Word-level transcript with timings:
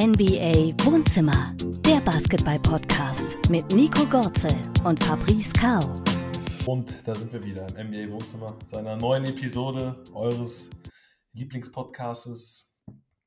NBA 0.00 0.76
Wohnzimmer, 0.84 1.52
der 1.84 1.96
Basketball-Podcast 2.02 3.50
mit 3.50 3.74
Nico 3.74 4.06
Gorzel 4.06 4.54
und 4.84 5.02
Fabrice 5.02 5.52
Kau. 5.52 5.80
Und 6.70 6.94
da 7.04 7.16
sind 7.16 7.32
wir 7.32 7.42
wieder 7.42 7.66
im 7.76 7.88
NBA 7.88 8.08
Wohnzimmer 8.12 8.56
zu 8.64 8.76
einer 8.76 8.94
neuen 8.94 9.24
Episode 9.24 10.00
eures 10.14 10.70
Lieblingspodcasts. 11.32 12.76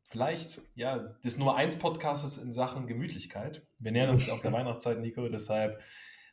Vielleicht, 0.07 0.61
ja, 0.73 0.99
des 1.25 1.37
Nummer 1.37 1.57
1 1.57 1.75
Podcasts 1.75 2.37
in 2.37 2.53
Sachen 2.53 2.87
Gemütlichkeit. 2.87 3.67
Wir 3.77 3.91
nähern 3.91 4.11
uns 4.11 4.29
auf 4.29 4.39
der 4.39 4.53
Weihnachtszeit, 4.53 5.01
Nico, 5.01 5.27
deshalb 5.27 5.81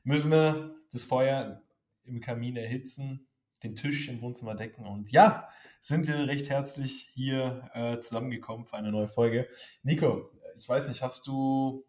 müssen 0.04 0.30
wir 0.30 0.76
das 0.92 1.04
Feuer 1.04 1.64
im 2.04 2.20
Kamin 2.20 2.54
erhitzen, 2.54 3.26
den 3.64 3.74
Tisch 3.74 4.08
im 4.08 4.20
Wohnzimmer 4.20 4.54
decken 4.54 4.86
und 4.86 5.10
ja, 5.10 5.48
sind 5.80 6.06
wir 6.08 6.26
recht 6.26 6.48
herzlich 6.48 7.10
hier 7.14 7.70
äh, 7.74 7.98
zusammengekommen 7.98 8.64
für 8.64 8.76
eine 8.76 8.90
neue 8.90 9.08
Folge. 9.08 9.48
Nico, 9.82 10.30
ich 10.56 10.68
weiß 10.68 10.88
nicht, 10.88 11.02
hast 11.02 11.26
du, 11.26 11.84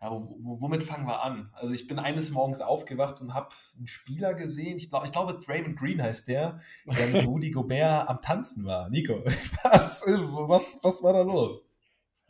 ja, 0.00 0.10
womit 0.10 0.84
fangen 0.84 1.06
wir 1.06 1.22
an? 1.22 1.50
Also 1.52 1.74
ich 1.74 1.86
bin 1.86 1.98
eines 1.98 2.30
Morgens 2.30 2.60
aufgewacht 2.60 3.20
und 3.20 3.34
habe 3.34 3.48
einen 3.76 3.86
Spieler 3.86 4.34
gesehen, 4.34 4.76
ich, 4.76 4.90
glaub, 4.90 5.04
ich 5.04 5.12
glaube 5.12 5.40
Draymond 5.44 5.78
Green 5.78 6.02
heißt 6.02 6.28
der, 6.28 6.60
der 6.86 7.06
mit 7.08 7.24
Rudy 7.26 7.50
Gobert 7.50 8.08
am 8.08 8.20
Tanzen 8.20 8.64
war. 8.64 8.90
Nico, 8.90 9.24
was, 9.62 10.04
was, 10.06 10.80
was 10.82 11.02
war 11.02 11.12
da 11.12 11.22
los? 11.22 11.68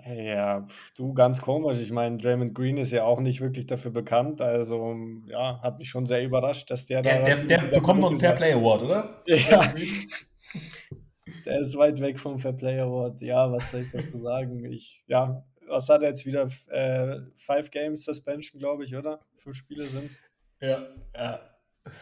Ja, 0.07 0.67
du, 0.97 1.15
ganz 1.15 1.41
komisch. 1.41 1.81
Ich 1.81 1.91
meine, 1.91 2.19
Draymond 2.19 2.55
Green 2.55 2.77
ist 2.77 2.93
ja 2.93 3.05
auch 3.05 3.21
nicht 3.21 3.41
wirklich 3.41 3.67
dafür 3.67 3.91
bekannt. 3.91 4.43
Also, 4.43 4.95
ja, 5.27 5.61
hat 5.63 5.79
mich 5.79 5.89
schon 5.89 6.05
sehr 6.05 6.23
überrascht, 6.23 6.71
dass 6.71 6.85
der, 6.85 7.01
der 7.01 7.21
da. 7.21 7.25
Der, 7.25 7.45
der 7.45 7.59
bekommt 7.69 8.01
noch 8.01 8.11
einen 8.11 8.21
Fair 8.21 8.33
Play 8.33 8.53
Award, 8.53 8.83
oder? 8.83 9.23
Ja. 9.27 9.73
Der 11.45 11.61
ist 11.61 11.77
weit 11.77 12.01
weg 12.01 12.19
vom 12.19 12.39
Fair 12.39 12.53
Play 12.53 12.79
Award. 12.81 13.21
Ja, 13.21 13.51
was 13.51 13.71
soll 13.71 13.83
ich 13.83 13.91
dazu 13.91 14.19
sagen? 14.19 14.65
Ich, 14.65 15.03
ja, 15.07 15.45
was 15.69 15.89
hat 15.89 16.03
er 16.03 16.11
jetzt 16.11 16.27
wieder? 16.27 16.49
Äh, 16.69 17.21
Five 17.37 17.71
Games 17.71 18.05
Suspension, 18.05 18.59
glaube 18.59 18.85
ich, 18.85 18.97
oder? 18.97 19.21
Fünf 19.37 19.57
Spiele 19.57 19.85
sind. 19.87 20.11
Ja, 20.61 20.87
ja. 21.15 21.41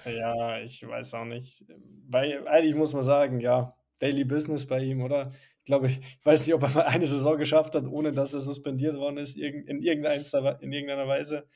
Ja, 0.05 0.61
ich 0.61 0.87
weiß 0.87 1.15
auch 1.15 1.25
nicht. 1.25 1.65
Weil, 2.09 2.47
eigentlich 2.47 2.77
muss 2.77 2.93
man 2.93 3.03
sagen, 3.03 3.41
ja, 3.41 3.75
Daily 3.99 4.25
Business 4.25 4.67
bei 4.67 4.81
ihm, 4.81 5.03
oder? 5.03 5.33
Ich 5.59 5.67
glaube, 5.67 5.89
ich 5.89 6.01
weiß 6.25 6.47
nicht, 6.47 6.55
ob 6.55 6.63
er 6.63 6.71
mal 6.71 6.83
eine 6.83 7.07
Saison 7.07 7.39
geschafft 7.39 7.75
hat, 7.75 7.87
ohne 7.87 8.13
dass 8.13 8.35
er 8.35 8.41
suspendiert 8.41 8.97
worden 8.97 9.19
ist, 9.19 9.37
in, 9.37 9.83
irgendeiner, 9.83 10.61
in 10.61 10.73
irgendeiner 10.73 11.07
Weise. 11.07 11.47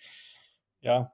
Ja, 0.81 1.13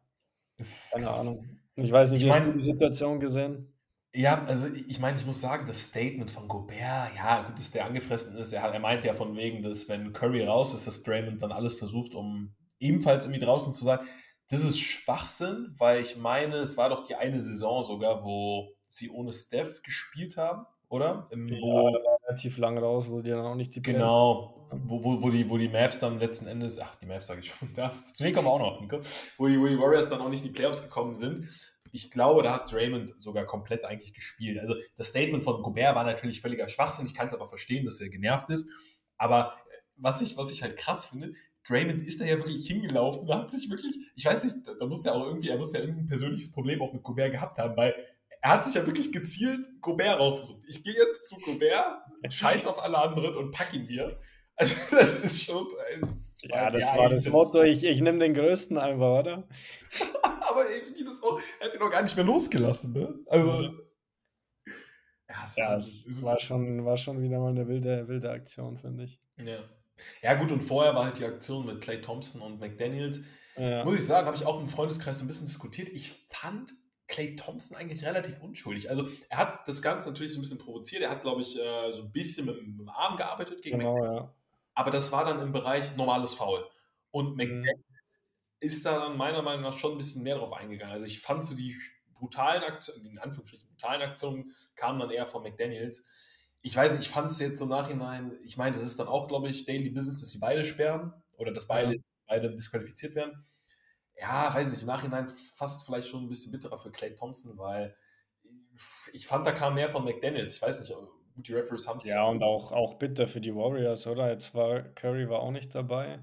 keine. 0.93 1.11
Ahnung. 1.11 1.59
Ich 1.77 1.91
weiß 1.91 2.13
nicht, 2.13 2.23
wie 2.23 2.27
ich 2.27 2.31
mein, 2.31 2.43
hast 2.43 2.49
du 2.49 2.53
die 2.53 2.65
Situation 2.65 3.19
gesehen? 3.19 3.72
Ja, 4.15 4.43
also 4.45 4.67
ich 4.67 5.01
meine, 5.01 5.19
ich 5.19 5.25
muss 5.25 5.41
sagen, 5.41 5.65
das 5.67 5.87
Statement 5.87 6.31
von 6.31 6.47
Gobert, 6.47 7.15
ja, 7.17 7.43
gut, 7.43 7.59
dass 7.59 7.71
der 7.71 7.87
angefressen 7.87 8.37
ist. 8.37 8.53
Er, 8.53 8.63
er 8.63 8.81
meinte 8.81 9.07
ja 9.07 9.15
von 9.15 9.35
wegen, 9.37 9.63
dass 9.63 9.89
wenn 9.89 10.13
Curry 10.13 10.45
raus 10.45 10.75
ist, 10.75 10.87
dass 10.87 11.03
Draymond 11.03 11.43
dann 11.43 11.53
alles 11.53 11.77
versucht, 11.77 12.15
um 12.15 12.55
ebenfalls 12.79 13.25
irgendwie 13.25 13.45
draußen 13.45 13.73
zu 13.73 13.85
sein. 13.85 14.01
Das 14.51 14.65
ist 14.65 14.79
Schwachsinn, 14.81 15.75
weil 15.79 16.03
ich 16.03 16.17
meine, 16.17 16.57
es 16.57 16.77
war 16.77 16.91
doch 16.91 17.07
die 17.07 17.15
eine 17.15 17.41
Saison 17.41 17.81
sogar, 17.81 18.23
wo 18.23 18.75
sie 18.87 19.09
ohne 19.09 19.33
Steph 19.33 19.83
gespielt 19.83 20.37
haben 20.37 20.67
oder? 20.93 21.27
Im, 21.31 21.49
wo, 21.51 21.89
ja, 21.89 21.99
relativ 22.29 22.59
lang 22.59 22.77
raus, 22.77 23.11
wo 23.11 23.23
die 23.23 23.31
dann 23.31 23.47
auch 23.47 23.55
nicht 23.55 23.75
die 23.75 23.83
Genau, 23.83 24.55
wo, 24.71 25.03
wo, 25.03 25.23
wo, 25.23 25.31
die, 25.31 25.49
wo 25.49 25.57
die 25.57 25.69
Mavs 25.69 25.99
dann 25.99 26.19
letzten 26.19 26.47
Endes, 26.47 26.79
ach, 26.79 26.95
die 26.97 27.07
Mavs 27.07 27.27
sage 27.27 27.41
ich 27.41 27.47
schon, 27.47 27.71
da, 27.75 27.91
zu 27.91 28.23
denen 28.23 28.35
kommen 28.35 28.47
wir 28.47 28.53
auch 28.53 28.59
noch, 28.59 28.81
Nico, 28.81 29.01
wo 29.39 29.49
die, 29.49 29.59
wo 29.59 29.67
die 29.67 29.79
Warriors 29.79 30.11
dann 30.11 30.21
auch 30.21 30.29
nicht 30.29 30.45
in 30.45 30.49
die 30.49 30.55
Playoffs 30.55 30.83
gekommen 30.83 31.17
sind. 31.17 31.49
Ich 31.93 32.11
glaube, 32.11 32.43
da 32.43 32.55
hat 32.55 32.73
Draymond 32.73 33.15
sogar 33.23 33.45
komplett 33.45 33.85
eigentlich 33.85 34.15
gespielt. 34.15 34.59
Also 34.59 34.75
das 34.97 35.09
Statement 35.09 35.45
von 35.45 35.63
Gobert 35.63 35.95
war 35.95 36.05
natürlich 36.05 36.41
völliger 36.41 36.69
Schwachsinn. 36.69 37.07
Ich 37.07 37.15
kann 37.15 37.29
es 37.29 37.35
aber 37.35 37.49
verstehen, 37.49 37.85
dass 37.85 38.01
er 38.01 38.09
genervt 38.09 38.51
ist. 38.51 38.67
Aber 39.19 39.55
äh, 39.69 39.77
was 39.97 40.21
ich, 40.21 40.37
was 40.37 40.51
ich 40.51 40.63
halt 40.63 40.77
krass 40.77 41.07
finde, 41.07 41.35
Draymond 41.69 42.03
ist 42.03 42.21
da 42.21 42.25
ja 42.25 42.37
wirklich 42.37 42.67
hingelaufen, 42.67 43.27
da 43.27 43.39
hat 43.39 43.51
sich 43.51 43.71
wirklich, 43.71 43.95
ich 44.17 44.25
weiß 44.25 44.45
nicht, 44.45 44.57
da 44.81 44.85
muss 44.87 45.05
ja 45.05 45.13
auch 45.13 45.25
irgendwie, 45.27 45.49
er 45.49 45.59
muss 45.59 45.73
ja 45.73 45.81
irgendein 45.81 46.09
persönliches 46.09 46.51
Problem 46.51 46.83
auch 46.83 46.93
mit 46.93 47.05
Gobert 47.05 47.31
gehabt 47.31 47.59
haben, 47.59 47.77
weil 47.77 47.95
er 48.41 48.51
hat 48.51 48.65
sich 48.65 48.75
ja 48.75 48.85
wirklich 48.85 49.13
gezielt 49.13 49.81
Gobert 49.81 50.19
rausgesucht. 50.19 50.63
Ich 50.67 50.83
gehe 50.83 50.95
jetzt 50.95 51.29
zu 51.29 51.37
Gobert, 51.37 52.03
scheiß 52.29 52.67
auf 52.67 52.83
alle 52.83 52.99
anderen 52.99 53.37
und 53.37 53.53
pack 53.53 53.73
ihn 53.73 53.87
hier. 53.87 54.19
Also 54.57 54.75
das 54.97 55.17
ist 55.17 55.45
schon. 55.45 55.67
Äh, 55.93 56.49
ja, 56.49 56.71
das 56.71 56.97
war 56.97 57.09
das 57.09 57.29
Motto, 57.29 57.63
ich, 57.63 57.85
ich 57.85 58.01
nehme 58.01 58.19
den 58.19 58.35
größten 58.35 58.77
einfach, 58.77 59.21
oder? 59.21 59.49
Aber 60.53 60.71
irgendwie 60.71 61.05
das 61.05 61.23
auch, 61.23 61.41
er 61.61 61.69
hat 61.69 61.75
ihn 61.75 61.83
auch 61.83 61.91
gar 61.91 62.03
nicht 62.03 62.17
mehr 62.17 62.25
losgelassen, 62.25 62.93
ne? 62.93 63.15
Also. 63.27 63.63
Ja, 65.29 65.47
es, 65.47 65.57
ja, 65.57 66.23
war, 66.23 66.39
schon, 66.39 66.85
war 66.85 66.97
schon 66.97 67.23
wieder 67.23 67.39
mal 67.39 67.51
eine 67.51 67.67
wilde, 67.67 68.07
wilde 68.07 68.31
Aktion, 68.31 68.77
finde 68.77 69.05
ich. 69.05 69.19
Ja. 69.39 69.61
Ja, 70.21 70.35
gut, 70.35 70.53
und 70.53 70.63
vorher 70.63 70.95
war 70.95 71.05
halt 71.05 71.19
die 71.19 71.25
Aktion 71.25 71.67
mit 71.67 71.81
Clay 71.81 72.01
Thompson 72.01 72.43
und 72.43 72.61
McDaniels. 72.61 73.21
Ja. 73.57 73.85
Muss 73.85 73.97
ich 73.97 74.07
sagen, 74.07 74.27
habe 74.27 74.37
ich 74.37 74.45
auch 74.45 74.61
im 74.61 74.69
Freundeskreis 74.69 75.21
ein 75.21 75.27
bisschen 75.27 75.47
diskutiert. 75.47 75.89
Ich 75.89 76.13
fand 76.29 76.73
Clay 77.09 77.37
Thompson 77.37 77.77
eigentlich 77.77 78.05
relativ 78.05 78.41
unschuldig. 78.41 78.89
Also 78.89 79.09
er 79.29 79.39
hat 79.39 79.69
das 79.69 79.83
Ganze 79.83 80.09
natürlich 80.09 80.33
so 80.33 80.39
ein 80.39 80.43
bisschen 80.43 80.59
provoziert. 80.59 81.03
Er 81.03 81.11
hat, 81.11 81.23
glaube 81.23 81.43
ich, 81.43 81.59
äh, 81.59 81.93
so 81.93 82.03
ein 82.03 82.13
bisschen 82.13 82.47
mit, 82.47 82.67
mit, 82.67 82.79
dem 82.79 82.89
Arm 82.89 83.17
gearbeitet 83.17 83.63
gegen 83.63 83.79
genau, 83.79 83.95
McDaniels. 83.95 84.23
Ja. 84.23 84.35
Aber 84.75 84.91
das 84.91 85.13
war 85.13 85.25
dann 85.25 85.41
im 85.41 85.53
Bereich 85.53 85.95
normales 85.97 86.35
Foul. 86.35 86.65
Und 87.11 87.33
mhm. 87.33 87.37
McDaniels 87.37 87.79
mhm. 87.79 87.92
Ist 88.63 88.87
da 88.87 88.99
dann 88.99 89.17
meiner 89.17 89.43
Meinung 89.43 89.63
nach 89.63 89.77
schon 89.77 89.93
ein 89.93 89.99
bisschen 89.99 90.23
mehr 90.23 90.37
drauf 90.37 90.53
eingegangen. 90.53 90.95
Also 90.95 91.07
ich 91.07 91.21
fand 91.21 91.45
so 91.45 91.55
die 91.55 91.77
brutalen 92.15 92.63
Aktionen, 92.63 93.07
in 93.07 93.19
Anführungsstrichen 93.19 93.69
brutalen 93.69 94.03
Aktionen, 94.03 94.55
kamen 94.77 95.01
dann 95.01 95.11
eher 95.11 95.27
von 95.27 95.43
McDaniels. 95.43 96.05
Ich 96.63 96.77
weiß 96.77 96.93
nicht, 96.93 97.03
ich 97.03 97.11
fand 97.11 97.31
es 97.31 97.41
jetzt 97.41 97.61
im 97.61 97.69
Nachhinein, 97.69 98.39
ich 98.45 98.57
meine, 98.57 98.73
das 98.73 98.85
ist 98.85 98.99
dann 98.99 99.09
auch, 99.09 99.29
glaube 99.29 99.49
ich, 99.49 99.65
Daily 99.65 99.91
Business, 99.91 100.21
dass 100.21 100.31
sie 100.31 100.39
beide 100.39 100.65
sperren 100.65 101.13
oder 101.37 101.53
dass 101.53 101.67
beide, 101.67 101.97
beide 102.27 102.55
disqualifiziert 102.55 103.17
werden 103.17 103.45
ja, 104.23 104.53
weiß 104.55 104.71
nicht, 104.71 104.83
im 104.83 104.87
Nachhinein 104.87 105.29
fast 105.57 105.85
vielleicht 105.85 106.09
schon 106.09 106.25
ein 106.25 106.29
bisschen 106.29 106.53
bitterer 106.53 106.79
für 106.79 106.91
Clay 106.91 107.15
Thompson, 107.15 107.57
weil 107.59 107.97
ich 109.13 109.27
fand, 109.27 109.47
da 109.47 109.53
kam 109.53 109.75
mehr 109.75 109.89
von 109.89 110.05
McDaniels. 110.05 110.57
Ich 110.57 110.63
weiß 110.63 110.81
nicht, 110.81 110.95
gut, 111.35 111.49
die 111.49 111.55
Referees 111.55 111.89
haben 111.89 111.99
es. 111.99 112.05
Ja, 112.05 112.25
und 112.25 112.43
auch, 112.43 112.73
auch 112.73 112.95
bitter 112.95 113.27
für 113.27 113.41
die 113.41 113.55
Warriors, 113.55 114.07
oder? 114.07 114.31
Jetzt 114.31 114.55
war 114.55 114.83
Curry 114.83 115.29
war 115.29 115.41
auch 115.41 115.51
nicht 115.51 115.75
dabei. 115.75 116.21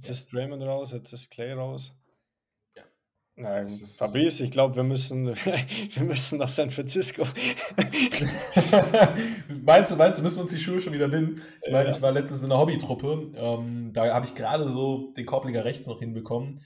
Jetzt 0.00 0.08
ja. 0.08 0.14
ist 0.14 0.32
Draymond 0.32 0.62
raus, 0.62 0.92
jetzt 0.92 1.12
ist 1.12 1.30
Clay 1.30 1.52
raus. 1.52 1.94
Ja. 2.74 2.84
Nein, 3.36 3.68
Fabrice, 3.68 4.40
ich 4.40 4.50
glaube, 4.50 4.74
wir 4.76 4.82
müssen, 4.82 5.26
wir 5.36 6.02
müssen 6.02 6.38
nach 6.38 6.48
San 6.48 6.70
Francisco. 6.70 7.24
meinst 9.62 9.92
du, 9.92 9.96
meinst 9.96 10.18
du, 10.18 10.22
müssen 10.22 10.36
wir 10.36 10.40
uns 10.40 10.52
die 10.52 10.58
Schuhe 10.58 10.80
schon 10.80 10.94
wieder 10.94 11.08
binden? 11.08 11.42
Ich 11.66 11.70
meine, 11.70 11.90
ja. 11.90 11.94
ich 11.94 12.00
war 12.00 12.12
letztens 12.12 12.40
mit 12.40 12.50
einer 12.50 12.58
Hobbytruppe. 12.58 13.30
Ähm, 13.34 13.92
da 13.92 14.14
habe 14.14 14.24
ich 14.24 14.34
gerade 14.34 14.70
so 14.70 15.12
den 15.12 15.26
Korbleger 15.26 15.66
rechts 15.66 15.86
noch 15.86 15.98
hinbekommen. 15.98 16.62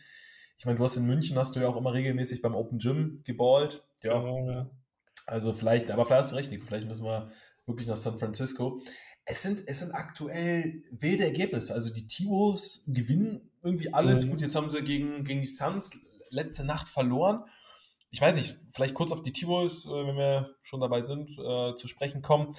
Ich 0.56 0.65
meine, 0.65 0.78
du 0.78 0.84
hast 0.84 0.97
in 0.97 1.05
München, 1.05 1.37
hast 1.37 1.56
du 1.56 1.61
ja 1.61 1.67
auch 1.67 1.77
immer 1.77 1.93
regelmäßig 1.93 2.41
beim 2.41 2.55
Open 2.55 2.78
Gym 2.78 3.25
geballt. 3.25 3.83
Ja. 4.05 4.21
Genau, 4.21 4.49
ja. 4.49 4.71
Also 5.27 5.53
vielleicht, 5.53 5.91
aber 5.91 6.06
vielleicht 6.06 6.23
hast 6.23 6.31
du 6.31 6.37
recht, 6.37 6.53
Nico. 6.53 6.67
Vielleicht 6.67 6.87
müssen 6.87 7.05
wir 7.05 7.33
wirklich 7.67 7.89
nach 7.89 7.97
San 7.97 8.17
Francisco. 8.17 8.81
Es 9.25 9.43
sind, 9.43 9.62
es 9.67 9.81
sind 9.81 9.93
aktuell 9.93 10.83
wilde 10.91 11.25
Ergebnisse. 11.25 11.73
Also 11.73 11.93
die 11.93 12.07
T-Wolves 12.07 12.85
gewinnen 12.87 13.51
irgendwie 13.62 13.93
alles. 13.93 14.25
Mhm. 14.25 14.31
Gut, 14.31 14.41
jetzt 14.43 14.55
haben 14.55 14.71
sie 14.71 14.83
gegen, 14.83 15.25
gegen 15.25 15.41
die 15.41 15.47
Suns 15.47 16.05
letzte 16.31 16.65
Nacht 16.65 16.89
verloren. 16.89 17.45
Ich 18.11 18.21
weiß 18.21 18.37
nicht, 18.37 18.57
vielleicht 18.71 18.95
kurz 18.95 19.12
auf 19.12 19.23
die 19.23 19.33
T-Wolves, 19.33 19.87
äh, 19.87 19.91
wenn 19.91 20.17
wir 20.17 20.55
schon 20.62 20.81
dabei 20.81 21.03
sind, 21.03 21.31
äh, 21.39 21.75
zu 21.75 21.89
sprechen 21.89 22.23
kommen 22.23 22.55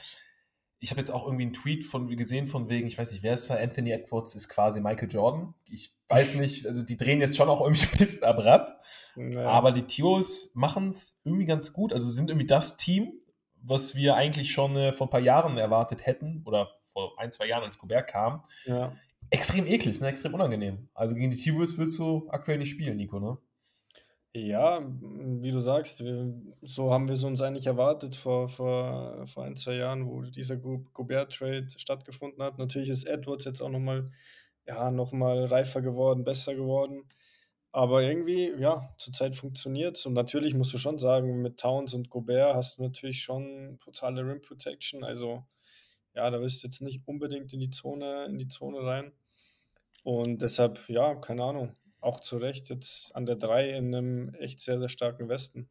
ich 0.80 0.92
habe 0.92 1.00
jetzt 1.00 1.10
auch 1.10 1.26
irgendwie 1.26 1.46
einen 1.46 1.54
Tweet 1.54 1.84
von 1.84 2.16
gesehen 2.16 2.48
von 2.48 2.70
wegen, 2.70 2.86
ich 2.86 2.98
weiß 2.98 3.12
nicht, 3.12 3.24
wer 3.24 3.34
es 3.34 3.50
war, 3.50 3.60
Anthony 3.60 3.92
Edwards 3.92 4.36
ist 4.36 4.50
quasi 4.50 4.82
Michael 4.82 5.10
Jordan. 5.10 5.56
Ich 5.68 5.96
weiß 6.10 6.36
nicht, 6.40 6.68
also 6.68 6.84
die 6.84 6.98
drehen 6.98 7.22
jetzt 7.22 7.38
schon 7.38 7.50
auch 7.50 7.62
irgendwie 7.62 7.88
ein 7.92 7.98
bisschen 7.98 8.24
am 8.24 8.38
Rad, 8.38 8.72
naja. 9.16 9.50
aber 9.50 9.72
die 9.72 9.84
Tios 9.84 10.52
machen 10.54 10.92
es 10.92 11.20
irgendwie 11.24 11.46
ganz 11.46 11.74
gut. 11.74 11.94
Also 11.94 12.08
sind 12.10 12.30
irgendwie 12.30 12.48
das 12.48 12.78
Team, 12.78 13.14
was 13.68 13.96
wir 13.96 14.16
eigentlich 14.16 14.52
schon 14.52 14.76
äh, 14.76 14.92
vor 14.92 15.08
ein 15.08 15.10
paar 15.10 15.20
Jahren 15.20 15.58
erwartet 15.58 16.06
hätten 16.06 16.44
oder 16.46 16.70
vor 16.94 17.20
ein, 17.20 17.32
zwei 17.32 17.48
Jahren, 17.48 17.64
als 17.64 17.78
Gobert 17.78 18.08
kam. 18.08 18.44
Ja. 18.66 18.92
Extrem 19.30 19.66
eklig, 19.66 20.00
ne? 20.00 20.08
extrem 20.08 20.34
unangenehm. 20.34 20.88
Also 20.94 21.16
gegen 21.16 21.32
die 21.32 21.38
T-Wolves 21.38 21.78
willst 21.78 21.98
du 21.98 22.28
aktuell 22.30 22.58
nicht 22.58 22.70
spielen, 22.70 22.98
Nico, 22.98 23.20
ne? 23.20 23.38
Ja, 24.34 24.82
wie 24.82 25.52
du 25.52 25.60
sagst, 25.60 26.04
so 26.62 26.92
haben 26.92 27.08
wir 27.08 27.14
es 27.14 27.24
uns 27.24 27.42
eigentlich 27.42 27.68
erwartet 27.68 28.18
vor, 28.18 28.50
vor, 28.50 29.26
vor 29.26 29.46
ein, 29.46 29.56
zwei 29.56 29.76
Jahren, 29.76 30.08
wo 30.08 30.24
dieser 30.24 30.58
Gobert-Trade 30.58 31.68
stattgefunden 31.78 32.44
hat. 32.44 32.58
Natürlich 32.58 32.90
ist 32.90 33.06
Edwards 33.06 33.46
jetzt 33.46 33.62
auch 33.62 33.70
nochmal 33.70 34.08
ja, 34.68 34.92
noch 34.92 35.14
reifer 35.14 35.82
geworden, 35.82 36.26
besser 36.26 36.54
geworden. 36.54 37.06
Aber 37.76 38.04
irgendwie, 38.04 38.54
ja, 38.58 38.88
zurzeit 38.98 39.36
funktioniert 39.36 39.98
es. 39.98 40.06
Und 40.06 40.14
natürlich 40.14 40.54
musst 40.54 40.74
du 40.74 40.78
schon 40.78 40.98
sagen, 40.98 41.42
mit 41.42 41.60
Towns 41.60 41.94
und 41.94 42.10
Gobert 42.10 42.56
hast 42.56 42.78
du 42.78 42.84
natürlich 42.84 43.22
schon 43.22 43.78
totale 43.84 44.22
Rim 44.22 44.42
Protection. 44.42 45.04
Also, 45.04 45.44
ja, 46.14 46.30
da 46.30 46.40
wirst 46.40 46.64
du 46.64 46.68
jetzt 46.68 46.82
nicht 46.82 47.06
unbedingt 47.06 47.52
in 47.52 47.60
die 47.60 47.72
Zone, 47.72 48.28
in 48.28 48.38
die 48.38 48.48
Zone 48.48 48.82
rein. 48.82 49.12
Und 50.04 50.42
deshalb, 50.42 50.88
ja, 50.88 51.16
keine 51.16 51.44
Ahnung 51.44 51.76
auch 52.00 52.22
zu 52.22 52.38
Recht 52.38 52.70
jetzt 52.70 53.14
an 53.14 53.26
der 53.26 53.36
3 53.36 53.72
in 53.72 53.94
einem 53.94 54.34
echt 54.36 54.62
sehr, 54.62 54.80
sehr 54.80 54.88
starken 54.88 55.28
Westen. 55.28 55.68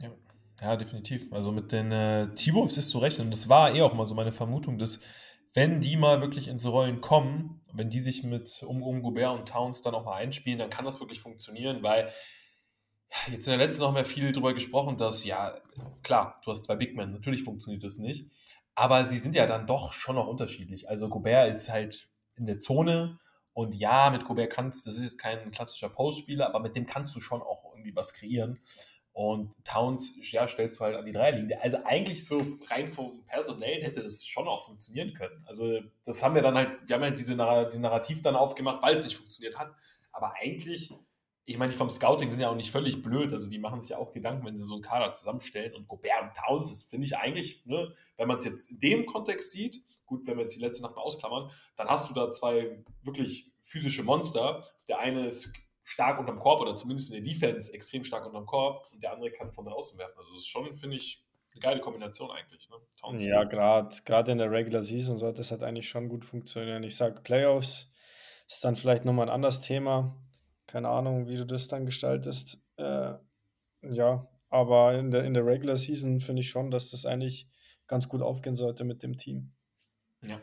Ja, 0.00 0.12
ja 0.62 0.76
definitiv. 0.76 1.30
Also 1.34 1.52
mit 1.52 1.70
den 1.70 1.92
äh, 1.92 2.32
T-Wolves 2.34 2.78
ist 2.78 2.88
zu 2.88 2.98
recht. 2.98 3.20
Und 3.20 3.30
das 3.30 3.46
war 3.46 3.74
eh 3.74 3.82
auch 3.82 3.92
mal 3.92 4.06
so 4.06 4.14
meine 4.14 4.32
Vermutung, 4.32 4.78
dass 4.78 5.00
wenn 5.54 5.80
die 5.80 5.96
mal 5.96 6.20
wirklich 6.20 6.48
ins 6.48 6.66
Rollen 6.66 7.00
kommen, 7.00 7.60
wenn 7.72 7.90
die 7.90 8.00
sich 8.00 8.22
mit 8.22 8.62
um, 8.62 8.82
um 8.82 9.02
Gobert 9.02 9.38
und 9.38 9.48
Towns 9.48 9.82
dann 9.82 9.94
auch 9.94 10.04
mal 10.04 10.16
einspielen, 10.16 10.58
dann 10.58 10.70
kann 10.70 10.84
das 10.84 11.00
wirklich 11.00 11.20
funktionieren, 11.20 11.82
weil 11.82 12.12
jetzt 13.30 13.46
in 13.46 13.58
der 13.58 13.66
letzten 13.66 13.84
haben 13.84 13.96
wir 13.96 14.04
viel 14.04 14.30
darüber 14.30 14.54
gesprochen, 14.54 14.96
dass 14.96 15.24
ja, 15.24 15.56
klar, 16.02 16.40
du 16.44 16.50
hast 16.50 16.64
zwei 16.64 16.76
Big 16.76 16.96
Men, 16.96 17.12
natürlich 17.12 17.42
funktioniert 17.42 17.82
das 17.82 17.98
nicht, 17.98 18.30
aber 18.74 19.04
sie 19.04 19.18
sind 19.18 19.34
ja 19.34 19.46
dann 19.46 19.66
doch 19.66 19.92
schon 19.92 20.16
noch 20.16 20.28
unterschiedlich. 20.28 20.88
Also 20.88 21.08
Gobert 21.08 21.50
ist 21.50 21.68
halt 21.68 22.08
in 22.36 22.46
der 22.46 22.60
Zone 22.60 23.18
und 23.52 23.74
ja, 23.74 24.10
mit 24.10 24.24
Gobert 24.24 24.52
kannst 24.52 24.86
das 24.86 24.96
ist 24.96 25.02
jetzt 25.02 25.18
kein 25.18 25.50
klassischer 25.50 25.88
Postspieler, 25.88 26.46
aber 26.46 26.60
mit 26.60 26.76
dem 26.76 26.86
kannst 26.86 27.14
du 27.16 27.20
schon 27.20 27.42
auch 27.42 27.72
irgendwie 27.74 27.94
was 27.96 28.14
kreieren. 28.14 28.60
Und 29.22 29.52
Towns, 29.66 30.14
ja, 30.32 30.48
stellst 30.48 30.80
du 30.80 30.84
halt 30.84 30.96
an 30.96 31.04
die 31.04 31.12
Dreierlinie. 31.12 31.60
Also 31.60 31.76
eigentlich 31.84 32.24
so 32.24 32.42
rein 32.70 32.88
vom 32.88 33.22
Personellen 33.26 33.82
hätte 33.82 34.02
das 34.02 34.24
schon 34.24 34.48
auch 34.48 34.64
funktionieren 34.64 35.12
können. 35.12 35.44
Also 35.46 35.78
das 36.06 36.22
haben 36.22 36.34
wir 36.34 36.40
dann 36.40 36.54
halt, 36.54 36.72
wir 36.86 36.94
haben 36.96 37.02
halt 37.02 37.18
diese, 37.18 37.36
diese 37.70 37.82
Narrativ 37.82 38.22
dann 38.22 38.34
aufgemacht, 38.34 38.82
weil 38.82 38.96
es 38.96 39.04
nicht 39.04 39.18
funktioniert 39.18 39.58
hat. 39.58 39.74
Aber 40.10 40.32
eigentlich, 40.40 40.90
ich 41.44 41.58
meine, 41.58 41.70
die 41.70 41.76
vom 41.76 41.90
Scouting 41.90 42.30
sind 42.30 42.40
ja 42.40 42.48
auch 42.48 42.56
nicht 42.56 42.70
völlig 42.70 43.02
blöd. 43.02 43.30
Also 43.34 43.50
die 43.50 43.58
machen 43.58 43.82
sich 43.82 43.90
ja 43.90 43.98
auch 43.98 44.12
Gedanken, 44.12 44.46
wenn 44.46 44.56
sie 44.56 44.64
so 44.64 44.72
einen 44.72 44.82
Kader 44.82 45.12
zusammenstellen. 45.12 45.74
Und 45.74 45.86
Gobert 45.86 46.22
und 46.22 46.34
Towns, 46.34 46.70
das 46.70 46.84
finde 46.84 47.04
ich 47.04 47.18
eigentlich, 47.18 47.66
ne, 47.66 47.92
wenn 48.16 48.26
man 48.26 48.38
es 48.38 48.46
jetzt 48.46 48.70
in 48.70 48.80
dem 48.80 49.04
Kontext 49.04 49.52
sieht, 49.52 49.84
gut, 50.06 50.26
wenn 50.26 50.38
wir 50.38 50.44
jetzt 50.44 50.56
die 50.56 50.60
letzte 50.60 50.82
Nacht 50.82 50.96
mal 50.96 51.02
ausklammern, 51.02 51.50
dann 51.76 51.88
hast 51.88 52.08
du 52.08 52.14
da 52.14 52.32
zwei 52.32 52.82
wirklich 53.02 53.52
physische 53.60 54.02
Monster. 54.02 54.64
Der 54.88 54.98
eine 54.98 55.26
ist 55.26 55.52
stark 55.82 56.18
unterm 56.18 56.38
Korb 56.38 56.60
oder 56.60 56.76
zumindest 56.76 57.12
in 57.12 57.22
der 57.22 57.32
Defense 57.32 57.72
extrem 57.72 58.04
stark 58.04 58.26
unterm 58.26 58.46
Korb 58.46 58.86
und 58.92 59.02
der 59.02 59.12
andere 59.12 59.30
kann 59.30 59.52
von 59.52 59.64
draußen 59.64 59.98
werfen. 59.98 60.18
Also 60.18 60.30
das 60.30 60.40
ist 60.40 60.48
schon, 60.48 60.72
finde 60.74 60.96
ich, 60.96 61.24
eine 61.52 61.60
geile 61.60 61.80
Kombination 61.80 62.30
eigentlich. 62.30 62.68
Ne? 62.68 63.18
Ja, 63.18 63.44
gerade 63.44 64.32
in 64.32 64.38
der 64.38 64.50
Regular 64.50 64.82
Season 64.82 65.18
sollte 65.18 65.38
das 65.38 65.50
halt 65.50 65.62
eigentlich 65.62 65.88
schon 65.88 66.08
gut 66.08 66.24
funktionieren. 66.24 66.82
Ich 66.84 66.96
sage, 66.96 67.20
Playoffs 67.22 67.92
ist 68.46 68.64
dann 68.64 68.76
vielleicht 68.76 69.04
nochmal 69.04 69.26
ein 69.26 69.34
anderes 69.34 69.60
Thema. 69.60 70.16
Keine 70.66 70.88
Ahnung, 70.88 71.26
wie 71.26 71.36
du 71.36 71.44
das 71.44 71.68
dann 71.68 71.86
gestaltest. 71.86 72.62
Äh, 72.76 73.14
ja, 73.82 74.28
aber 74.48 74.94
in 74.94 75.10
der, 75.10 75.24
in 75.24 75.34
der 75.34 75.46
Regular 75.46 75.76
Season 75.76 76.20
finde 76.20 76.42
ich 76.42 76.50
schon, 76.50 76.70
dass 76.70 76.90
das 76.90 77.06
eigentlich 77.06 77.48
ganz 77.86 78.08
gut 78.08 78.22
aufgehen 78.22 78.56
sollte 78.56 78.84
mit 78.84 79.02
dem 79.02 79.16
Team. 79.16 79.52
Ja. 80.22 80.40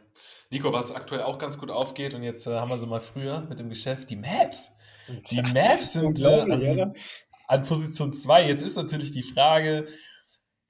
Nico, 0.49 0.73
was 0.73 0.93
aktuell 0.93 1.21
auch 1.21 1.37
ganz 1.37 1.57
gut 1.57 1.69
aufgeht 1.69 2.13
und 2.13 2.23
jetzt 2.23 2.47
äh, 2.47 2.55
haben 2.55 2.69
wir 2.69 2.79
so 2.79 2.87
mal 2.87 2.99
früher 2.99 3.41
mit 3.41 3.59
dem 3.59 3.69
Geschäft, 3.69 4.09
die 4.09 4.15
Maps. 4.15 4.76
Die 5.31 5.41
Mavs 5.41 5.93
sind 5.93 6.19
äh, 6.19 6.41
an, 6.41 6.93
an, 7.47 7.61
Position 7.63 8.13
2. 8.13 8.47
Jetzt 8.47 8.61
ist 8.61 8.75
natürlich 8.75 9.11
die 9.11 9.23
Frage, 9.23 9.87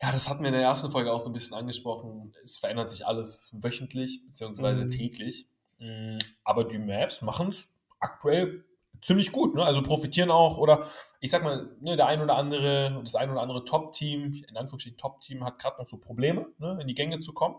ja, 0.01 0.11
das 0.11 0.29
hatten 0.29 0.41
wir 0.41 0.49
in 0.49 0.53
der 0.53 0.63
ersten 0.63 0.91
Folge 0.91 1.11
auch 1.11 1.19
so 1.19 1.29
ein 1.29 1.33
bisschen 1.33 1.57
angesprochen. 1.57 2.31
Es 2.43 2.57
verändert 2.57 2.89
sich 2.89 3.05
alles 3.05 3.51
wöchentlich 3.53 4.23
beziehungsweise 4.25 4.85
mhm. 4.85 4.89
täglich. 4.91 5.47
Mm, 5.79 6.17
aber 6.43 6.65
die 6.65 6.79
Mavs 6.79 7.21
machen 7.21 7.49
es 7.49 7.83
aktuell 7.99 8.63
ziemlich 9.01 9.31
gut. 9.31 9.55
Ne? 9.55 9.63
Also 9.63 9.81
profitieren 9.81 10.31
auch, 10.31 10.57
oder 10.57 10.87
ich 11.19 11.31
sag 11.31 11.43
mal, 11.43 11.75
ne, 11.81 11.95
der 11.95 12.07
ein 12.07 12.21
oder 12.21 12.35
andere, 12.35 12.99
das 13.03 13.15
ein 13.15 13.31
oder 13.31 13.41
andere 13.41 13.65
Top-Team, 13.65 14.45
in 14.47 14.57
Anführungsstrichen 14.57 14.97
Top-Team, 14.97 15.43
hat 15.43 15.59
gerade 15.59 15.77
noch 15.79 15.87
so 15.87 15.97
Probleme, 15.97 16.47
ne, 16.59 16.77
in 16.79 16.87
die 16.87 16.95
Gänge 16.95 17.19
zu 17.19 17.33
kommen. 17.33 17.55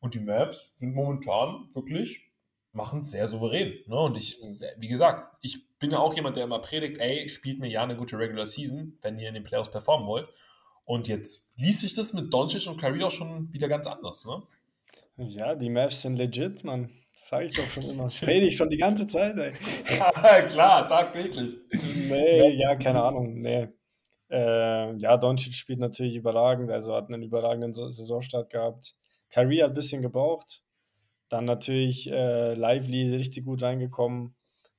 Und 0.00 0.14
die 0.14 0.20
Mavs 0.20 0.78
sind 0.78 0.94
momentan 0.94 1.68
wirklich 1.74 2.30
machen 2.72 3.00
es 3.00 3.10
sehr 3.10 3.26
souverän. 3.26 3.74
Ne? 3.86 3.98
Und 3.98 4.16
ich, 4.16 4.40
wie 4.78 4.88
gesagt, 4.88 5.36
ich 5.42 5.66
bin 5.80 5.90
ja 5.90 5.98
auch 5.98 6.14
jemand, 6.14 6.36
der 6.36 6.44
immer 6.44 6.60
predigt, 6.60 6.98
ey, 6.98 7.28
spielt 7.28 7.58
mir 7.58 7.68
ja 7.68 7.82
eine 7.82 7.96
gute 7.96 8.16
Regular 8.16 8.46
Season, 8.46 8.96
wenn 9.02 9.18
ihr 9.18 9.28
in 9.28 9.34
den 9.34 9.42
Playoffs 9.44 9.70
performen 9.70 10.06
wollt. 10.06 10.28
Und 10.84 11.08
jetzt 11.08 11.48
liest 11.56 11.80
sich 11.80 11.94
das 11.94 12.12
mit 12.12 12.32
Doncic 12.32 12.68
und 12.68 12.80
Curry 12.80 13.02
auch 13.02 13.10
schon 13.10 13.52
wieder 13.52 13.68
ganz 13.68 13.86
anders, 13.86 14.24
ne? 14.24 14.42
Ja, 15.16 15.54
die 15.54 15.70
Mavs 15.70 16.02
sind 16.02 16.16
legit, 16.16 16.64
man. 16.64 16.90
Sag 17.28 17.44
ich 17.44 17.52
doch 17.52 17.68
schon 17.68 17.84
immer. 17.84 18.04
Das 18.04 18.22
rede 18.26 18.46
ich 18.46 18.56
schon 18.56 18.70
die 18.70 18.76
ganze 18.76 19.06
Zeit, 19.06 19.36
ey. 19.36 19.52
Klar, 20.48 20.88
tagtäglich. 20.88 21.58
Nee, 22.08 22.54
ja, 22.56 22.74
keine 22.76 23.02
Ahnung, 23.02 23.40
nee. 23.40 23.68
Äh, 24.30 24.96
ja, 24.96 25.16
Doncic 25.16 25.54
spielt 25.54 25.80
natürlich 25.80 26.16
überragend, 26.16 26.70
also 26.70 26.94
hat 26.94 27.08
einen 27.08 27.22
überragenden 27.22 27.72
Saisonstart 27.72 28.50
gehabt. 28.50 28.94
Kyrie 29.30 29.62
hat 29.62 29.70
ein 29.70 29.74
bisschen 29.74 30.02
gebraucht, 30.02 30.62
dann 31.28 31.44
natürlich 31.44 32.10
äh, 32.10 32.54
Lively 32.54 33.14
richtig 33.14 33.44
gut 33.44 33.62
reingekommen. 33.62 34.34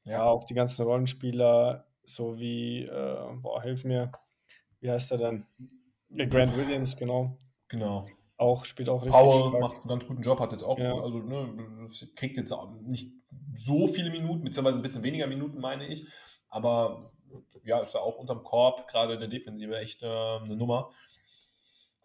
Ja. 0.06 0.24
auch 0.24 0.46
die 0.46 0.54
ganzen 0.54 0.84
Rollenspieler, 0.84 1.86
so 2.06 2.38
wie, 2.38 2.84
äh, 2.84 3.34
boah, 3.42 3.62
hilf 3.62 3.84
mir, 3.84 4.12
wie 4.80 4.90
heißt 4.90 5.12
er 5.12 5.18
denn? 5.18 5.46
Der 6.10 6.28
Grant 6.28 6.58
Williams, 6.58 6.98
genau. 6.98 7.38
Genau. 7.68 8.08
Auch 8.38 8.66
spielt 8.66 8.90
auch 8.90 9.04
richtig. 9.04 9.14
Powell 9.14 9.60
macht 9.60 9.78
einen 9.78 9.88
ganz 9.88 10.08
guten 10.08 10.24
Job, 10.24 10.40
hat 10.40 10.52
jetzt 10.52 10.64
auch, 10.64 10.80
ja. 10.80 10.94
also 10.96 11.20
ne, 11.20 11.88
kriegt 12.16 12.38
jetzt 12.38 12.54
nicht 12.82 13.12
so 13.54 13.88
viele 13.88 14.10
Minuten, 14.10 14.44
beziehungsweise 14.44 14.80
ein 14.80 14.82
bisschen 14.82 15.04
weniger 15.04 15.28
Minuten, 15.28 15.60
meine 15.60 15.88
ich. 15.88 16.08
Aber 16.50 17.12
ja, 17.64 17.80
ist 17.80 17.94
ja 17.94 18.00
auch 18.02 18.18
unterm 18.18 18.44
Korb, 18.44 18.88
gerade 18.88 19.14
in 19.14 19.20
der 19.20 19.30
Defensive, 19.30 19.78
echt 19.78 20.02
äh, 20.04 20.08
eine 20.08 20.56
Nummer. 20.56 20.90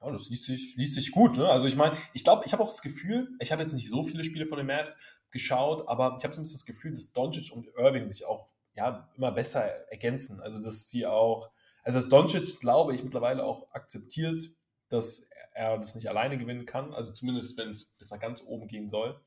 Ja, 0.01 0.11
das 0.11 0.29
liest 0.29 0.45
sich, 0.45 0.77
liest 0.77 0.95
sich 0.95 1.11
gut. 1.11 1.39
Ne? 1.39 1.49
Also 1.49 1.67
ich 1.67 1.75
meine, 1.75 1.97
ich 2.13 2.23
glaube, 2.23 2.43
ich 2.45 2.53
habe 2.53 2.63
auch 2.63 2.69
das 2.69 2.83
Gefühl, 2.83 3.31
ich 3.41 3.51
habe 3.51 3.63
jetzt 3.63 3.73
nicht 3.73 3.89
so 3.89 4.03
viele 4.03 4.23
Spiele 4.23 4.47
von 4.47 4.59
den 4.59 4.67
Mavs 4.67 4.97
geschaut, 5.37 5.89
aber 5.89 6.17
ich 6.19 6.25
habe 6.25 6.37
bisschen 6.37 6.45
das 6.45 6.65
Gefühl, 6.67 6.93
dass 6.93 7.13
Doncic 7.13 7.53
und 7.53 7.69
Irving 7.77 8.07
sich 8.07 8.25
auch 8.25 8.49
ja, 8.75 9.09
immer 9.17 9.33
besser 9.33 9.65
ergänzen. 9.91 10.41
Also 10.41 10.63
dass 10.63 10.89
sie 10.89 11.07
auch, 11.07 11.51
also 11.83 11.99
dass 11.99 12.09
Doncic, 12.09 12.61
glaube 12.61 12.95
ich, 12.95 13.03
mittlerweile 13.03 13.45
auch 13.45 13.71
akzeptiert, 13.73 14.51
dass 14.89 15.29
er 15.53 15.79
das 15.79 15.95
nicht 15.95 16.09
alleine 16.09 16.39
gewinnen 16.39 16.67
kann. 16.67 16.93
Also 16.93 17.13
zumindest, 17.13 17.57
wenn 17.59 17.71
es 17.71 17.87
bis 17.97 18.11
nach 18.11 18.21
ganz 18.21 18.43
oben 18.43 18.69
gehen 18.69 18.89
soll. 18.89 19.21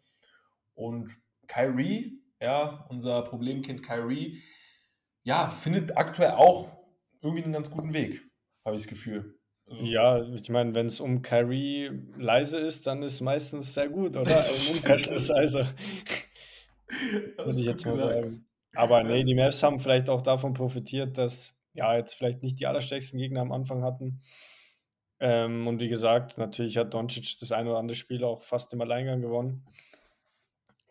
Und 0.76 1.16
Kyrie, 1.48 2.22
ja, 2.40 2.86
unser 2.90 3.22
Problemkind 3.24 3.84
Kyrie, 3.84 4.42
ja, 5.24 5.50
findet 5.50 5.98
aktuell 5.98 6.32
auch 6.32 6.70
irgendwie 7.22 7.44
einen 7.44 7.54
ganz 7.54 7.70
guten 7.70 7.94
Weg, 7.94 8.22
habe 8.64 8.76
ich 8.76 8.84
das 8.84 8.90
Gefühl. 8.90 9.38
Ja, 9.69 10.21
ich 10.33 10.50
meine, 10.50 10.74
wenn 10.74 10.88
es 10.88 11.00
um 11.00 11.21
Kyrie 11.21 11.92
leise 12.18 12.57
ist, 12.60 12.88
dann 12.88 13.04
ist 13.04 13.21
meistens 13.21 13.74
sehr 13.74 13.89
gut, 13.89 14.18
oder? 14.18 14.44
Im 14.44 14.75
Umkehrschluss, 14.75 15.30
also. 15.30 15.60
Würde 17.38 17.60
ich 17.60 17.66
jetzt 17.66 17.86
mal 17.86 17.98
sagen. 17.98 18.45
Aber 18.75 19.04
nee, 19.04 19.24
die 19.24 19.36
Maps 19.36 19.62
haben 19.63 19.80
vielleicht 19.80 20.10
auch 20.10 20.21
davon 20.21 20.54
profitiert, 20.54 21.18
dass 21.18 21.60
ja 21.74 21.95
jetzt 21.95 22.13
vielleicht 22.16 22.44
nicht 22.44 22.60
die 22.60 22.68
allerstärksten 22.68 23.19
Gegner 23.19 23.42
am 23.42 23.51
Anfang 23.51 23.83
hatten. 23.83 24.21
Ähm, 25.19 25.68
und 25.68 25.80
wie 25.80 25.89
gesagt, 25.89 26.38
natürlich 26.38 26.77
hat 26.77 26.94
Doncic 26.94 27.39
das 27.39 27.51
ein 27.51 27.68
oder 27.68 27.77
andere 27.77 27.95
Spiel 27.95 28.24
auch 28.24 28.44
fast 28.44 28.74
im 28.74 28.81
Alleingang 28.81 29.22
gewonnen. 29.22 29.65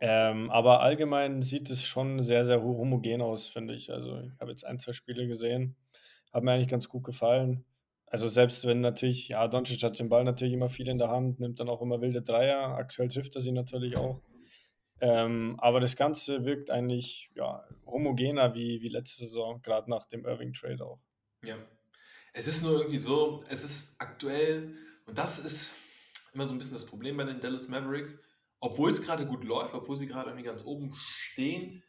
Ähm, 0.00 0.50
aber 0.50 0.81
allgemein 0.81 1.42
sieht 1.42 1.70
es 1.70 1.84
schon 1.84 2.22
sehr, 2.22 2.44
sehr 2.44 2.62
homogen 2.62 3.20
aus, 3.20 3.48
finde 3.48 3.74
ich. 3.74 3.91
Also 3.91 4.20
ich 4.20 4.38
habe 4.38 4.50
jetzt 4.50 4.64
ein, 4.64 4.79
zwei 4.79 4.93
Spiele 4.93 5.26
gesehen, 5.26 5.76
haben 6.32 6.44
mir 6.44 6.53
eigentlich 6.53 6.69
ganz 6.69 6.88
gut 6.88 7.05
gefallen. 7.05 7.64
Also 8.10 8.27
selbst 8.27 8.65
wenn 8.65 8.81
natürlich, 8.81 9.29
ja, 9.29 9.46
Doncic 9.48 9.82
hat 9.82 9.98
den 9.98 10.08
Ball 10.08 10.24
natürlich 10.24 10.55
immer 10.55 10.70
viel 10.70 10.88
in 10.88 10.98
der 10.98 11.08
Hand, 11.08 11.41
nimmt 11.41 11.60
dann 11.60 11.69
auch 11.69 11.82
immer 11.82 12.00
wilde 12.00 12.22
Dreier. 12.22 12.74
Aktuell 12.77 13.08
trifft 13.08 13.34
er 13.34 13.41
sie 13.41 13.53
natürlich 13.53 13.96
auch. 13.96 14.22
Ähm, 15.00 15.56
aber 15.58 15.81
das 15.81 15.94
Ganze 15.96 16.44
wirkt 16.44 16.70
eigentlich 16.70 17.31
ja, 17.34 17.65
homogener 17.86 18.55
wie, 18.55 18.81
wie 18.82 18.88
letzte 18.88 19.27
Saison, 19.27 19.62
gerade 19.62 19.91
nach 19.91 20.06
dem 20.06 20.24
Irving-Trade 20.24 20.84
auch. 20.84 21.00
Ja. 21.44 21.56
Es 22.32 22.46
ist 22.46 22.62
nur 22.62 22.79
irgendwie 22.79 22.98
so, 22.98 23.43
es 23.48 23.65
ist 23.65 24.00
aktuell, 24.00 24.74
und 25.06 25.17
das 25.19 25.38
ist 25.38 25.77
immer 26.32 26.46
so 26.46 26.55
ein 26.55 26.58
bisschen 26.58 26.74
das 26.74 26.86
Problem 26.86 27.17
bei 27.17 27.24
den 27.24 27.41
Dallas 27.41 27.69
Mavericks, 27.69 28.19
obwohl 28.60 28.91
es 28.91 29.03
gerade 29.03 29.27
gut 29.27 29.44
läuft, 29.44 29.74
obwohl 29.74 29.96
sie 29.96 30.08
gerade 30.08 30.31
irgendwie 30.31 30.46
ganz 30.46 30.65
oben 30.65 30.93
stehen, 30.94 31.82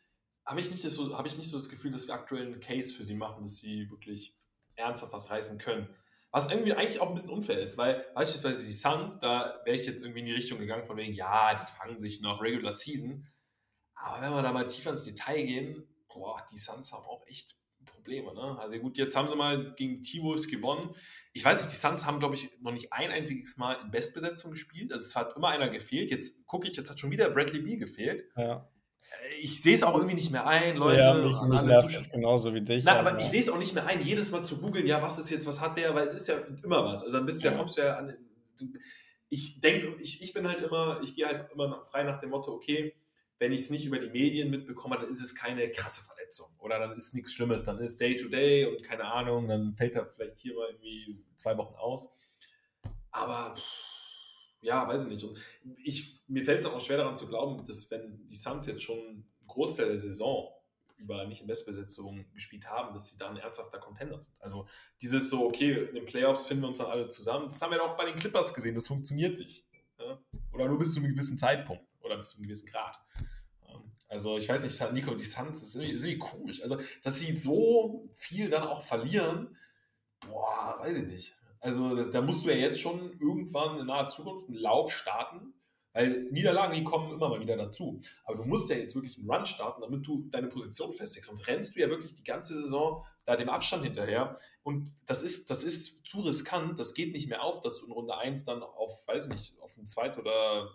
habe 0.45 0.61
ich, 0.61 0.71
nicht 0.71 0.81
so, 0.81 1.17
hab 1.17 1.25
ich 1.25 1.37
nicht 1.37 1.49
so 1.49 1.57
das 1.57 1.69
Gefühl, 1.69 1.91
dass 1.91 2.07
wir 2.07 2.13
aktuell 2.13 2.45
einen 2.45 2.59
Case 2.59 2.93
für 2.93 3.03
sie 3.03 3.15
machen, 3.15 3.43
dass 3.43 3.57
sie 3.57 3.89
wirklich 3.89 4.35
ernsthaft 4.75 5.13
was 5.13 5.29
reißen 5.29 5.59
können. 5.59 5.87
Was 6.31 6.51
irgendwie 6.51 6.73
eigentlich 6.73 6.99
auch 6.99 7.09
ein 7.09 7.15
bisschen 7.15 7.31
unfair 7.31 7.59
ist, 7.59 7.77
weil 7.77 8.05
beispielsweise 8.13 8.65
die 8.65 8.73
Suns, 8.73 9.19
da 9.19 9.61
wäre 9.65 9.77
ich 9.77 9.87
jetzt 9.87 10.03
irgendwie 10.03 10.19
in 10.19 10.27
die 10.27 10.33
Richtung 10.33 10.59
gegangen, 10.59 10.85
von 10.85 10.97
wegen, 10.97 11.13
ja, 11.13 11.55
die 11.55 11.71
fangen 11.71 11.99
sich 11.99 12.21
noch 12.21 12.41
Regular 12.41 12.71
Season. 12.71 13.27
Aber 13.95 14.21
wenn 14.21 14.31
wir 14.31 14.43
da 14.43 14.53
mal 14.53 14.67
tiefer 14.67 14.91
ins 14.91 15.05
Detail 15.05 15.43
gehen, 15.43 15.87
boah, 16.07 16.45
die 16.51 16.57
Suns 16.57 16.93
haben 16.93 17.05
auch 17.05 17.25
echt 17.27 17.57
Probleme. 17.85 18.33
Ne? 18.33 18.57
Also 18.59 18.77
gut, 18.77 18.97
jetzt 18.97 19.15
haben 19.15 19.27
sie 19.27 19.35
mal 19.35 19.73
gegen 19.73 20.03
T-Wolves 20.03 20.47
gewonnen. 20.47 20.95
Ich 21.33 21.43
weiß 21.43 21.61
nicht, 21.61 21.73
die 21.73 21.79
Suns 21.79 22.05
haben, 22.05 22.19
glaube 22.19 22.35
ich, 22.35 22.49
noch 22.61 22.71
nicht 22.71 22.93
ein 22.93 23.11
einziges 23.11 23.57
Mal 23.57 23.73
in 23.83 23.91
Bestbesetzung 23.91 24.51
gespielt. 24.51 24.93
Also 24.93 25.05
es 25.05 25.15
hat 25.15 25.35
immer 25.35 25.49
einer 25.49 25.69
gefehlt. 25.69 26.11
Jetzt 26.11 26.45
gucke 26.45 26.67
ich, 26.67 26.77
jetzt 26.77 26.89
hat 26.89 26.99
schon 26.99 27.11
wieder 27.11 27.29
Bradley 27.29 27.61
B 27.61 27.77
gefehlt. 27.77 28.29
Ja 28.35 28.69
ich 29.41 29.61
sehe 29.61 29.73
es 29.73 29.83
auch 29.83 29.95
irgendwie 29.95 30.15
nicht 30.15 30.31
mehr 30.31 30.45
ein, 30.45 30.77
Leute. 30.77 31.01
Ja, 31.01 31.13
mich, 31.13 31.41
mich 31.41 31.61
nervt 31.61 32.11
genauso 32.11 32.53
wie 32.53 32.61
dich. 32.61 32.83
Na, 32.83 32.99
aber 32.99 33.11
ja. 33.11 33.19
ich 33.19 33.29
sehe 33.29 33.41
es 33.41 33.49
auch 33.49 33.57
nicht 33.57 33.73
mehr 33.73 33.85
ein, 33.85 34.01
jedes 34.01 34.31
Mal 34.31 34.43
zu 34.43 34.59
googeln, 34.59 34.85
ja, 34.85 35.01
was 35.01 35.19
ist 35.19 35.29
jetzt, 35.29 35.47
was 35.47 35.61
hat 35.61 35.77
der, 35.77 35.93
weil 35.95 36.05
es 36.05 36.13
ist 36.13 36.27
ja 36.27 36.35
immer 36.63 36.83
was. 36.83 37.03
Also 37.03 37.17
ein 37.17 37.25
bisschen, 37.25 37.51
ja. 37.51 37.57
kommst 37.57 37.77
du 37.77 37.81
ja 37.81 37.97
an. 37.97 38.15
Ich 39.29 39.61
denke, 39.61 39.95
ich, 40.01 40.21
ich 40.21 40.33
bin 40.33 40.47
halt 40.47 40.61
immer, 40.61 40.99
ich 41.03 41.15
gehe 41.15 41.27
halt 41.27 41.51
immer 41.53 41.85
frei 41.85 42.03
nach 42.03 42.19
dem 42.19 42.31
Motto, 42.31 42.51
okay, 42.51 42.95
wenn 43.37 43.53
ich 43.53 43.61
es 43.61 43.69
nicht 43.69 43.85
über 43.85 43.99
die 43.99 44.09
Medien 44.09 44.49
mitbekomme, 44.49 44.97
dann 44.97 45.09
ist 45.09 45.21
es 45.21 45.33
keine 45.33 45.69
krasse 45.71 46.03
Verletzung. 46.03 46.47
Oder 46.59 46.79
dann 46.79 46.91
ist 46.93 47.07
es 47.07 47.13
nichts 47.13 47.33
Schlimmes, 47.33 47.63
dann 47.63 47.79
ist 47.79 47.99
Day 48.01 48.17
to 48.17 48.27
Day 48.27 48.65
und 48.65 48.83
keine 48.83 49.05
Ahnung, 49.05 49.47
dann 49.47 49.75
fällt 49.75 49.95
er 49.95 50.05
vielleicht 50.05 50.39
hier 50.39 50.55
mal 50.55 50.67
irgendwie 50.69 51.23
zwei 51.37 51.57
Wochen 51.57 51.75
aus. 51.75 52.17
Aber 53.11 53.55
ja, 54.61 54.87
weiß 54.87 55.03
ich 55.03 55.09
nicht. 55.09 55.23
Und 55.23 55.37
ich, 55.83 56.21
mir 56.27 56.43
fällt 56.43 56.59
es 56.59 56.65
auch 56.65 56.79
schwer 56.79 56.97
daran 56.97 57.15
zu 57.15 57.27
glauben, 57.27 57.65
dass 57.65 57.89
wenn 57.91 58.25
die 58.27 58.35
Suns 58.35 58.67
jetzt 58.67 58.83
schon 58.83 58.99
einen 58.99 59.31
Großteil 59.47 59.87
der 59.87 59.97
Saison 59.97 60.53
über 60.97 61.25
nicht 61.25 61.41
in 61.41 61.47
Bestbesetzung 61.47 62.25
gespielt 62.33 62.69
haben, 62.69 62.93
dass 62.93 63.07
sie 63.07 63.17
dann 63.17 63.31
ein 63.31 63.37
ernsthafter 63.37 63.79
Contender 63.79 64.21
sind. 64.21 64.35
Also 64.41 64.67
dieses 65.01 65.29
so, 65.29 65.47
okay, 65.47 65.85
in 65.87 65.95
den 65.95 66.05
Playoffs 66.05 66.45
finden 66.45 66.63
wir 66.63 66.67
uns 66.67 66.79
dann 66.79 66.87
alle 66.87 67.07
zusammen. 67.07 67.47
Das 67.47 67.61
haben 67.61 67.71
wir 67.71 67.77
doch 67.77 67.95
bei 67.95 68.05
den 68.05 68.19
Clippers 68.19 68.53
gesehen, 68.53 68.75
das 68.75 68.87
funktioniert 68.87 69.39
nicht. 69.39 69.65
Oder 70.51 70.67
nur 70.67 70.77
bis 70.77 70.93
zu 70.93 70.99
einem 70.99 71.13
gewissen 71.13 71.37
Zeitpunkt 71.37 71.85
oder 72.01 72.17
bis 72.17 72.29
zu 72.29 72.37
einem 72.37 72.43
gewissen 72.43 72.69
Grad. 72.69 72.99
Also 74.09 74.37
ich 74.39 74.49
weiß 74.49 74.63
nicht, 74.63 74.93
Nico, 74.93 75.13
die 75.13 75.23
Suns, 75.23 75.61
ist 75.61 75.75
irgendwie, 75.75 75.93
ist 75.93 76.03
irgendwie 76.03 76.17
komisch. 76.19 76.63
Also, 76.63 76.79
dass 77.03 77.19
sie 77.19 77.35
so 77.35 78.09
viel 78.15 78.49
dann 78.49 78.63
auch 78.63 78.83
verlieren, 78.83 79.55
boah, 80.27 80.77
weiß 80.79 80.97
ich 80.97 81.05
nicht. 81.05 81.38
Also 81.59 81.95
das, 81.95 82.11
da 82.11 82.21
musst 82.21 82.45
du 82.45 82.49
ja 82.49 82.55
jetzt 82.55 82.79
schon 82.79 83.11
irgendwann 83.19 83.79
in 83.79 83.87
naher 83.87 84.07
Zukunft 84.07 84.47
einen 84.47 84.57
Lauf 84.57 84.91
starten, 84.91 85.53
weil 85.93 86.29
Niederlagen, 86.31 86.75
die 86.75 86.83
kommen 86.83 87.11
immer 87.11 87.29
mal 87.29 87.39
wieder 87.39 87.57
dazu. 87.57 87.99
Aber 88.23 88.37
du 88.37 88.45
musst 88.45 88.69
ja 88.69 88.77
jetzt 88.77 88.95
wirklich 88.95 89.17
einen 89.17 89.29
Run 89.29 89.45
starten, 89.45 89.81
damit 89.81 90.05
du 90.05 90.29
deine 90.29 90.47
Position 90.47 90.93
festigst. 90.93 91.29
Sonst 91.29 91.47
rennst 91.47 91.75
du 91.75 91.81
ja 91.81 91.89
wirklich 91.89 92.15
die 92.15 92.23
ganze 92.23 92.53
Saison 92.53 93.03
da 93.25 93.35
dem 93.35 93.49
Abstand 93.49 93.83
hinterher. 93.83 94.37
Und 94.63 94.93
das 95.05 95.21
ist, 95.23 95.49
das 95.49 95.63
ist 95.63 96.07
zu 96.07 96.21
riskant. 96.21 96.79
Das 96.79 96.93
geht 96.93 97.13
nicht 97.13 97.27
mehr 97.27 97.43
auf, 97.43 97.61
dass 97.61 97.79
du 97.79 97.87
in 97.87 97.91
Runde 97.91 98.17
1 98.17 98.43
dann 98.43 98.63
auf, 98.63 99.07
weiß 99.07 99.29
nicht, 99.29 99.59
auf 99.61 99.77
einen 99.77 99.87
Zweit- 99.87 100.17
oder 100.17 100.69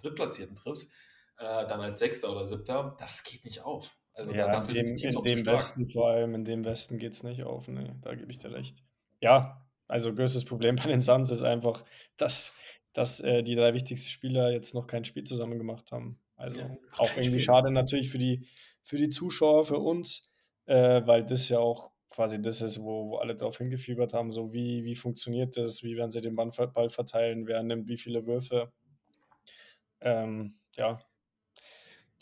Drittplatzierten 0.00 0.56
triffst, 0.56 0.92
äh, 1.38 1.44
dann 1.44 1.80
als 1.80 1.98
Sechster 1.98 2.32
oder 2.32 2.46
Siebter. 2.46 2.96
Das 2.98 3.22
geht 3.24 3.44
nicht 3.44 3.62
auf. 3.62 3.96
Also 4.14 4.32
ja, 4.32 4.46
da, 4.46 4.52
dafür 4.54 4.74
in 4.74 4.74
dem, 4.74 4.86
sind 4.86 4.98
die 4.98 5.02
Teams 5.02 5.14
in 5.14 5.36
dem 5.36 5.46
Westen 5.46 5.86
vor 5.86 6.10
allem, 6.10 6.34
in 6.34 6.44
dem 6.44 6.64
Westen 6.64 6.98
geht 6.98 7.12
es 7.12 7.22
nicht 7.22 7.44
auf. 7.44 7.68
Nee, 7.68 7.92
da 8.02 8.14
gebe 8.14 8.30
ich 8.30 8.38
dir 8.38 8.52
recht. 8.52 8.82
Ja, 9.20 9.61
also 9.88 10.14
größtes 10.14 10.44
Problem 10.44 10.76
bei 10.82 10.88
den 10.88 11.00
Suns 11.00 11.30
ist 11.30 11.42
einfach, 11.42 11.84
dass, 12.16 12.54
dass 12.92 13.20
äh, 13.20 13.42
die 13.42 13.54
drei 13.54 13.74
wichtigsten 13.74 14.10
Spieler 14.10 14.50
jetzt 14.50 14.74
noch 14.74 14.86
kein 14.86 15.04
Spiel 15.04 15.24
zusammen 15.24 15.58
gemacht 15.58 15.92
haben. 15.92 16.18
Also 16.36 16.58
ja, 16.58 16.76
auch 16.96 17.10
irgendwie 17.10 17.24
Spiel. 17.24 17.42
schade 17.42 17.70
natürlich 17.70 18.10
für 18.10 18.18
die, 18.18 18.46
für 18.82 18.96
die 18.96 19.10
Zuschauer, 19.10 19.64
für 19.64 19.78
uns, 19.78 20.30
äh, 20.66 21.02
weil 21.06 21.24
das 21.24 21.48
ja 21.48 21.58
auch 21.58 21.92
quasi 22.10 22.40
das 22.40 22.60
ist, 22.60 22.80
wo, 22.80 23.10
wo 23.10 23.16
alle 23.16 23.34
darauf 23.34 23.58
hingefiebert 23.58 24.12
haben, 24.12 24.32
so 24.32 24.52
wie, 24.52 24.84
wie 24.84 24.94
funktioniert 24.94 25.56
das, 25.56 25.82
wie 25.82 25.96
werden 25.96 26.10
sie 26.10 26.20
den 26.20 26.36
Ball 26.36 26.50
verteilen, 26.90 27.46
wer 27.46 27.62
nimmt 27.62 27.88
wie 27.88 27.96
viele 27.96 28.26
Würfe. 28.26 28.70
Ähm, 30.00 30.58
ja, 30.76 30.98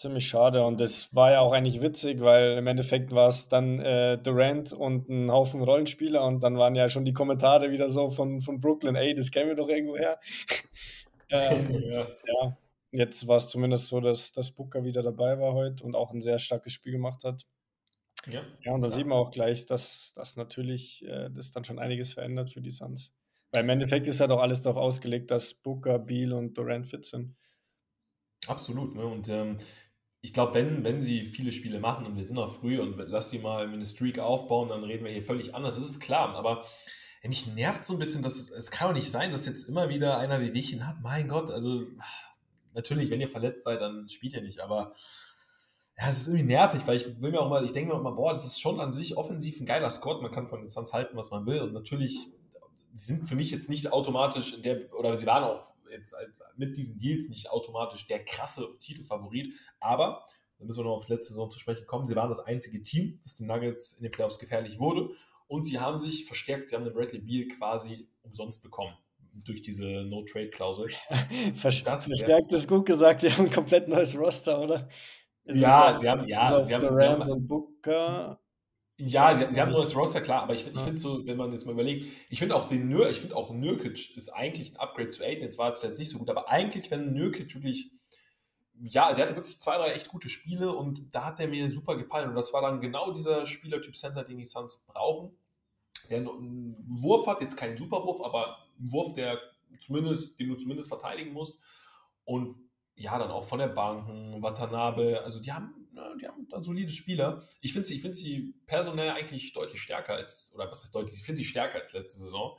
ziemlich 0.01 0.27
schade. 0.27 0.65
Und 0.65 0.81
das 0.81 1.15
war 1.15 1.33
ja 1.33 1.41
auch 1.41 1.53
eigentlich 1.53 1.83
witzig, 1.83 2.21
weil 2.21 2.57
im 2.57 2.67
Endeffekt 2.67 3.13
war 3.13 3.29
es 3.29 3.49
dann 3.49 3.81
äh, 3.81 4.19
Durant 4.19 4.73
und 4.73 5.09
ein 5.09 5.31
Haufen 5.31 5.63
Rollenspieler 5.63 6.25
und 6.25 6.41
dann 6.41 6.57
waren 6.57 6.75
ja 6.75 6.89
schon 6.89 7.05
die 7.05 7.13
Kommentare 7.13 7.71
wieder 7.71 7.89
so 7.91 8.11
von, 8.11 8.41
von 8.41 8.61
Brooklyn, 8.61 8.97
ey, 8.97 9.15
das 9.15 9.31
kennen 9.31 9.49
wir 9.49 9.57
doch 9.57 9.69
irgendwo 9.69 9.97
her. 9.97 10.19
ähm, 11.31 11.83
ja. 11.85 12.09
ja. 12.27 12.57
jetzt 12.93 13.29
war 13.29 13.37
es 13.37 13.51
zumindest 13.51 13.89
so, 13.89 14.01
dass, 14.01 14.33
dass 14.33 14.51
Booker 14.51 14.85
wieder 14.85 15.03
dabei 15.03 15.39
war 15.39 15.53
heute 15.53 15.85
und 15.85 15.95
auch 15.95 16.13
ein 16.13 16.23
sehr 16.23 16.39
starkes 16.39 16.73
Spiel 16.73 16.93
gemacht 16.93 17.23
hat. 17.23 17.47
Ja, 18.27 18.43
ja 18.65 18.73
und 18.73 18.83
da 18.83 18.91
sieht 18.91 19.07
man 19.07 19.19
auch 19.19 19.31
gleich, 19.31 19.67
dass 19.67 20.13
das 20.17 20.37
natürlich 20.37 21.05
äh, 21.07 21.31
das 21.31 21.53
dann 21.53 21.65
schon 21.65 21.79
einiges 21.79 22.15
verändert 22.15 22.53
für 22.53 22.63
die 22.63 22.71
Suns. 22.71 23.15
Weil 23.53 23.65
im 23.65 23.71
Endeffekt 23.71 24.07
ist 24.07 24.21
ja 24.21 24.29
doch 24.29 24.41
alles 24.41 24.63
darauf 24.63 24.77
ausgelegt, 24.77 25.31
dass 25.31 25.55
Booker, 25.55 25.99
Beal 25.99 26.33
und 26.33 26.57
Durant 26.57 26.87
fit 26.87 27.05
sind. 27.05 27.37
Absolut. 28.47 28.95
Ne? 28.95 29.05
Und 29.05 29.29
ähm, 29.29 29.59
ich 30.23 30.33
glaube, 30.33 30.55
wenn, 30.55 30.85
wenn 30.85 31.01
sie 31.01 31.25
viele 31.25 31.53
Spiele 31.53 31.81
machen 31.81 32.05
und 32.05 32.17
wir 32.17 32.25
sind 32.25 32.37
noch 32.37 32.53
früh 32.61 32.79
und 32.79 32.97
lass 32.97 33.31
sie 33.31 33.39
mal 33.39 33.67
eine 33.67 33.85
Streak 33.85 34.19
aufbauen, 34.19 34.69
dann 34.69 34.85
reden 34.85 35.05
wir 35.05 35.13
hier 35.13 35.23
völlig 35.23 35.55
anders. 35.55 35.77
Das 35.77 35.87
ist 35.87 36.01
klar. 36.01 36.35
Aber 36.35 36.67
mich 37.29 37.47
nervt 37.55 37.85
so 37.85 37.95
ein 37.95 37.99
bisschen, 37.99 38.23
dass 38.23 38.37
es, 38.37 38.51
es 38.51 38.71
kann 38.71 38.89
doch 38.89 38.95
nicht 38.95 39.11
sein, 39.11 39.33
dass 39.33 39.47
jetzt 39.47 39.69
immer 39.69 39.89
wieder 39.89 40.19
einer 40.19 40.41
Wehwehchen 40.41 40.87
hat. 40.87 41.01
Mein 41.01 41.29
Gott, 41.29 41.51
also 41.51 41.85
natürlich, 42.75 43.11
wenn 43.11 43.21
ihr 43.21 43.29
verletzt 43.29 43.65
seid, 43.65 43.81
dann 43.81 44.09
spielt 44.11 44.35
ihr 44.35 44.43
nicht. 44.43 44.61
Aber 44.61 44.95
ja, 45.99 46.11
es 46.11 46.21
ist 46.21 46.27
irgendwie 46.29 46.47
nervig, 46.47 46.87
weil 46.87 46.97
ich 46.97 47.21
will 47.21 47.31
mir 47.31 47.41
auch 47.41 47.49
mal, 47.49 47.65
ich 47.65 47.73
denke 47.73 47.93
mir 47.93 47.99
auch 47.99 48.03
mal, 48.03 48.13
boah, 48.13 48.33
das 48.33 48.45
ist 48.45 48.61
schon 48.61 48.79
an 48.79 48.93
sich 48.93 49.17
offensiv 49.17 49.59
ein 49.61 49.67
geiler 49.67 49.91
Squad. 49.91 50.21
Man 50.21 50.33
kann 50.33 50.49
von 50.49 50.61
den 50.61 50.69
Suns 50.69 50.93
halten, 50.93 51.17
was 51.17 51.31
man 51.31 51.47
will. 51.47 51.61
Und 51.61 51.73
natürlich 51.73 52.29
sind 52.93 53.27
für 53.27 53.37
mich 53.37 53.51
jetzt 53.51 53.71
nicht 53.71 53.93
automatisch 53.93 54.53
in 54.53 54.63
der, 54.63 54.93
oder 54.95 55.17
sie 55.17 55.27
waren 55.27 55.45
auch 55.45 55.73
jetzt 55.91 56.15
halt 56.15 56.33
mit 56.57 56.77
diesen 56.77 56.99
Deals 56.99 57.29
nicht 57.29 57.51
automatisch 57.51 58.07
der 58.07 58.25
krasse 58.25 58.77
Titelfavorit, 58.79 59.55
aber 59.81 60.25
da 60.59 60.65
müssen 60.65 60.81
wir 60.81 60.85
noch 60.85 60.97
auf 60.97 61.07
die 61.07 61.13
letzte 61.15 61.33
Saison 61.33 61.51
zu 61.51 61.59
sprechen 61.59 61.87
kommen. 61.87 62.07
Sie 62.07 62.17
waren 62.17 62.29
das 62.29 62.41
einzige 62.41 62.83
Team, 62.83 63.19
das 63.23 63.37
den 63.37 63.47
Nuggets 63.47 63.93
in 63.93 64.03
den 64.03 64.13
Playoffs 64.13 64.39
gefährlich 64.39 64.79
wurde 64.79 65.11
und 65.47 65.65
sie 65.65 65.81
haben 65.81 65.99
sich 65.99 66.27
verstärkt, 66.27 66.71
sie 66.71 66.77
haben 66.77 66.85
den 66.85 66.95
Bradley 66.95 67.21
Beal 67.21 67.49
quasi 67.49 68.09
umsonst 68.23 68.63
bekommen 68.63 68.95
durch 69.33 69.63
diese 69.63 70.05
No-Trade-Klausel. 70.05 70.89
Verstärkt 71.55 72.53
ist 72.53 72.69
gut 72.69 72.87
gesagt, 72.87 73.23
die 73.23 73.33
haben 73.33 73.47
ein 73.47 73.51
komplett 73.51 73.89
neues 73.89 74.17
Roster, 74.17 74.61
oder? 74.61 74.89
Ja, 75.45 75.99
sie 76.01 76.09
haben, 76.09 76.29
ja, 76.29 76.65
sie 76.65 76.75
haben, 76.75 76.95
sie 76.95 77.03
haben, 77.03 77.47
Booker, 77.47 78.40
ja, 79.07 79.35
sie, 79.35 79.47
sie 79.53 79.61
haben 79.61 79.73
nur 79.73 79.81
das 79.81 79.97
Roster, 79.97 80.21
klar, 80.21 80.43
aber 80.43 80.55
ich, 80.55 80.67
ich 80.67 80.81
finde 80.81 80.99
so, 80.99 81.27
wenn 81.27 81.37
man 81.37 81.53
jetzt 81.53 81.67
mal 81.67 81.73
überlegt, 81.73 82.07
ich 82.29 82.39
finde 82.39 82.55
auch 82.55 82.69
den 82.69 82.89
Nür, 82.89 83.09
ich 83.11 83.21
finde 83.21 83.37
auch 83.37 83.51
Nürkic 83.51 84.17
ist 84.17 84.29
eigentlich 84.31 84.73
ein 84.73 84.77
Upgrade 84.77 85.09
zu 85.09 85.25
Aiden. 85.25 85.43
Jetzt 85.43 85.59
war 85.59 85.73
es 85.73 85.83
jetzt 85.83 85.99
nicht 85.99 86.11
so 86.11 86.19
gut, 86.19 86.29
aber 86.29 86.49
eigentlich, 86.49 86.91
wenn 86.91 87.13
Nürkic 87.13 87.55
wirklich, 87.55 87.91
ja, 88.83 89.13
der 89.13 89.25
hatte 89.25 89.37
wirklich 89.37 89.61
zwei, 89.61 89.77
drei 89.77 89.93
echt 89.93 90.09
gute 90.09 90.29
Spiele 90.29 90.75
und 90.75 91.15
da 91.15 91.25
hat 91.25 91.39
der 91.39 91.49
mir 91.49 91.71
super 91.73 91.97
gefallen. 91.97 92.31
Und 92.31 92.35
das 92.35 92.53
war 92.53 92.63
dann 92.63 92.81
genau 92.81 93.11
dieser 93.13 93.47
Spielertyp 93.47 93.97
Center, 93.97 94.25
den 94.25 94.39
die 94.39 94.47
Suns 94.47 94.85
brauchen. 94.87 95.37
Der 96.09 96.19
einen 96.19 96.77
Wurf 96.89 97.27
hat, 97.27 97.41
jetzt 97.41 97.57
keinen 97.57 97.79
Superwurf, 97.79 98.21
aber 98.23 98.59
einen 98.79 98.91
Wurf, 98.91 99.15
der 99.15 99.39
zumindest, 99.79 100.39
den 100.39 100.49
du 100.49 100.57
zumindest 100.57 100.89
verteidigen 100.89 101.33
musst. 101.33 101.61
Und 102.25 102.57
ja, 102.97 103.19
dann 103.19 103.31
auch 103.31 103.45
von 103.45 103.59
der 103.59 103.69
Bank, 103.69 104.07
Watanabe, 104.43 105.23
also 105.25 105.41
die 105.41 105.53
haben 105.53 105.80
die 106.21 106.27
haben 106.27 106.47
dann 106.49 106.63
solide 106.63 106.93
Spieler. 106.93 107.47
Ich 107.61 107.73
finde 107.73 107.89
sie, 107.89 107.99
find 107.99 108.17
sie 108.17 108.55
personell 108.67 109.11
eigentlich 109.11 109.53
deutlich 109.53 109.81
stärker 109.81 110.15
als, 110.15 110.53
oder 110.55 110.71
was 110.71 110.83
heißt 110.83 110.95
deutlich, 110.95 111.15
ich 111.17 111.25
finde 111.25 111.39
sie 111.39 111.45
stärker 111.45 111.81
als 111.81 111.93
letzte 111.93 112.19
Saison. 112.19 112.59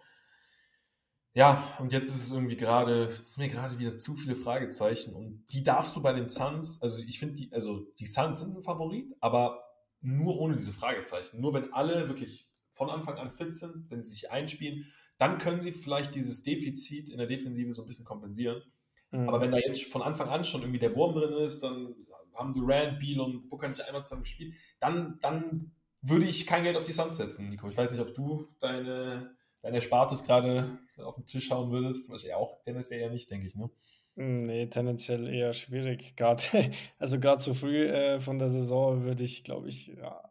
Ja, 1.33 1.75
und 1.79 1.93
jetzt 1.93 2.09
ist 2.09 2.23
es 2.23 2.31
irgendwie 2.31 2.57
gerade, 2.57 3.05
es 3.05 3.21
ist 3.21 3.37
mir 3.37 3.47
gerade 3.47 3.79
wieder 3.79 3.97
zu 3.97 4.15
viele 4.15 4.35
Fragezeichen 4.35 5.13
und 5.13 5.45
die 5.51 5.63
darfst 5.63 5.95
du 5.95 6.01
bei 6.01 6.11
den 6.11 6.27
Suns, 6.27 6.81
also 6.81 7.01
ich 7.03 7.19
finde 7.19 7.35
die, 7.35 7.53
also 7.53 7.87
die 7.99 8.05
Suns 8.05 8.39
sind 8.39 8.57
ein 8.57 8.63
Favorit, 8.63 9.15
aber 9.21 9.63
nur 10.01 10.37
ohne 10.39 10.55
diese 10.55 10.73
Fragezeichen. 10.73 11.39
Nur 11.39 11.53
wenn 11.53 11.71
alle 11.73 12.09
wirklich 12.09 12.49
von 12.71 12.89
Anfang 12.89 13.17
an 13.17 13.31
fit 13.31 13.55
sind, 13.55 13.89
wenn 13.89 14.03
sie 14.03 14.11
sich 14.11 14.31
einspielen, 14.31 14.91
dann 15.17 15.37
können 15.37 15.61
sie 15.61 15.71
vielleicht 15.71 16.15
dieses 16.15 16.43
Defizit 16.43 17.07
in 17.07 17.17
der 17.17 17.27
Defensive 17.27 17.71
so 17.73 17.83
ein 17.83 17.87
bisschen 17.87 18.05
kompensieren. 18.05 18.61
Mhm. 19.11 19.29
Aber 19.29 19.39
wenn 19.39 19.51
da 19.51 19.57
jetzt 19.59 19.83
von 19.83 20.01
Anfang 20.01 20.29
an 20.29 20.43
schon 20.43 20.61
irgendwie 20.61 20.79
der 20.79 20.95
Wurm 20.95 21.13
drin 21.13 21.33
ist, 21.33 21.61
dann 21.61 21.95
haben 22.33 22.53
Durant, 22.53 22.99
Beal 22.99 23.19
und 23.19 23.49
Booker 23.49 23.67
nicht 23.67 23.81
einmal 23.81 24.03
zusammen 24.03 24.23
gespielt, 24.23 24.55
dann, 24.79 25.19
dann 25.21 25.71
würde 26.01 26.25
ich 26.25 26.47
kein 26.47 26.63
Geld 26.63 26.77
auf 26.77 26.83
die 26.83 26.91
Suns 26.91 27.17
setzen, 27.17 27.49
Nico. 27.49 27.67
Ich 27.69 27.77
weiß 27.77 27.91
nicht, 27.91 28.01
ob 28.01 28.13
du 28.13 28.47
deine, 28.59 29.35
deine 29.61 29.75
Erspartes 29.75 30.23
gerade 30.23 30.79
auf 30.97 31.15
den 31.15 31.25
Tisch 31.25 31.51
hauen 31.51 31.71
würdest. 31.71 32.09
Was 32.11 32.23
ja 32.23 32.37
auch 32.37 32.61
tendenziell 32.63 33.01
ja 33.01 33.09
nicht, 33.09 33.29
denke 33.29 33.47
ich, 33.47 33.55
ne? 33.55 33.69
Hm, 34.17 34.45
nee, 34.45 34.67
tendenziell 34.67 35.27
eher 35.27 35.53
schwierig. 35.53 36.15
Gerade, 36.15 36.41
also 36.99 37.19
gerade 37.19 37.41
zu 37.41 37.53
früh 37.53 37.87
äh, 37.87 38.19
von 38.19 38.39
der 38.39 38.49
Saison 38.49 39.03
würde 39.03 39.23
ich, 39.23 39.43
glaube 39.43 39.69
ich, 39.69 39.87
ja, 39.87 40.21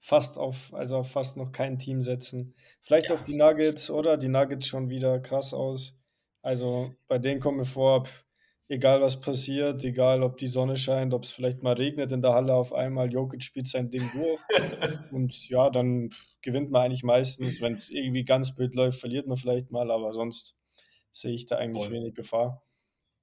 fast 0.00 0.38
auf, 0.38 0.72
also 0.72 0.98
auf 0.98 1.10
fast 1.10 1.36
noch 1.36 1.52
kein 1.52 1.78
Team 1.78 2.02
setzen. 2.02 2.54
Vielleicht 2.80 3.08
ja, 3.08 3.14
auf 3.14 3.22
die 3.22 3.36
Nuggets 3.36 3.90
oder 3.90 4.16
die 4.16 4.28
Nuggets 4.28 4.66
schon 4.66 4.88
wieder 4.88 5.20
krass 5.20 5.52
aus. 5.52 5.96
Also 6.42 6.94
bei 7.08 7.18
denen 7.18 7.40
kommen 7.40 7.58
wir 7.58 7.64
vor, 7.64 8.04
pff, 8.04 8.24
egal 8.68 9.00
was 9.00 9.20
passiert, 9.20 9.82
egal 9.82 10.22
ob 10.22 10.36
die 10.38 10.46
Sonne 10.46 10.76
scheint, 10.76 11.14
ob 11.14 11.24
es 11.24 11.30
vielleicht 11.30 11.62
mal 11.62 11.74
regnet 11.74 12.12
in 12.12 12.22
der 12.22 12.34
Halle 12.34 12.54
auf 12.54 12.72
einmal, 12.72 13.10
Jokic 13.12 13.42
spielt 13.42 13.68
sein 13.68 13.90
Ding 13.90 14.08
durch. 14.12 14.40
und 15.12 15.48
ja, 15.48 15.70
dann 15.70 16.10
gewinnt 16.42 16.70
man 16.70 16.82
eigentlich 16.82 17.02
meistens. 17.02 17.60
Wenn 17.60 17.74
es 17.74 17.88
irgendwie 17.88 18.24
ganz 18.24 18.54
blöd 18.54 18.74
läuft, 18.74 19.00
verliert 19.00 19.26
man 19.26 19.36
vielleicht 19.36 19.70
mal, 19.70 19.90
aber 19.90 20.12
sonst 20.12 20.56
sehe 21.10 21.34
ich 21.34 21.46
da 21.46 21.56
eigentlich 21.56 21.84
Voll. 21.84 21.94
wenig 21.94 22.14
Gefahr. 22.14 22.62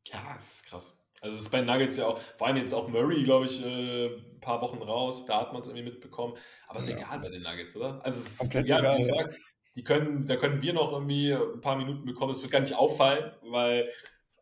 Ja, 0.07 0.19
das 0.35 0.55
ist 0.55 0.65
krass. 0.65 1.01
Also 1.21 1.37
es 1.37 1.43
ist 1.43 1.49
bei 1.49 1.61
Nuggets 1.61 1.97
ja 1.97 2.07
auch, 2.07 2.19
vor 2.19 2.47
allem 2.47 2.57
jetzt 2.57 2.73
auch 2.73 2.87
Murray, 2.87 3.23
glaube 3.23 3.45
ich, 3.45 3.63
äh, 3.65 4.07
ein 4.07 4.39
paar 4.41 4.61
Wochen 4.61 4.77
raus, 4.77 5.25
da 5.25 5.41
hat 5.41 5.53
man 5.53 5.61
es 5.61 5.67
irgendwie 5.67 5.85
mitbekommen. 5.85 6.35
Aber 6.67 6.79
es 6.79 6.87
ist 6.87 6.99
ja. 6.99 7.05
egal 7.05 7.19
bei 7.19 7.29
den 7.29 7.41
Nuggets, 7.41 7.75
oder? 7.75 8.03
Also 8.03 8.19
es 8.19 8.41
ist, 8.41 8.53
ja, 8.53 8.59
egal, 8.59 8.99
wie 8.99 9.03
du 9.03 9.09
ja. 9.09 9.15
sagst, 9.15 9.43
die 9.75 9.83
können, 9.83 10.25
da 10.27 10.35
können 10.35 10.61
wir 10.61 10.73
noch 10.73 10.91
irgendwie 10.91 11.33
ein 11.33 11.61
paar 11.61 11.77
Minuten 11.77 12.05
bekommen. 12.05 12.31
Es 12.31 12.41
wird 12.41 12.51
gar 12.51 12.59
nicht 12.59 12.75
auffallen, 12.75 13.31
weil 13.41 13.89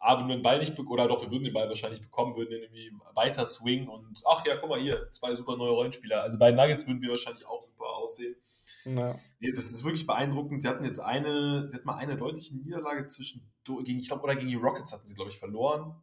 A, 0.03 0.17
würden 0.17 0.27
wir 0.27 0.35
den 0.35 0.43
Ball 0.43 0.59
nicht 0.59 0.75
bekommen, 0.75 0.91
oder 0.91 1.07
doch, 1.07 1.21
wir 1.21 1.31
würden 1.31 1.45
den 1.45 1.53
Ball 1.53 1.69
wahrscheinlich 1.69 2.01
bekommen, 2.01 2.35
würden 2.35 2.49
den 2.49 2.63
irgendwie 2.63 2.91
weiter 3.15 3.45
swingen 3.45 3.87
und 3.87 4.21
ach 4.27 4.45
ja, 4.45 4.57
guck 4.57 4.69
mal 4.69 4.79
hier, 4.79 5.09
zwei 5.11 5.33
super 5.33 5.55
neue 5.55 5.71
Rollenspieler. 5.71 6.21
Also 6.21 6.37
bei 6.37 6.51
Nuggets 6.51 6.85
würden 6.85 7.01
wir 7.01 7.11
wahrscheinlich 7.11 7.45
auch 7.45 7.61
super 7.61 7.85
aussehen. 7.85 8.35
Ja. 8.83 9.15
Nee, 9.39 9.47
es 9.47 9.57
ist 9.57 9.83
wirklich 9.85 10.05
beeindruckend. 10.05 10.61
Sie 10.61 10.67
hatten 10.67 10.83
jetzt 10.83 10.99
eine, 10.99 11.69
sie 11.69 11.77
hatten 11.77 11.87
mal 11.87 11.95
eine 11.95 12.17
deutliche 12.17 12.53
Niederlage 12.53 13.07
zwischen, 13.07 13.49
gegen, 13.65 13.99
ich 13.99 14.07
glaube, 14.09 14.23
oder 14.23 14.35
gegen 14.35 14.49
die 14.49 14.55
Rockets 14.55 14.91
hatten 14.91 15.07
sie, 15.07 15.15
glaube 15.15 15.31
ich, 15.31 15.37
verloren. 15.37 15.95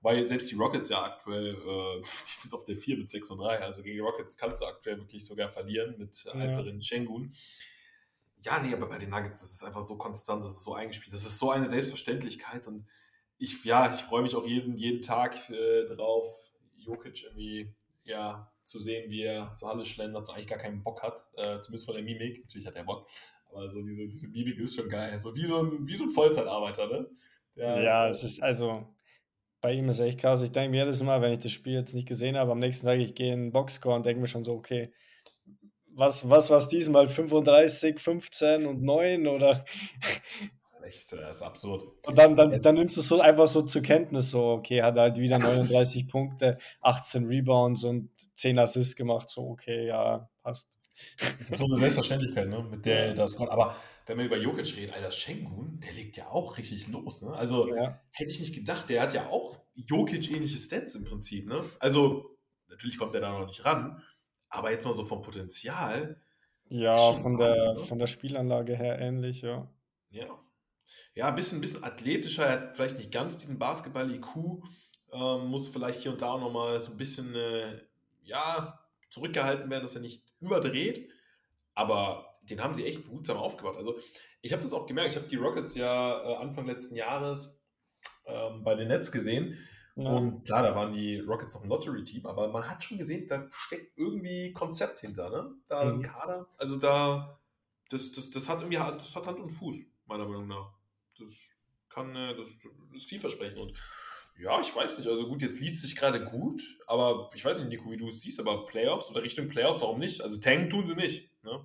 Weil 0.00 0.26
selbst 0.26 0.50
die 0.50 0.56
Rockets 0.56 0.88
ja 0.88 1.04
aktuell, 1.04 1.54
äh, 1.54 2.00
die 2.02 2.06
sind 2.40 2.54
auf 2.54 2.64
der 2.64 2.78
4 2.78 2.96
mit 2.96 3.10
6 3.10 3.30
und 3.32 3.38
3. 3.38 3.58
Also 3.60 3.82
gegen 3.82 3.96
die 3.96 4.00
Rockets 4.00 4.38
kannst 4.38 4.62
du 4.62 4.66
aktuell 4.66 4.96
wirklich 4.98 5.26
sogar 5.26 5.50
verlieren 5.50 5.96
mit 5.98 6.24
ja. 6.24 6.32
Alperin 6.32 6.80
Schengun. 6.80 7.34
Ja, 8.44 8.58
nee, 8.60 8.72
aber 8.72 8.88
bei 8.88 8.96
den 8.96 9.10
Nuggets 9.10 9.42
ist 9.42 9.52
es 9.52 9.62
einfach 9.62 9.82
so 9.84 9.98
konstant, 9.98 10.42
das 10.42 10.52
ist 10.52 10.62
so 10.62 10.74
eingespielt. 10.74 11.12
Das 11.12 11.24
ist 11.24 11.38
so 11.38 11.50
eine 11.50 11.68
Selbstverständlichkeit 11.68 12.66
und 12.66 12.86
ich, 13.42 13.64
ja, 13.64 13.92
ich 13.92 14.00
freue 14.00 14.22
mich 14.22 14.36
auch 14.36 14.46
jeden, 14.46 14.76
jeden 14.76 15.02
Tag 15.02 15.50
äh, 15.50 15.84
drauf, 15.86 16.32
Jokic 16.76 17.24
irgendwie 17.24 17.74
ja, 18.04 18.50
zu 18.62 18.78
sehen, 18.78 19.10
wie 19.10 19.22
er 19.22 19.52
zur 19.54 19.68
Halle 19.68 19.84
schlendert 19.84 20.28
und 20.28 20.34
eigentlich 20.34 20.46
gar 20.46 20.58
keinen 20.58 20.82
Bock 20.82 21.02
hat, 21.02 21.28
äh, 21.36 21.60
zumindest 21.60 21.86
von 21.86 21.96
der 21.96 22.04
Mimik. 22.04 22.40
Natürlich 22.42 22.66
hat 22.66 22.76
er 22.76 22.84
Bock, 22.84 23.08
aber 23.50 23.68
so 23.68 23.82
diese, 23.82 24.06
diese 24.08 24.28
Mimik 24.28 24.58
ist 24.58 24.76
schon 24.76 24.88
geil. 24.88 25.18
So 25.18 25.34
wie 25.34 25.44
so 25.44 25.62
ein, 25.62 25.86
wie 25.86 25.94
so 25.94 26.04
ein 26.04 26.10
Vollzeitarbeiter, 26.10 26.86
ne? 26.86 27.10
Der, 27.56 27.82
ja, 27.82 28.08
es 28.08 28.22
ist 28.22 28.42
also, 28.42 28.86
bei 29.60 29.72
ihm 29.72 29.88
ist 29.88 30.00
echt 30.00 30.20
krass. 30.20 30.40
Ich 30.42 30.52
denke 30.52 30.70
mir 30.70 30.84
jedes 30.84 31.02
Mal, 31.02 31.20
wenn 31.20 31.32
ich 31.32 31.40
das 31.40 31.52
Spiel 31.52 31.74
jetzt 31.74 31.94
nicht 31.94 32.08
gesehen 32.08 32.36
habe, 32.36 32.52
am 32.52 32.60
nächsten 32.60 32.86
Tag, 32.86 33.00
ich 33.00 33.14
gehe 33.14 33.32
in 33.32 33.46
den 33.46 33.52
Boxscore 33.52 33.96
und 33.96 34.06
denke 34.06 34.20
mir 34.20 34.28
schon 34.28 34.44
so, 34.44 34.52
okay, 34.52 34.92
was, 35.94 36.28
was 36.30 36.48
war 36.48 36.58
es 36.58 36.68
diesmal? 36.68 37.08
35, 37.08 37.98
15 37.98 38.66
und 38.66 38.82
9 38.82 39.26
oder? 39.26 39.64
Echt, 40.82 41.12
das 41.12 41.36
ist 41.36 41.42
absurd. 41.42 41.84
Und 42.06 42.16
dann, 42.16 42.36
dann, 42.36 42.50
dann 42.50 42.74
nimmst 42.74 42.96
du 42.96 43.00
es 43.00 43.08
so 43.08 43.20
einfach 43.20 43.48
so 43.48 43.62
zur 43.62 43.82
Kenntnis, 43.82 44.30
so, 44.30 44.44
okay, 44.52 44.82
hat 44.82 44.96
halt 44.96 45.16
wieder 45.16 45.38
39 45.38 46.08
Punkte, 46.08 46.58
18 46.80 47.26
Rebounds 47.26 47.84
und 47.84 48.10
10 48.34 48.58
Assists 48.58 48.96
gemacht, 48.96 49.30
so, 49.30 49.42
okay, 49.48 49.86
ja, 49.86 50.28
passt. 50.42 50.68
Das 51.18 51.50
ist 51.50 51.58
so 51.58 51.64
eine 51.66 51.78
Selbstverständlichkeit, 51.78 52.48
ne, 52.48 52.62
mit 52.62 52.84
der 52.84 53.14
das 53.14 53.36
kommt. 53.36 53.50
Aber 53.50 53.74
wenn 54.06 54.16
man 54.16 54.26
über 54.26 54.36
Jokic 54.36 54.76
redet, 54.76 54.94
Alter, 54.94 55.10
Schengen, 55.10 55.80
der 55.80 55.92
legt 55.92 56.16
ja 56.16 56.28
auch 56.28 56.58
richtig 56.58 56.88
los, 56.88 57.22
ne? 57.22 57.32
Also, 57.32 57.74
ja. 57.74 58.00
hätte 58.12 58.30
ich 58.30 58.40
nicht 58.40 58.54
gedacht, 58.54 58.88
der 58.88 59.02
hat 59.02 59.14
ja 59.14 59.28
auch 59.28 59.60
Jokic-ähnliche 59.74 60.58
Stats 60.58 60.94
im 60.94 61.04
Prinzip, 61.04 61.46
ne? 61.48 61.64
Also, 61.78 62.36
natürlich 62.68 62.98
kommt 62.98 63.14
er 63.14 63.20
da 63.20 63.38
noch 63.38 63.46
nicht 63.46 63.64
ran, 63.64 64.02
aber 64.48 64.70
jetzt 64.70 64.84
mal 64.84 64.94
so 64.94 65.04
vom 65.04 65.22
Potenzial. 65.22 66.20
Ja, 66.68 66.96
von 66.96 67.38
der, 67.38 67.50
Wahnsinn, 67.50 67.74
ne? 67.74 67.84
von 67.84 67.98
der 67.98 68.06
Spielanlage 68.06 68.76
her 68.76 68.98
ähnlich, 68.98 69.42
ja. 69.42 69.68
Ja. 70.10 70.38
Ja, 71.14 71.28
ein 71.28 71.34
bisschen, 71.34 71.58
ein 71.58 71.60
bisschen 71.60 71.84
athletischer, 71.84 72.46
er 72.46 72.52
hat 72.52 72.76
vielleicht 72.76 72.98
nicht 72.98 73.12
ganz 73.12 73.38
diesen 73.38 73.58
Basketball-IQ, 73.58 74.62
ähm, 75.12 75.46
muss 75.46 75.68
vielleicht 75.68 76.00
hier 76.00 76.12
und 76.12 76.22
da 76.22 76.38
nochmal 76.38 76.80
so 76.80 76.92
ein 76.92 76.96
bisschen, 76.96 77.34
äh, 77.34 77.80
ja, 78.22 78.78
zurückgehalten 79.10 79.68
werden, 79.70 79.82
dass 79.82 79.94
er 79.94 80.00
nicht 80.00 80.24
überdreht, 80.40 81.10
aber 81.74 82.32
den 82.42 82.62
haben 82.62 82.74
sie 82.74 82.86
echt 82.86 83.04
behutsam 83.04 83.36
aufgebaut. 83.36 83.76
Also, 83.76 83.98
ich 84.40 84.52
habe 84.52 84.62
das 84.62 84.72
auch 84.72 84.86
gemerkt, 84.86 85.10
ich 85.10 85.16
habe 85.16 85.28
die 85.28 85.36
Rockets 85.36 85.74
ja 85.74 86.22
äh, 86.22 86.36
Anfang 86.36 86.66
letzten 86.66 86.96
Jahres 86.96 87.62
ähm, 88.26 88.64
bei 88.64 88.74
den 88.74 88.88
Nets 88.88 89.12
gesehen 89.12 89.58
ja. 89.94 90.10
Und 90.10 90.44
klar, 90.44 90.62
da 90.62 90.74
waren 90.74 90.94
die 90.94 91.18
Rockets 91.20 91.54
noch 91.54 91.62
ein 91.62 91.68
Lottery-Team, 91.68 92.24
aber 92.24 92.48
man 92.48 92.68
hat 92.68 92.82
schon 92.82 92.98
gesehen, 92.98 93.26
da 93.26 93.46
steckt 93.50 93.96
irgendwie 93.98 94.52
Konzept 94.52 95.00
hinter, 95.00 95.28
ne? 95.28 95.54
Da 95.68 95.84
mhm. 95.84 95.96
im 95.96 96.02
Kader. 96.02 96.46
Also 96.56 96.76
da, 96.76 97.38
das, 97.90 98.12
das, 98.12 98.30
das 98.30 98.48
hat 98.48 98.60
irgendwie 98.60 98.78
das 98.78 99.14
hat 99.14 99.26
Hand 99.26 99.40
und 99.40 99.50
Fuß, 99.50 99.76
meiner 100.06 100.24
Meinung 100.24 100.48
nach. 100.48 100.72
Das 101.22 101.64
kann, 101.88 102.14
äh, 102.16 102.36
das, 102.36 102.58
das 102.58 103.02
ist 103.02 103.08
vielversprechend. 103.08 103.58
Und 103.58 103.78
ja, 104.38 104.60
ich 104.60 104.74
weiß 104.74 104.98
nicht. 104.98 105.08
Also 105.08 105.26
gut, 105.26 105.42
jetzt 105.42 105.60
liest 105.60 105.82
sich 105.82 105.96
gerade 105.96 106.24
gut, 106.24 106.62
aber 106.86 107.30
ich 107.34 107.44
weiß 107.44 107.58
nicht, 107.58 107.68
Nico, 107.68 107.90
wie 107.90 107.96
du 107.96 108.08
es 108.08 108.20
siehst, 108.20 108.40
aber 108.40 108.64
Playoffs 108.64 109.10
oder 109.10 109.22
Richtung 109.22 109.48
Playoffs, 109.48 109.82
warum 109.82 109.98
nicht? 109.98 110.20
Also 110.20 110.38
Tank 110.38 110.70
tun 110.70 110.86
sie 110.86 110.94
nicht. 110.94 111.30
Ne? 111.42 111.64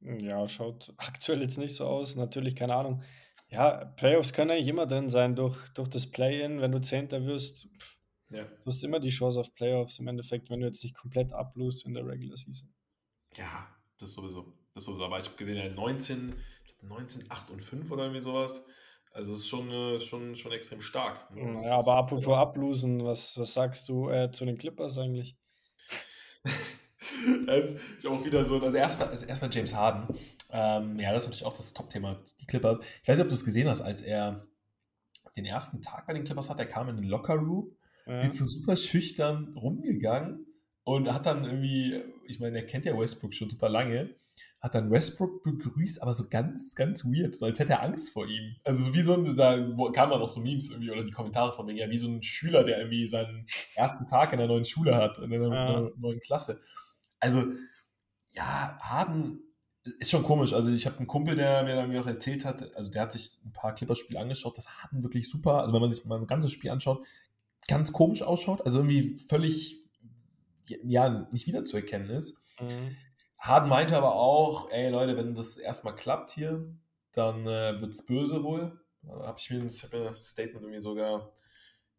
Ja, 0.00 0.46
schaut 0.46 0.92
aktuell 0.98 1.42
jetzt 1.42 1.58
nicht 1.58 1.74
so 1.74 1.86
aus. 1.86 2.16
Natürlich, 2.16 2.54
keine 2.54 2.74
Ahnung. 2.74 3.02
Ja, 3.48 3.84
Playoffs 3.84 4.32
können 4.32 4.50
eigentlich 4.50 4.68
immer 4.68 4.86
drin 4.86 5.08
sein 5.08 5.36
durch, 5.36 5.56
durch 5.70 5.88
das 5.88 6.10
Play-In. 6.10 6.60
Wenn 6.60 6.72
du 6.72 6.80
Zehnter 6.80 7.24
wirst, 7.24 7.68
ja. 8.30 8.44
du 8.44 8.66
hast 8.66 8.82
immer 8.82 9.00
die 9.00 9.10
Chance 9.10 9.40
auf 9.40 9.54
Playoffs 9.54 9.98
im 9.98 10.08
Endeffekt, 10.08 10.50
wenn 10.50 10.60
du 10.60 10.66
jetzt 10.66 10.82
nicht 10.82 10.96
komplett 10.96 11.32
ablust 11.32 11.86
in 11.86 11.94
der 11.94 12.06
Regular 12.06 12.36
Season. 12.36 12.72
Ja, 13.36 13.68
das 13.98 14.12
sowieso. 14.12 14.52
Das 14.74 14.84
sowieso. 14.84 15.04
Aber 15.04 15.20
ich 15.20 15.26
habe 15.26 15.36
gesehen, 15.36 15.56
ja, 15.56 15.68
19, 15.68 16.34
19, 16.88 17.30
8 17.30 17.50
und 17.50 17.62
5 17.62 17.90
oder 17.90 18.04
irgendwie 18.04 18.20
sowas. 18.20 18.66
Also 19.12 19.32
es 19.32 19.38
ist 19.38 19.48
schon, 19.48 19.70
äh, 19.70 19.98
schon, 19.98 20.34
schon 20.34 20.52
extrem 20.52 20.80
stark. 20.80 21.30
Ne? 21.34 21.58
Ja, 21.64 21.78
aber 21.78 21.96
apropos 21.96 22.36
ablosen, 22.36 23.04
was, 23.04 23.38
was 23.38 23.54
sagst 23.54 23.88
du 23.88 24.10
äh, 24.10 24.30
zu 24.30 24.44
den 24.44 24.58
Clippers 24.58 24.98
eigentlich? 24.98 25.36
das 27.46 27.72
ist 27.72 28.06
auch 28.06 28.24
wieder 28.24 28.44
so, 28.44 28.60
also 28.60 28.76
erstmal, 28.76 29.08
also 29.08 29.24
erstmal 29.26 29.50
James 29.52 29.74
Harden. 29.74 30.18
Ähm, 30.50 30.98
ja, 30.98 31.12
das 31.12 31.24
ist 31.24 31.28
natürlich 31.30 31.46
auch 31.46 31.56
das 31.56 31.72
Top-Thema, 31.72 32.22
die 32.40 32.46
Clippers. 32.46 32.78
Ich 33.02 33.08
weiß 33.08 33.18
nicht, 33.18 33.24
ob 33.24 33.28
du 33.28 33.34
es 33.34 33.44
gesehen 33.44 33.68
hast, 33.68 33.80
als 33.80 34.02
er 34.02 34.46
den 35.36 35.44
ersten 35.44 35.82
Tag 35.82 36.06
bei 36.06 36.12
den 36.12 36.24
Clippers 36.24 36.50
hat, 36.50 36.58
er 36.58 36.66
kam 36.66 36.88
in 36.88 36.96
den 36.96 37.06
Locker-Room, 37.06 37.74
ja. 38.06 38.20
ist 38.20 38.36
so 38.36 38.44
super 38.44 38.76
schüchtern 38.76 39.54
rumgegangen 39.56 40.46
und 40.86 41.12
hat 41.12 41.26
dann 41.26 41.44
irgendwie, 41.44 42.00
ich 42.26 42.38
meine, 42.38 42.58
er 42.58 42.66
kennt 42.66 42.84
ja 42.84 42.96
Westbrook 42.96 43.34
schon 43.34 43.50
super 43.50 43.68
lange, 43.68 44.14
hat 44.60 44.74
dann 44.74 44.90
Westbrook 44.90 45.42
begrüßt, 45.42 46.00
aber 46.00 46.14
so 46.14 46.28
ganz, 46.28 46.76
ganz 46.76 47.04
weird, 47.04 47.34
so 47.34 47.44
als 47.44 47.58
hätte 47.58 47.72
er 47.72 47.82
Angst 47.82 48.10
vor 48.10 48.28
ihm. 48.28 48.54
Also 48.62 48.84
so 48.84 48.94
wie 48.94 49.02
so 49.02 49.14
ein, 49.14 49.36
da 49.36 49.56
kamen 49.56 50.10
dann 50.12 50.20
noch 50.20 50.28
so 50.28 50.40
Memes 50.40 50.70
irgendwie 50.70 50.92
oder 50.92 51.02
die 51.02 51.10
Kommentare 51.10 51.52
von 51.52 51.66
mir, 51.66 51.74
ja, 51.74 51.90
wie 51.90 51.98
so 51.98 52.08
ein 52.08 52.22
Schüler, 52.22 52.62
der 52.62 52.78
irgendwie 52.78 53.08
seinen 53.08 53.46
ersten 53.74 54.06
Tag 54.06 54.32
in 54.32 54.38
der 54.38 54.46
neuen 54.46 54.64
Schule 54.64 54.94
hat, 54.94 55.18
in 55.18 55.30
der, 55.30 55.40
ja. 55.42 55.90
neuen 55.96 56.20
Klasse. 56.20 56.60
Also, 57.18 57.44
ja, 58.30 58.78
Harden 58.80 59.40
ist 59.98 60.10
schon 60.10 60.22
komisch. 60.22 60.52
Also 60.52 60.70
ich 60.70 60.86
habe 60.86 60.98
einen 60.98 61.08
Kumpel, 61.08 61.34
der 61.34 61.64
mir 61.64 61.74
dann 61.74 61.96
auch 61.96 62.06
erzählt 62.06 62.44
hat, 62.44 62.74
also 62.76 62.90
der 62.90 63.02
hat 63.02 63.12
sich 63.12 63.38
ein 63.44 63.52
paar 63.52 63.74
Clippers-Spiele 63.74 64.20
angeschaut, 64.20 64.56
das 64.56 64.68
Harden 64.68 65.02
wirklich 65.02 65.28
super, 65.28 65.62
also 65.62 65.72
wenn 65.72 65.80
man 65.80 65.90
sich 65.90 66.04
mal 66.04 66.20
ein 66.20 66.26
ganzes 66.26 66.52
Spiel 66.52 66.70
anschaut, 66.70 67.04
ganz 67.66 67.92
komisch 67.92 68.22
ausschaut, 68.22 68.62
also 68.64 68.78
irgendwie 68.80 69.16
völlig, 69.16 69.80
ja, 70.66 71.28
nicht 71.32 71.46
wiederzuerkennen 71.46 72.10
ist. 72.10 72.44
Mhm. 72.60 72.96
Harden 73.38 73.68
meinte 73.68 73.96
aber 73.96 74.14
auch, 74.14 74.70
ey 74.70 74.90
Leute, 74.90 75.16
wenn 75.16 75.34
das 75.34 75.56
erstmal 75.56 75.94
klappt 75.94 76.30
hier, 76.32 76.66
dann 77.12 77.46
äh, 77.46 77.80
wird 77.80 77.92
es 77.92 78.04
böse 78.04 78.42
wohl. 78.42 78.80
Habe 79.08 79.38
ich 79.38 79.50
mir 79.50 79.60
ein 79.60 79.70
Statement 79.70 80.62
irgendwie 80.62 80.82
sogar 80.82 81.32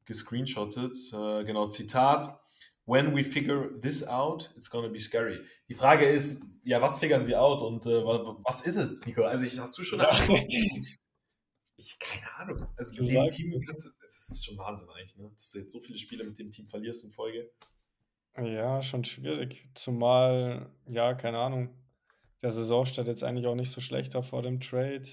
gescreenshottet. 0.05 0.97
Äh, 1.13 1.43
genau, 1.45 1.67
Zitat 1.67 2.39
when 2.87 3.13
we 3.13 3.23
figure 3.23 3.69
this 3.81 4.07
out, 4.07 4.49
it's 4.55 4.69
gonna 4.69 4.87
be 4.87 4.99
scary. 4.99 5.39
Die 5.67 5.73
Frage 5.73 6.07
ist, 6.09 6.57
ja, 6.63 6.81
was 6.81 6.97
figern 6.97 7.23
sie 7.23 7.35
out 7.35 7.61
und 7.61 7.85
äh, 7.85 8.03
was 8.43 8.61
ist 8.61 8.77
es, 8.77 9.05
Nico? 9.05 9.23
Also 9.23 9.45
ich, 9.45 9.59
hast 9.59 9.77
du 9.77 9.83
schon 9.83 9.99
eine 9.99 10.09
Antwort? 10.09 10.41
ich, 10.47 10.97
ich, 11.75 11.99
keine 11.99 12.33
Ahnung. 12.37 12.67
Also 12.77 12.93
mit 12.93 13.09
dem 13.09 13.29
Team, 13.29 13.61
das 13.67 13.97
ist 14.29 14.45
schon 14.45 14.57
Wahnsinn 14.57 14.89
eigentlich, 14.89 15.15
ne? 15.17 15.29
dass 15.35 15.51
du 15.51 15.59
jetzt 15.59 15.71
so 15.71 15.79
viele 15.81 15.97
Spiele 15.97 16.23
mit 16.23 16.39
dem 16.39 16.51
Team 16.51 16.65
verlierst 16.65 17.03
in 17.03 17.11
Folge. 17.11 17.51
Ja, 18.37 18.81
schon 18.81 19.03
schwierig. 19.03 19.67
Zumal, 19.73 20.69
ja, 20.85 21.13
keine 21.15 21.39
Ahnung, 21.39 21.69
der 22.41 22.51
Saisonstart 22.51 23.07
jetzt 23.07 23.23
eigentlich 23.23 23.47
auch 23.47 23.55
nicht 23.55 23.71
so 23.71 23.81
schlechter 23.81 24.21
vor 24.21 24.43
dem 24.43 24.59
Trade. 24.59 25.07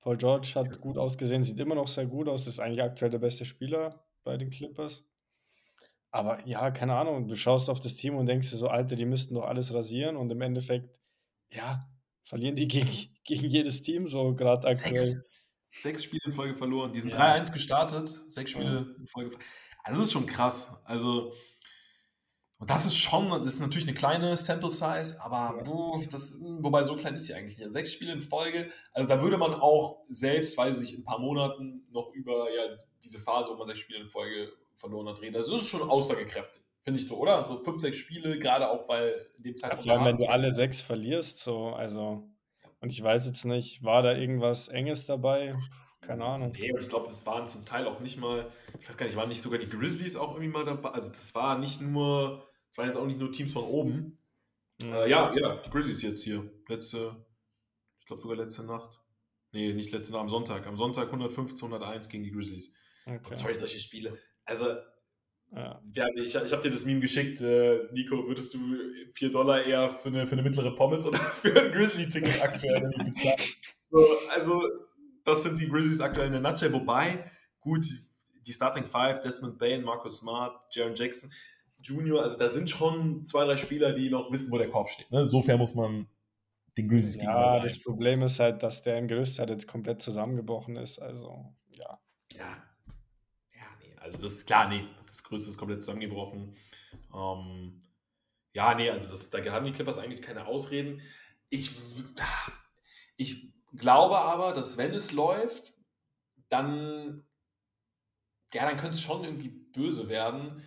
Paul 0.00 0.16
George 0.16 0.52
hat 0.54 0.80
gut 0.80 0.96
ausgesehen, 0.96 1.42
sieht 1.42 1.58
immer 1.58 1.74
noch 1.74 1.88
sehr 1.88 2.06
gut 2.06 2.28
aus, 2.28 2.46
ist 2.46 2.60
eigentlich 2.60 2.82
aktuell 2.82 3.10
der 3.10 3.18
beste 3.18 3.44
Spieler 3.44 4.04
bei 4.22 4.36
den 4.36 4.50
Clippers. 4.50 5.04
Aber 6.12 6.46
ja, 6.46 6.70
keine 6.70 6.94
Ahnung, 6.94 7.26
du 7.26 7.34
schaust 7.34 7.68
auf 7.68 7.80
das 7.80 7.96
Team 7.96 8.16
und 8.16 8.26
denkst 8.26 8.50
dir 8.50 8.56
so, 8.56 8.68
Alter, 8.68 8.94
die 8.94 9.04
müssten 9.04 9.34
doch 9.34 9.44
alles 9.44 9.74
rasieren 9.74 10.16
und 10.16 10.30
im 10.30 10.40
Endeffekt, 10.40 10.88
ja, 11.50 11.88
verlieren 12.22 12.56
die 12.56 12.68
gegen, 12.68 12.88
gegen 13.24 13.50
jedes 13.50 13.82
Team 13.82 14.06
so 14.06 14.34
gerade 14.34 14.68
aktuell. 14.68 15.04
Sechs, 15.04 15.26
sechs 15.70 16.04
Spiele 16.04 16.22
in 16.26 16.32
Folge 16.32 16.56
verloren. 16.56 16.92
Die 16.92 17.00
sind 17.00 17.12
ja. 17.12 17.34
3-1 17.34 17.52
gestartet, 17.52 18.20
sechs 18.28 18.52
Spiele 18.52 18.74
ja. 18.74 19.00
in 19.00 19.06
Folge. 19.08 19.36
Also 19.82 20.00
das 20.00 20.06
ist 20.06 20.12
schon 20.12 20.26
krass. 20.26 20.80
Also, 20.84 21.32
und 22.58 22.70
das 22.70 22.86
ist 22.86 22.96
schon, 22.96 23.28
das 23.28 23.54
ist 23.54 23.60
natürlich 23.60 23.86
eine 23.86 23.96
kleine 23.96 24.36
Sample 24.36 24.70
Size, 24.70 25.20
aber 25.20 25.62
boah, 25.62 26.00
das, 26.10 26.38
wobei 26.40 26.84
so 26.84 26.96
klein 26.96 27.14
ist 27.14 27.26
sie 27.26 27.34
eigentlich 27.34 27.58
nicht. 27.58 27.70
Sechs 27.70 27.92
Spiele 27.92 28.12
in 28.12 28.22
Folge, 28.22 28.70
also 28.92 29.08
da 29.08 29.20
würde 29.20 29.36
man 29.36 29.52
auch 29.54 30.04
selbst, 30.08 30.56
weiß 30.56 30.80
ich, 30.80 30.94
in 30.94 31.00
ein 31.00 31.04
paar 31.04 31.18
Monaten 31.18 31.86
noch 31.90 32.12
über 32.14 32.48
ja, 32.54 32.76
diese 33.04 33.18
Phase, 33.18 33.52
wo 33.52 33.56
man 33.56 33.66
sechs 33.66 33.80
Spiele 33.80 34.00
in 34.00 34.08
Folge 34.08 34.52
verloren 34.74 35.08
hat, 35.08 35.20
reden. 35.20 35.36
Also 35.36 35.52
das 35.52 35.62
ist 35.62 35.68
schon 35.68 35.88
aussagekräftig, 35.88 36.62
finde 36.80 36.98
ich 36.98 37.06
so, 37.06 37.16
oder? 37.16 37.44
So 37.44 37.58
fünf, 37.58 37.80
sechs 37.80 37.98
Spiele, 37.98 38.38
gerade 38.38 38.70
auch, 38.70 38.88
weil 38.88 39.14
in 39.36 39.42
dem 39.42 39.56
Zeitraum. 39.56 39.84
Ja, 39.84 40.02
wenn 40.02 40.16
du 40.16 40.26
alle 40.26 40.50
sechs 40.50 40.80
verlierst, 40.80 41.40
so, 41.40 41.68
also. 41.68 42.30
Und 42.80 42.92
ich 42.92 43.02
weiß 43.02 43.26
jetzt 43.26 43.44
nicht, 43.44 43.82
war 43.82 44.02
da 44.02 44.14
irgendwas 44.14 44.68
Enges 44.68 45.06
dabei? 45.06 45.56
Keine 46.00 46.24
Ahnung. 46.24 46.52
Nee, 46.52 46.72
und 46.72 46.80
ich 46.80 46.88
glaube, 46.88 47.10
es 47.10 47.26
waren 47.26 47.48
zum 47.48 47.64
Teil 47.64 47.86
auch 47.86 48.00
nicht 48.00 48.18
mal, 48.18 48.50
ich 48.78 48.88
weiß 48.88 48.96
gar 48.96 49.06
nicht, 49.06 49.16
waren 49.16 49.28
nicht 49.28 49.42
sogar 49.42 49.58
die 49.58 49.68
Grizzlies 49.68 50.16
auch 50.16 50.32
irgendwie 50.32 50.48
mal 50.48 50.64
dabei. 50.64 50.90
Also 50.90 51.10
das 51.10 51.34
war 51.34 51.58
nicht 51.58 51.80
nur, 51.80 52.48
es 52.70 52.78
waren 52.78 52.86
jetzt 52.86 52.96
auch 52.96 53.06
nicht 53.06 53.18
nur 53.18 53.32
Teams 53.32 53.52
von 53.52 53.64
oben. 53.64 54.18
Mhm. 54.82 54.92
Äh, 54.92 55.10
ja, 55.10 55.34
ja, 55.34 55.56
die 55.56 55.70
Grizzlies 55.70 56.02
jetzt 56.02 56.22
hier. 56.22 56.50
Letzte, 56.68 57.24
ich 57.98 58.06
glaube 58.06 58.22
sogar 58.22 58.36
letzte 58.36 58.62
Nacht. 58.64 59.00
Nee, 59.52 59.72
nicht 59.72 59.90
letzte 59.92 60.12
Nacht, 60.12 60.22
am 60.22 60.28
Sonntag. 60.28 60.66
Am 60.66 60.76
Sonntag 60.76 61.06
115, 61.06 61.66
101 61.66 62.08
gegen 62.08 62.24
die 62.24 62.30
Grizzlies. 62.30 62.74
Okay. 63.06 63.20
Und 63.24 63.34
sorry, 63.34 63.54
solche 63.54 63.78
Spiele. 63.78 64.18
Also, 64.44 64.76
ja. 65.52 65.80
Ja, 65.94 66.06
ich, 66.14 66.34
ich 66.34 66.52
habe 66.52 66.62
dir 66.62 66.70
das 66.70 66.84
Meme 66.84 67.00
geschickt. 67.00 67.40
Äh, 67.40 67.88
Nico, 67.92 68.26
würdest 68.26 68.52
du 68.54 68.58
4 69.12 69.30
Dollar 69.30 69.64
eher 69.64 69.90
für 69.90 70.08
eine, 70.08 70.26
für 70.26 70.32
eine 70.32 70.42
mittlere 70.42 70.74
Pommes 70.74 71.06
oder 71.06 71.18
für 71.40 71.58
ein 71.60 71.72
Grizzly-Ticket 71.72 72.42
aktuell 72.42 72.90
bezahlen? 73.04 73.40
So, 73.88 74.04
also, 74.30 74.62
das 75.26 75.42
sind 75.42 75.60
die 75.60 75.68
Grizzlies 75.68 76.00
aktuell 76.00 76.28
in 76.28 76.32
der 76.32 76.40
Nutshell. 76.40 76.72
Wobei, 76.72 77.30
gut, 77.60 77.86
die 78.46 78.52
Starting 78.52 78.84
Five, 78.84 79.20
Desmond 79.20 79.58
Bain, 79.58 79.82
Marcus 79.82 80.18
Smart, 80.18 80.58
Jaron 80.70 80.94
Jackson, 80.94 81.30
Junior, 81.82 82.22
also 82.22 82.38
da 82.38 82.48
sind 82.48 82.70
schon 82.70 83.26
zwei, 83.26 83.44
drei 83.44 83.56
Spieler, 83.56 83.92
die 83.92 84.08
noch 84.08 84.32
wissen, 84.32 84.50
wo 84.50 84.58
der 84.58 84.70
Korb 84.70 84.88
steht. 84.88 85.10
Ne? 85.10 85.26
Sofern 85.26 85.58
muss 85.58 85.74
man 85.74 86.06
den 86.78 86.88
Grizzlies 86.88 87.22
ja, 87.22 87.50
sein. 87.50 87.62
das 87.62 87.78
Problem 87.78 88.22
ist 88.22 88.38
halt, 88.38 88.62
dass 88.62 88.82
deren 88.82 89.08
Gerüst 89.08 89.38
halt 89.38 89.50
jetzt 89.50 89.66
komplett 89.66 90.02
zusammengebrochen 90.02 90.76
ist. 90.76 90.98
Also, 90.98 91.54
ja. 91.70 92.00
Ja, 92.32 92.56
Also 94.00 94.18
das 94.18 94.32
ist 94.32 94.46
klar, 94.46 94.68
nee, 94.68 94.84
das 95.06 95.22
Größte 95.22 95.50
ist 95.50 95.58
komplett 95.58 95.82
zusammengebrochen. 95.82 96.56
Ähm, 97.14 97.80
ja, 98.52 98.74
nee, 98.74 98.90
also 98.90 99.08
das, 99.08 99.30
da 99.30 99.44
haben 99.52 99.66
die 99.66 99.72
Clippers 99.72 99.98
eigentlich 99.98 100.22
keine 100.22 100.46
Ausreden. 100.46 101.00
Ich, 101.48 101.72
ich 103.16 103.55
glaube 103.78 104.18
aber, 104.18 104.52
dass 104.52 104.76
wenn 104.76 104.92
es 104.92 105.12
läuft, 105.12 105.74
dann, 106.48 107.26
ja, 108.52 108.66
dann 108.66 108.76
könnte 108.76 108.96
es 108.96 109.02
schon 109.02 109.24
irgendwie 109.24 109.48
böse 109.48 110.08
werden. 110.08 110.62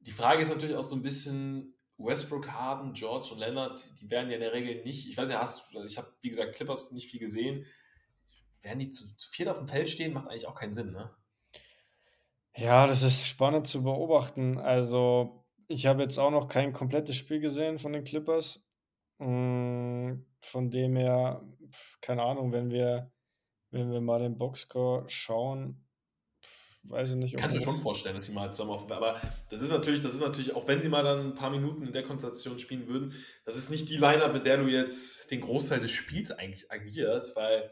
Die 0.00 0.10
Frage 0.10 0.42
ist 0.42 0.50
natürlich 0.50 0.76
auch 0.76 0.82
so 0.82 0.96
ein 0.96 1.02
bisschen, 1.02 1.74
Westbrook, 2.00 2.50
Harden, 2.50 2.94
George 2.94 3.28
und 3.32 3.38
Leonard, 3.38 3.84
die 4.00 4.10
werden 4.10 4.30
ja 4.30 4.36
in 4.36 4.40
der 4.40 4.52
Regel 4.52 4.82
nicht, 4.84 5.08
ich 5.08 5.16
weiß 5.16 5.30
ja, 5.30 5.40
hast, 5.40 5.74
also 5.74 5.86
ich 5.86 5.98
habe, 5.98 6.10
wie 6.22 6.30
gesagt, 6.30 6.54
Clippers 6.54 6.92
nicht 6.92 7.10
viel 7.10 7.20
gesehen. 7.20 7.66
Werden 8.62 8.78
die 8.78 8.88
zu, 8.88 9.14
zu 9.16 9.30
viert 9.30 9.48
auf 9.48 9.58
dem 9.58 9.68
Feld 9.68 9.88
stehen, 9.88 10.12
macht 10.12 10.28
eigentlich 10.28 10.46
auch 10.46 10.54
keinen 10.54 10.74
Sinn, 10.74 10.92
ne? 10.92 11.14
Ja, 12.56 12.86
das 12.86 13.02
ist 13.02 13.26
spannend 13.26 13.68
zu 13.68 13.84
beobachten. 13.84 14.58
Also, 14.58 15.44
ich 15.68 15.86
habe 15.86 16.02
jetzt 16.02 16.18
auch 16.18 16.30
noch 16.30 16.48
kein 16.48 16.72
komplettes 16.72 17.16
Spiel 17.16 17.40
gesehen 17.40 17.78
von 17.78 17.92
den 17.92 18.04
Clippers. 18.04 18.69
Hm, 19.20 20.26
von 20.40 20.70
dem 20.70 20.96
her, 20.96 21.42
keine 22.00 22.22
Ahnung, 22.22 22.52
wenn 22.52 22.70
wir 22.70 23.12
wenn 23.70 23.92
wir 23.92 24.00
mal 24.00 24.20
den 24.20 24.36
Boxscore 24.36 25.08
schauen, 25.08 25.86
weiß 26.84 27.10
ich 27.10 27.16
nicht, 27.16 27.34
ob 27.34 27.40
Kannst 27.40 27.56
du 27.56 27.60
schon 27.60 27.76
vorstellen, 27.76 28.16
dass 28.16 28.24
sie 28.24 28.32
mal 28.32 28.50
zusammen 28.50 28.70
auf 28.70 28.90
aber 28.90 29.20
das 29.48 29.60
ist 29.60 29.70
natürlich, 29.70 30.00
das 30.00 30.14
ist 30.14 30.22
natürlich, 30.22 30.54
auch 30.54 30.66
wenn 30.66 30.82
sie 30.82 30.88
mal 30.88 31.04
dann 31.04 31.28
ein 31.28 31.34
paar 31.34 31.50
Minuten 31.50 31.86
in 31.86 31.92
der 31.92 32.02
Konstellation 32.02 32.58
spielen 32.58 32.88
würden, 32.88 33.14
das 33.44 33.56
ist 33.56 33.70
nicht 33.70 33.88
die 33.88 33.96
Line-Up, 33.96 34.32
mit 34.32 34.46
der 34.46 34.56
du 34.56 34.66
jetzt 34.66 35.30
den 35.30 35.40
Großteil 35.40 35.80
des 35.80 35.90
Spiels 35.92 36.30
eigentlich 36.30 36.70
agierst, 36.72 37.36
weil 37.36 37.70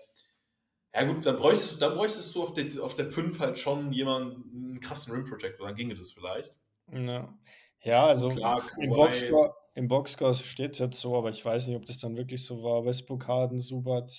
ja 0.94 1.04
gut, 1.04 1.24
dann 1.26 1.36
bräuchtest 1.36 1.76
du, 1.76 1.80
dann 1.80 1.96
bräuchtest 1.96 2.34
du 2.34 2.42
auf 2.42 2.52
der, 2.54 2.66
auf 2.82 2.94
der 2.94 3.06
5 3.06 3.38
halt 3.40 3.58
schon 3.58 3.92
jemanden, 3.92 4.70
einen 4.70 4.80
krassen 4.80 5.12
Rim 5.12 5.24
Protector, 5.24 5.66
dann 5.66 5.76
ginge 5.76 5.94
das 5.94 6.12
vielleicht. 6.12 6.54
Ja, 6.92 7.34
ja 7.82 8.06
also 8.06 8.28
Klar, 8.28 8.62
im, 8.78 8.90
Boxscore, 8.90 9.54
im 9.78 9.86
Boxscore 9.86 10.34
steht 10.34 10.72
es 10.72 10.80
jetzt 10.80 11.00
so, 11.00 11.16
aber 11.16 11.30
ich 11.30 11.44
weiß 11.44 11.68
nicht, 11.68 11.76
ob 11.76 11.86
das 11.86 11.98
dann 11.98 12.16
wirklich 12.16 12.44
so 12.44 12.64
war. 12.64 12.84
Westbrook, 12.84 13.28
Harden, 13.28 13.60
Subac, 13.60 14.10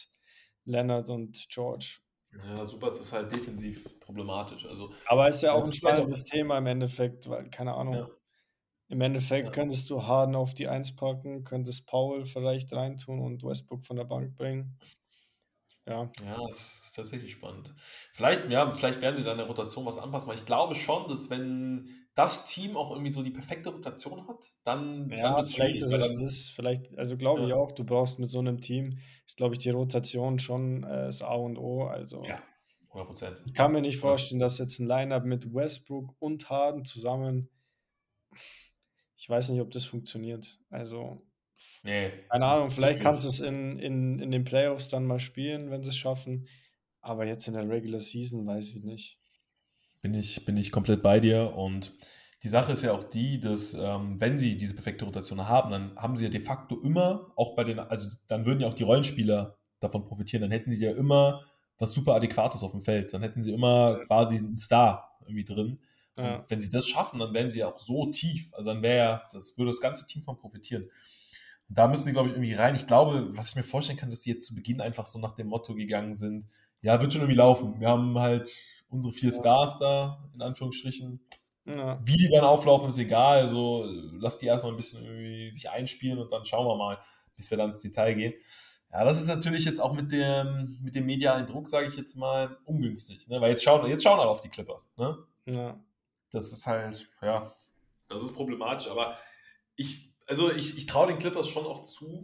Leonard 0.64 1.10
und 1.10 1.48
George. 1.50 1.98
Ja, 2.32 2.66
Subac 2.66 2.98
ist 2.98 3.12
halt 3.12 3.30
defensiv 3.30 4.00
problematisch. 4.00 4.66
Also, 4.66 4.94
aber 5.08 5.28
ist 5.28 5.44
ja 5.44 5.52
auch 5.52 5.66
ein 5.66 5.74
spannendes 5.74 6.24
Thema 6.24 6.58
im 6.60 6.66
Endeffekt, 6.66 7.28
weil, 7.28 7.50
keine 7.50 7.74
Ahnung, 7.74 7.96
ja. 7.96 8.10
im 8.88 9.02
Endeffekt 9.02 9.48
ja. 9.48 9.52
könntest 9.52 9.90
du 9.90 10.02
Harden 10.04 10.36
auf 10.36 10.54
die 10.54 10.70
1 10.70 10.96
packen, 10.96 11.44
könntest 11.44 11.88
Paul 11.88 12.26
vielleicht 12.26 12.72
reintun 12.72 13.20
und 13.20 13.44
Westbrook 13.44 13.84
von 13.84 13.98
der 13.98 14.06
Bank 14.06 14.36
bringen. 14.36 14.80
Ja. 15.90 16.12
Ja, 16.24 16.48
das 16.48 16.58
ist 16.58 16.96
tatsächlich 16.96 17.32
spannend. 17.32 17.74
Vielleicht, 18.14 18.50
ja, 18.50 18.70
vielleicht 18.72 19.02
werden 19.02 19.18
sie 19.18 19.24
dann 19.24 19.34
in 19.34 19.40
der 19.40 19.48
Rotation 19.48 19.86
was 19.86 19.98
anpassen, 19.98 20.30
weil 20.30 20.38
ich 20.38 20.46
glaube 20.46 20.76
schon, 20.76 21.08
dass 21.08 21.30
wenn 21.30 21.90
das 22.14 22.46
Team 22.46 22.78
auch 22.78 22.92
irgendwie 22.92 23.12
so 23.12 23.24
die 23.24 23.32
perfekte 23.32 23.70
Rotation 23.70 24.28
hat, 24.28 24.54
dann, 24.64 25.10
ja, 25.10 25.22
dann 25.22 25.36
wird 25.38 25.48
es 25.48 25.56
vielleicht 25.56 25.82
ist 25.82 25.92
es 25.92 26.20
das, 26.20 26.50
vielleicht, 26.54 26.98
also 26.98 27.18
glaube 27.18 27.42
ja. 27.42 27.48
ich 27.48 27.54
auch, 27.54 27.72
du 27.72 27.84
brauchst 27.84 28.20
mit 28.20 28.30
so 28.30 28.40
einem 28.40 28.62
Team, 28.62 29.00
ist 29.26 29.38
glaube 29.38 29.56
ich 29.56 29.60
die 29.60 29.70
Rotation 29.72 30.38
schon 30.38 30.84
äh, 30.84 31.06
das 31.06 31.22
A 31.22 31.34
und 31.34 31.58
O. 31.58 31.86
Also 31.86 32.24
ja, 32.24 32.42
100 32.90 33.08
Prozent. 33.08 33.42
Ich 33.46 33.54
kann 33.54 33.72
mir 33.72 33.82
nicht 33.82 33.98
vorstellen, 33.98 34.40
dass 34.40 34.58
jetzt 34.58 34.80
ein 34.80 34.88
Lineup 34.88 35.24
mit 35.24 35.54
Westbrook 35.54 36.16
und 36.20 36.50
Harden 36.50 36.86
zusammen, 36.86 37.50
ich 39.16 39.28
weiß 39.28 39.50
nicht, 39.50 39.62
ob 39.62 39.72
das 39.72 39.86
funktioniert. 39.86 40.60
Also 40.70 41.22
Nee, 41.84 42.12
keine 42.30 42.46
Ahnung, 42.46 42.72
vielleicht 42.72 43.02
kannst 43.02 43.24
du 43.24 43.30
es 43.30 43.40
in, 43.40 43.80
in, 43.80 44.20
in 44.20 44.32
den 44.32 44.44
Playoffs 44.44 44.90
dann 44.90 45.06
mal 45.06 45.20
spielen, 45.20 45.72
wenn 45.72 45.84
sie 45.84 45.90
es 45.90 45.98
schaffen. 45.98 46.48
Aber 47.02 47.26
jetzt 47.26 47.48
in 47.48 47.54
der 47.54 47.68
Regular 47.68 48.02
Season 48.02 48.46
weiß 48.46 48.76
ich 48.76 48.84
nicht. 48.84 49.20
Bin 50.02 50.14
ich, 50.14 50.46
bin 50.46 50.58
ich 50.58 50.72
komplett 50.72 51.02
bei 51.02 51.20
dir. 51.20 51.56
Und 51.56 51.94
die 52.44 52.50
Sache 52.50 52.72
ist 52.72 52.84
ja 52.84 52.94
auch 52.94 53.04
die, 53.04 53.40
dass 53.40 53.74
ähm, 53.74 54.20
wenn 54.20 54.38
sie 54.38 54.58
diese 54.58 54.74
perfekte 54.74 55.06
Rotation 55.06 55.48
haben, 55.48 55.72
dann 55.72 55.96
haben 55.96 56.16
sie 56.16 56.26
ja 56.26 56.30
de 56.30 56.42
facto 56.42 56.80
immer, 56.82 57.32
auch 57.36 57.56
bei 57.56 57.64
den, 57.64 57.80
also 57.80 58.10
dann 58.28 58.46
würden 58.46 58.62
ja 58.62 58.68
auch 58.68 58.74
die 58.74 58.84
Rollenspieler 58.84 59.58
davon 59.80 60.06
profitieren. 60.06 60.42
Dann 60.42 60.52
hätten 60.52 60.72
sie 60.72 60.84
ja 60.84 60.92
immer 60.92 61.44
was 61.78 61.94
super 61.94 62.16
Adäquates 62.16 62.64
auf 62.64 62.72
dem 62.72 62.82
Feld. 62.82 63.14
Dann 63.14 63.22
hätten 63.22 63.42
sie 63.42 63.54
immer 63.54 64.00
quasi 64.06 64.38
einen 64.38 64.58
Star 64.58 65.18
irgendwie 65.22 65.46
drin. 65.46 65.80
Ja. 66.18 66.44
Wenn 66.50 66.60
sie 66.60 66.70
das 66.70 66.88
schaffen, 66.88 67.20
dann 67.20 67.34
wären 67.34 67.50
sie 67.50 67.60
ja 67.60 67.72
auch 67.72 67.80
so 67.80 68.06
tief. 68.08 68.50
Also 68.54 68.74
dann 68.74 68.82
wäre 68.82 68.98
ja, 68.98 69.24
das 69.32 69.58
würde 69.58 69.72
das 69.72 69.80
ganze 69.80 70.06
Team 70.06 70.22
von 70.22 70.38
profitieren 70.38 70.90
da 71.70 71.88
müssen 71.88 72.04
sie, 72.04 72.12
glaube 72.12 72.30
ich, 72.30 72.36
irgendwie 72.36 72.54
rein. 72.54 72.76
Ich 72.76 72.88
glaube, 72.88 73.30
was 73.38 73.50
ich 73.50 73.56
mir 73.56 73.64
vorstellen 73.64 73.98
kann, 73.98 74.10
dass 74.10 74.24
sie 74.24 74.32
jetzt 74.32 74.48
zu 74.48 74.56
Beginn 74.56 74.82
einfach 74.82 75.06
so 75.06 75.20
nach 75.20 75.36
dem 75.36 75.48
Motto 75.48 75.76
gegangen 75.76 76.16
sind, 76.16 76.48
ja, 76.82 77.00
wird 77.00 77.14
schon 77.14 77.22
irgendwie 77.22 77.38
laufen. 77.38 77.80
Wir 77.80 77.90
haben 77.90 78.18
halt 78.18 78.52
unsere 78.90 79.14
vier 79.14 79.32
Stars 79.32 79.78
da, 79.78 80.30
in 80.34 80.42
Anführungsstrichen. 80.42 81.20
Ja. 81.66 82.00
Wie 82.04 82.18
die 82.18 82.30
dann 82.30 82.44
auflaufen, 82.44 82.90
ist 82.90 82.98
egal. 82.98 83.42
Also 83.42 83.86
lass 84.14 84.40
die 84.40 84.48
erstmal 84.48 84.74
ein 84.74 84.78
bisschen 84.78 85.06
irgendwie 85.06 85.54
sich 85.54 85.70
einspielen 85.70 86.18
und 86.18 86.32
dann 86.32 86.44
schauen 86.46 86.66
wir 86.66 86.76
mal, 86.76 86.98
bis 87.36 87.52
wir 87.52 87.58
dann 87.58 87.68
ins 87.68 87.82
Detail 87.82 88.16
gehen. 88.16 88.34
Ja, 88.92 89.04
das 89.04 89.22
ist 89.22 89.28
natürlich 89.28 89.66
jetzt 89.66 89.80
auch 89.80 89.94
mit 89.94 90.12
dem, 90.12 90.80
mit 90.82 90.96
dem 90.96 91.06
medialen 91.06 91.46
Druck, 91.46 91.68
sage 91.68 91.88
ich 91.88 91.96
jetzt 91.96 92.16
mal, 92.16 92.58
ungünstig. 92.66 93.28
Ne? 93.28 93.40
Weil 93.40 93.52
jetzt 93.52 93.64
schauen, 93.64 93.88
jetzt 93.88 94.04
schauen 94.04 94.20
alle 94.20 94.30
auf 94.30 94.42
die 94.42 94.50
Clippers. 94.50 94.90
Ne? 94.98 95.18
Ja. 95.46 95.80
Das 96.32 96.52
ist 96.52 96.66
halt, 96.66 97.08
ja, 97.22 97.54
das 98.08 98.24
ist 98.24 98.34
problematisch. 98.34 98.90
Aber 98.90 99.16
ich 99.76 100.12
also 100.30 100.52
ich, 100.52 100.78
ich 100.78 100.86
traue 100.86 101.08
den 101.08 101.18
Clippers 101.18 101.50
schon 101.50 101.66
auch 101.66 101.84
zu. 101.84 102.22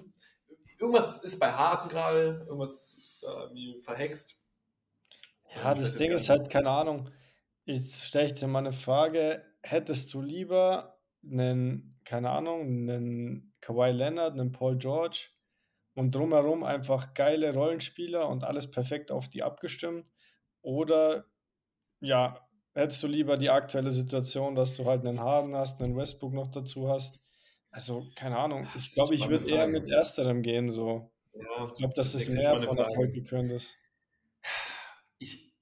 Irgendwas 0.80 1.24
ist 1.24 1.40
bei 1.40 1.52
Harden 1.52 1.90
gerade, 1.90 2.46
irgendwas 2.48 2.96
ist 3.00 3.24
da 3.24 3.44
irgendwie 3.46 3.82
verhext. 3.82 4.40
Ja, 5.56 5.74
das 5.74 5.96
Ding 5.96 6.12
ist 6.12 6.30
halt, 6.30 6.50
keine 6.50 6.70
Ahnung. 6.70 7.10
Ich 7.64 7.96
stelle 8.04 8.32
dir 8.32 8.48
mal 8.48 8.60
eine 8.60 8.74
Frage: 8.74 9.44
Hättest 9.64 10.14
du 10.14 10.22
lieber 10.22 11.00
einen, 11.24 12.00
keine 12.06 12.30
Ahnung, 12.30 12.62
einen 12.62 13.56
Kawhi 13.60 13.90
Leonard, 13.90 14.34
einen 14.34 14.52
Paul 14.52 14.78
George 14.78 15.30
und 15.96 16.14
drumherum 16.14 16.64
einfach 16.64 17.16
geile 17.16 17.56
Rollenspieler 17.56 18.30
und 18.30 18.44
alles 18.44 18.70
perfekt 18.70 19.12
auf 19.12 19.30
die 19.30 19.42
abgestimmt? 19.42 20.06
Oder 20.62 21.26
ja, 22.02 22.48
hättest 22.74 23.02
du 23.02 23.08
lieber 23.08 23.38
die 23.38 23.50
aktuelle 23.50 23.92
Situation, 23.92 24.54
dass 24.54 24.76
du 24.76 24.86
halt 24.86 25.04
einen 25.08 25.22
Harden 25.22 25.56
hast, 25.56 25.82
einen 25.82 25.98
Westbrook 25.98 26.34
noch 26.34 26.50
dazu 26.50 26.88
hast 26.88 27.25
also, 27.76 28.08
keine 28.16 28.38
Ahnung. 28.38 28.66
Ich 28.78 28.94
glaube, 28.94 29.16
ich 29.16 29.28
würde 29.28 29.50
eher 29.50 29.68
mit 29.68 29.90
Ersterem 29.90 30.42
gehen, 30.42 30.72
so. 30.72 31.12
Ja, 31.34 31.68
ich 31.68 31.74
glaube, 31.74 31.94
dass 31.94 32.14
das, 32.14 32.24
das 32.24 32.34
mehr 32.34 32.62
von 32.62 32.78
Erfolg 32.78 33.14
gekrönt 33.14 33.52
ist. 33.52 33.76
Ich, 35.18 35.54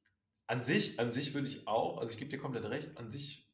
an 0.45 0.62
sich, 0.62 0.99
an 0.99 1.12
sich 1.12 1.34
würde 1.34 1.47
ich 1.47 1.67
auch, 1.67 1.97
also 1.97 2.13
ich 2.13 2.19
gebe 2.19 2.30
dir 2.30 2.38
komplett 2.38 2.65
recht, 2.65 2.99
an 2.99 3.10
sich 3.10 3.52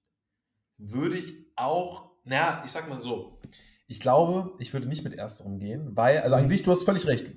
würde 0.78 1.18
ich 1.18 1.34
auch, 1.56 2.12
naja, 2.26 2.62
ich 2.66 2.72
sag 2.72 2.90
mal 2.90 3.00
so, 3.00 3.40
ich 3.88 4.02
glaube, 4.02 4.58
ich 4.60 4.74
würde 4.74 4.90
nicht 4.90 5.06
mit 5.06 5.14
Ersterem 5.14 5.60
gehen, 5.60 5.96
weil, 5.96 6.20
also 6.20 6.36
an 6.36 6.50
sich, 6.50 6.62
du 6.62 6.72
hast 6.72 6.84
völlig 6.84 7.08
recht. 7.08 7.32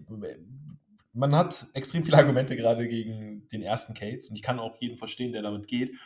Man 1.12 1.36
hat 1.36 1.66
extrem 1.74 2.02
viele 2.02 2.16
Argumente 2.16 2.56
gerade 2.56 2.88
gegen 2.88 3.46
den 3.52 3.62
ersten 3.62 3.94
Case 3.94 4.28
und 4.28 4.34
ich 4.34 4.42
kann 4.42 4.58
auch 4.58 4.80
jeden 4.80 4.98
verstehen, 4.98 5.32
der 5.32 5.42
damit 5.42 5.68
geht 5.68 5.96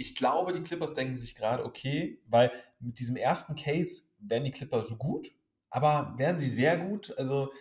ich 0.00 0.16
glaube, 0.16 0.54
die 0.54 0.62
Clippers 0.62 0.94
denken 0.94 1.14
sich 1.14 1.34
gerade, 1.34 1.62
okay, 1.62 2.22
weil 2.26 2.50
mit 2.78 2.98
diesem 2.98 3.16
ersten 3.16 3.54
Case 3.54 4.09
wären 4.20 4.44
die 4.44 4.50
Clippers 4.50 4.88
so 4.88 4.96
gut, 4.96 5.30
aber 5.70 6.14
wären 6.16 6.38
sie 6.38 6.48
sehr 6.48 6.78
gut. 6.78 7.16
Also 7.18 7.52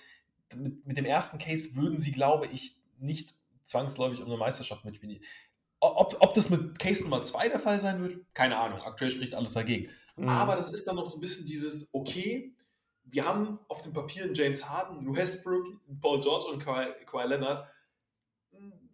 mit, 0.56 0.86
mit 0.86 0.98
dem 0.98 1.06
ersten 1.06 1.38
Case 1.38 1.76
würden 1.76 2.00
sie, 2.00 2.12
glaube 2.12 2.48
ich, 2.48 2.78
nicht 2.98 3.36
zwangsläufig 3.63 4.19
um 4.22 4.28
eine 4.28 4.38
Meisterschaft 4.38 4.86
mitspielen. 4.86 5.22
Ob, 5.80 6.17
ob 6.19 6.34
das 6.34 6.50
mit 6.50 6.78
Case 6.80 7.04
Nummer 7.04 7.24
2 7.24 7.50
der 7.50 7.60
Fall 7.60 7.80
sein 7.80 8.02
wird, 8.02 8.17
keine 8.34 8.58
Ahnung. 8.58 8.82
Aktuell 8.82 9.12
spricht 9.12 9.34
alles 9.34 9.54
dagegen. 9.54 9.89
Mhm. 10.17 10.28
Aber 10.28 10.56
das 10.56 10.74
ist 10.74 10.86
dann 10.88 10.95
noch 10.95 11.06
so 11.06 11.17
ein 11.17 11.22
bisschen 11.22 11.45
dieses, 11.45 11.93
okay, 11.93 12.54
wir 13.06 13.26
haben 13.26 13.60
auf 13.67 13.82
dem 13.82 13.93
Papier 13.93 14.24
einen 14.24 14.36
James 14.36 14.69
Harden, 14.69 15.15
Westbrook, 15.15 15.65
einen 15.88 16.00
Paul 16.00 16.19
George 16.19 16.48
und 16.52 16.63
Kawhi, 16.63 16.88
Kawhi 17.06 17.28
Leonard. 17.28 17.67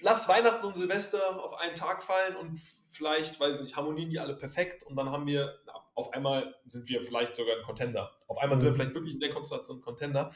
Lass 0.02 0.28
Weihnachten 0.28 0.66
und 0.66 0.76
Silvester 0.76 1.44
auf 1.44 1.58
einen 1.58 1.76
Tag 1.76 2.04
fallen 2.04 2.36
und 2.36 2.60
vielleicht, 2.88 3.40
weiß 3.40 3.58
ich 3.58 3.64
nicht, 3.64 3.76
harmonieren 3.76 4.10
die 4.10 4.20
alle 4.20 4.36
perfekt 4.36 4.84
und 4.84 4.96
dann 4.96 5.10
haben 5.10 5.26
wir, 5.26 5.58
auf 5.96 6.14
einmal 6.14 6.56
sind 6.66 6.88
wir 6.88 7.02
vielleicht 7.02 7.36
sogar 7.36 7.58
ein 7.58 7.64
Contender. 7.64 8.12
Auf 8.28 8.38
einmal 8.38 8.60
sind 8.60 8.68
wir 8.68 8.72
mhm. 8.72 8.76
vielleicht 8.76 8.94
wirklich 8.96 9.14
in 9.16 9.20
der 9.20 9.30
Konstellation 9.30 9.78
ein 9.78 9.82
Contender. 9.82 10.32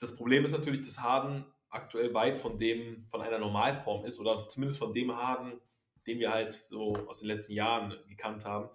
Das 0.00 0.16
Problem 0.16 0.44
ist 0.44 0.52
natürlich, 0.52 0.82
dass 0.82 1.00
Harden 1.00 1.44
aktuell 1.70 2.12
weit 2.14 2.38
von 2.38 2.58
dem, 2.58 3.06
von 3.08 3.20
einer 3.20 3.38
Normalform 3.38 4.04
ist 4.04 4.18
oder 4.18 4.48
zumindest 4.48 4.78
von 4.78 4.94
dem 4.94 5.14
Harden, 5.14 5.60
den 6.06 6.18
wir 6.18 6.32
halt 6.32 6.50
so 6.50 6.94
aus 7.06 7.20
den 7.20 7.28
letzten 7.28 7.52
Jahren 7.52 7.94
gekannt 8.08 8.44
haben. 8.44 8.70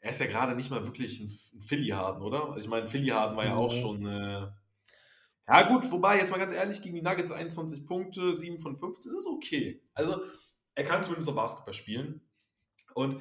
Er 0.00 0.10
ist 0.10 0.20
ja 0.20 0.26
gerade 0.26 0.54
nicht 0.54 0.70
mal 0.70 0.84
wirklich 0.84 1.20
ein, 1.20 1.38
ein 1.54 1.62
Philly-Harden, 1.62 2.22
oder? 2.22 2.46
Also 2.48 2.58
ich 2.58 2.68
meine, 2.68 2.86
Philly-Harden 2.86 3.36
war 3.36 3.44
ja 3.44 3.56
auch 3.56 3.70
schon 3.70 4.06
äh, 4.06 4.48
ja, 5.48 5.68
gut, 5.68 5.90
wobei, 5.90 6.18
jetzt 6.18 6.30
mal 6.30 6.38
ganz 6.38 6.52
ehrlich, 6.52 6.80
gegen 6.82 6.94
die 6.94 7.02
Nuggets 7.02 7.32
21 7.32 7.86
Punkte, 7.86 8.36
7 8.36 8.60
von 8.60 8.76
15, 8.76 9.12
ist 9.16 9.26
okay. 9.26 9.82
Also, 9.92 10.22
er 10.74 10.84
kann 10.84 11.02
zumindest 11.02 11.28
noch 11.28 11.36
Basketball 11.36 11.74
spielen. 11.74 12.20
Und 12.94 13.20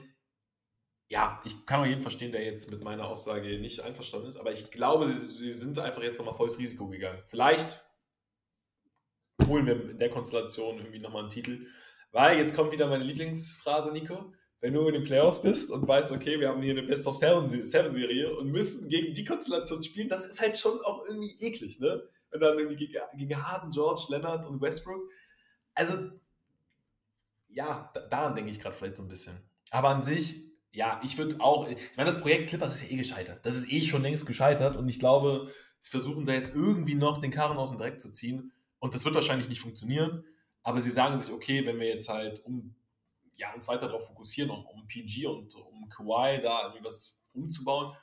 ja, 1.11 1.41
ich 1.43 1.65
kann 1.65 1.81
auch 1.81 1.85
jeden 1.85 2.01
verstehen, 2.01 2.31
der 2.31 2.45
jetzt 2.45 2.71
mit 2.71 2.85
meiner 2.85 3.05
Aussage 3.05 3.59
nicht 3.59 3.81
einverstanden 3.81 4.27
ist, 4.27 4.37
aber 4.37 4.53
ich 4.53 4.71
glaube, 4.71 5.05
sie, 5.05 5.19
sie 5.19 5.49
sind 5.51 5.77
einfach 5.77 6.01
jetzt 6.01 6.17
nochmal 6.17 6.35
volles 6.35 6.57
Risiko 6.57 6.87
gegangen. 6.87 7.21
Vielleicht 7.27 7.67
holen 9.45 9.65
wir 9.65 9.89
in 9.89 9.99
der 9.99 10.09
Konstellation 10.09 10.77
irgendwie 10.77 10.99
nochmal 10.99 11.23
einen 11.23 11.29
Titel, 11.29 11.67
weil 12.13 12.37
jetzt 12.37 12.55
kommt 12.55 12.71
wieder 12.71 12.87
meine 12.87 13.03
Lieblingsphrase, 13.03 13.91
Nico. 13.91 14.33
wenn 14.61 14.73
du 14.73 14.87
in 14.87 14.93
den 14.93 15.03
Playoffs 15.03 15.41
bist 15.41 15.69
und 15.69 15.85
weißt, 15.85 16.13
okay, 16.13 16.39
wir 16.39 16.47
haben 16.47 16.61
hier 16.61 16.71
eine 16.71 16.83
Best 16.83 17.05
of 17.05 17.17
Seven-Serie 17.17 18.33
und 18.37 18.49
müssen 18.49 18.87
gegen 18.87 19.13
die 19.13 19.25
Konstellation 19.25 19.83
spielen, 19.83 20.07
das 20.07 20.25
ist 20.25 20.39
halt 20.39 20.57
schon 20.57 20.79
auch 20.81 21.05
irgendwie 21.05 21.33
eklig, 21.41 21.79
ne? 21.81 22.07
Wenn 22.29 22.39
dann 22.39 22.57
irgendwie 22.57 22.87
gegen 23.17 23.43
Harden, 23.43 23.71
George, 23.71 24.05
Leonard 24.07 24.45
und 24.45 24.61
Westbrook. 24.61 25.09
Also, 25.73 26.11
ja, 27.49 27.91
daran 28.09 28.35
denke 28.35 28.51
ich 28.51 28.61
gerade 28.61 28.73
vielleicht 28.73 28.95
so 28.95 29.03
ein 29.03 29.09
bisschen. 29.09 29.37
Aber 29.71 29.89
an 29.89 30.03
sich, 30.03 30.50
ja, 30.71 31.01
ich 31.03 31.17
würde 31.17 31.39
auch, 31.39 31.67
ich 31.67 31.77
meine, 31.97 32.11
das 32.11 32.21
Projekt 32.21 32.49
Clippers 32.49 32.75
ist 32.75 32.83
ja 32.83 32.95
eh 32.95 32.97
gescheitert. 32.97 33.45
Das 33.45 33.55
ist 33.55 33.71
eh 33.71 33.81
schon 33.81 34.01
längst 34.01 34.25
gescheitert 34.25 34.77
und 34.77 34.87
ich 34.87 34.99
glaube, 34.99 35.51
sie 35.79 35.91
versuchen 35.91 36.25
da 36.25 36.33
jetzt 36.33 36.55
irgendwie 36.55 36.95
noch 36.95 37.19
den 37.19 37.31
Karren 37.31 37.57
aus 37.57 37.69
dem 37.69 37.77
Dreck 37.77 37.99
zu 37.99 38.11
ziehen 38.11 38.53
und 38.79 38.93
das 38.93 39.03
wird 39.03 39.15
wahrscheinlich 39.15 39.49
nicht 39.49 39.61
funktionieren, 39.61 40.23
aber 40.63 40.79
sie 40.79 40.91
sagen 40.91 41.17
sich, 41.17 41.33
okay, 41.33 41.65
wenn 41.65 41.79
wir 41.79 41.87
jetzt 41.87 42.07
halt 42.07 42.43
um, 42.45 42.75
ja, 43.35 43.53
uns 43.53 43.67
weiter 43.67 43.87
darauf 43.87 44.07
fokussieren, 44.07 44.49
um, 44.49 44.65
um 44.65 44.87
PG 44.87 45.25
und 45.27 45.53
um 45.55 45.89
Kawhi 45.89 46.41
da 46.41 46.63
irgendwie 46.63 46.85
was 46.85 47.19
umzubauen, 47.33 47.95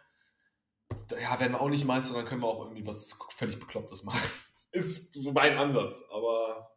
ja, 1.21 1.39
werden 1.41 1.53
wir 1.53 1.61
auch 1.61 1.69
nicht 1.69 1.85
Meister, 1.85 2.15
dann 2.15 2.27
können 2.27 2.43
wir 2.43 2.49
auch 2.49 2.61
irgendwie 2.61 2.87
was 2.87 3.19
völlig 3.31 3.59
Beklopptes 3.59 4.05
machen. 4.05 4.31
Ist 4.73 5.15
so 5.15 5.33
mein 5.33 5.57
Ansatz, 5.57 6.05
aber 6.11 6.77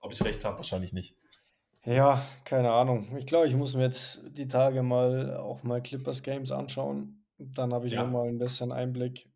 ob 0.00 0.12
ich 0.12 0.22
recht 0.22 0.44
habe, 0.44 0.58
wahrscheinlich 0.58 0.92
nicht. 0.92 1.16
Ja, 1.84 2.24
keine 2.44 2.72
Ahnung. 2.72 3.16
Ich 3.18 3.26
glaube, 3.26 3.46
ich 3.46 3.54
muss 3.54 3.74
mir 3.74 3.84
jetzt 3.84 4.22
die 4.30 4.48
Tage 4.48 4.82
mal 4.82 5.36
auch 5.36 5.62
mal 5.62 5.82
Clippers 5.82 6.22
Games 6.22 6.50
anschauen. 6.50 7.24
Dann 7.38 7.74
habe 7.74 7.86
ich 7.86 7.92
ja. 7.92 8.02
nochmal 8.02 8.28
ein 8.28 8.38
bisschen 8.38 8.72
Einblick. 8.72 9.28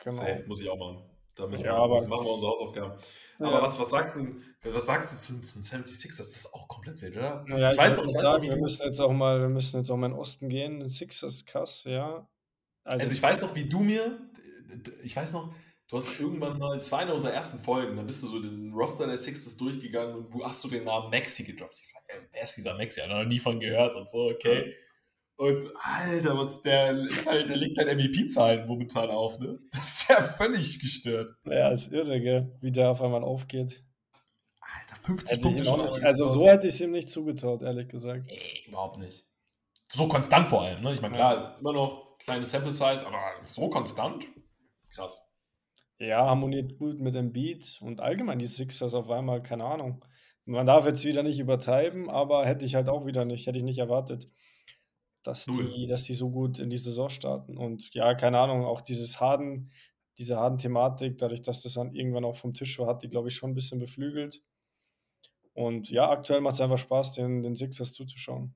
Genau. 0.00 0.16
Safe, 0.16 0.44
muss 0.46 0.60
ich 0.60 0.68
auch 0.70 0.78
machen. 0.78 1.02
Da 1.34 1.46
müssen 1.46 1.64
ja, 1.64 1.72
wir, 1.72 1.78
aber, 1.78 2.06
machen 2.06 2.26
wir 2.26 2.32
unsere 2.32 2.52
Hausaufgaben. 2.52 2.98
Ja. 3.38 3.46
Aber 3.46 3.62
was, 3.62 3.78
was 3.78 3.90
sagst 3.90 4.16
du, 4.16 4.36
was 4.62 4.86
sagst 4.86 5.30
du 5.30 5.42
zum 5.42 5.62
76 5.62 6.16
Das 6.16 6.28
ist 6.28 6.52
auch 6.54 6.68
komplett 6.68 7.00
wild, 7.00 7.16
oder? 7.16 7.42
Ja, 7.48 7.70
ich, 7.70 7.76
ich 7.76 7.82
weiß 7.82 7.98
auch 7.98 8.04
nicht, 8.04 8.20
sagen, 8.20 8.42
wir 8.44 8.56
müssen 8.56 8.82
jetzt 8.82 9.00
auch 9.00 9.12
mal, 9.12 9.40
wir 9.40 9.48
müssen 9.48 9.78
jetzt 9.78 9.90
auch 9.90 9.96
mal 9.96 10.06
in 10.06 10.12
den 10.12 10.20
Osten 10.20 10.48
gehen. 10.48 10.88
Sixers 10.88 11.46
krass, 11.46 11.84
ja. 11.84 12.28
Also, 12.84 13.02
also 13.02 13.12
ich 13.12 13.22
weiß 13.22 13.42
noch, 13.42 13.54
wie 13.54 13.68
du 13.68 13.80
mir, 13.80 14.18
ich 15.02 15.14
weiß 15.14 15.34
noch, 15.34 15.54
Du 15.90 15.96
hast 15.96 16.20
irgendwann 16.20 16.56
mal, 16.56 16.76
es 16.76 16.92
war 16.92 17.00
eine 17.00 17.12
unserer 17.12 17.32
ersten 17.32 17.58
Folgen, 17.58 17.96
da 17.96 18.02
bist 18.02 18.22
du 18.22 18.28
so 18.28 18.40
den 18.40 18.72
Roster 18.72 19.08
der 19.08 19.16
Sixers 19.16 19.56
durchgegangen 19.56 20.14
und 20.14 20.32
du 20.32 20.44
hast 20.44 20.60
so 20.60 20.68
den 20.68 20.84
Namen 20.84 21.10
Maxi 21.10 21.42
gedroppt. 21.42 21.76
Ich 21.80 21.88
sag, 21.88 22.02
ey, 22.06 22.20
wer 22.30 22.42
ist 22.44 22.56
dieser 22.56 22.76
Maxi? 22.76 23.00
Ich 23.00 23.08
habe 23.08 23.24
noch 23.24 23.28
nie 23.28 23.40
von 23.40 23.58
gehört 23.58 23.96
und 23.96 24.08
so, 24.08 24.28
okay. 24.28 24.72
Und 25.34 25.66
Alter, 25.82 26.38
was 26.38 26.62
der 26.62 26.92
ist 26.92 27.26
halt, 27.28 27.48
der 27.48 27.56
legt 27.56 27.76
halt 27.76 27.88
MVP-Zahlen 27.88 28.68
momentan 28.68 29.10
auf, 29.10 29.40
ne? 29.40 29.58
Das 29.72 30.02
ist 30.02 30.10
ja 30.10 30.22
völlig 30.22 30.78
gestört. 30.78 31.32
Ja, 31.44 31.70
ist 31.70 31.90
irre, 31.90 32.20
gell? 32.20 32.56
Wie 32.60 32.70
der 32.70 32.90
auf 32.90 33.02
einmal 33.02 33.24
aufgeht. 33.24 33.82
Alter, 34.60 35.02
50 35.06 35.30
hätte 35.30 35.42
Punkte 35.42 35.64
schon. 35.64 35.84
Nicht, 35.86 36.04
also 36.04 36.30
so 36.30 36.46
hätte 36.46 36.68
ich 36.68 36.74
es 36.74 36.80
ihm 36.82 36.92
nicht 36.92 37.10
zugetraut, 37.10 37.62
ehrlich 37.62 37.88
gesagt. 37.88 38.26
Nee, 38.26 38.64
überhaupt 38.68 38.98
nicht. 38.98 39.26
So 39.88 40.06
konstant 40.06 40.46
vor 40.46 40.62
allem, 40.62 40.82
ne? 40.82 40.94
Ich 40.94 41.00
meine, 41.00 41.14
klar, 41.14 41.36
ja. 41.36 41.56
immer 41.58 41.72
noch 41.72 42.16
kleine 42.18 42.44
Sample 42.44 42.72
Size, 42.72 43.04
aber 43.08 43.18
so 43.44 43.68
konstant? 43.68 44.26
Krass. 44.94 45.29
Ja, 46.00 46.24
harmoniert 46.24 46.78
gut 46.78 46.98
mit 46.98 47.14
dem 47.14 47.32
Beat 47.32 47.78
und 47.82 48.00
allgemein 48.00 48.38
die 48.38 48.46
Sixers 48.46 48.94
auf 48.94 49.10
einmal, 49.10 49.42
keine 49.42 49.64
Ahnung. 49.64 50.02
Man 50.46 50.66
darf 50.66 50.86
jetzt 50.86 51.04
wieder 51.04 51.22
nicht 51.22 51.38
übertreiben, 51.38 52.08
aber 52.08 52.46
hätte 52.46 52.64
ich 52.64 52.74
halt 52.74 52.88
auch 52.88 53.04
wieder 53.04 53.26
nicht, 53.26 53.46
hätte 53.46 53.58
ich 53.58 53.64
nicht 53.64 53.78
erwartet, 53.78 54.30
dass 55.22 55.44
die, 55.44 55.86
dass 55.86 56.04
die 56.04 56.14
so 56.14 56.30
gut 56.30 56.58
in 56.58 56.70
die 56.70 56.78
Saison 56.78 57.10
starten. 57.10 57.58
Und 57.58 57.92
ja, 57.92 58.14
keine 58.14 58.38
Ahnung, 58.38 58.64
auch 58.64 58.80
dieses 58.80 59.20
Harden, 59.20 59.70
diese 60.16 60.36
Harden-Thematik, 60.36 61.18
dadurch, 61.18 61.42
dass 61.42 61.60
das 61.60 61.74
dann 61.74 61.94
irgendwann 61.94 62.24
auch 62.24 62.36
vom 62.36 62.54
Tisch 62.54 62.78
war, 62.78 62.86
hat 62.86 63.02
die, 63.02 63.10
glaube 63.10 63.28
ich, 63.28 63.34
schon 63.34 63.50
ein 63.50 63.54
bisschen 63.54 63.78
beflügelt. 63.78 64.42
Und 65.52 65.90
ja, 65.90 66.08
aktuell 66.08 66.40
macht 66.40 66.54
es 66.54 66.62
einfach 66.62 66.78
Spaß, 66.78 67.12
den, 67.12 67.42
den 67.42 67.56
Sixers 67.56 67.92
zuzuschauen. 67.92 68.54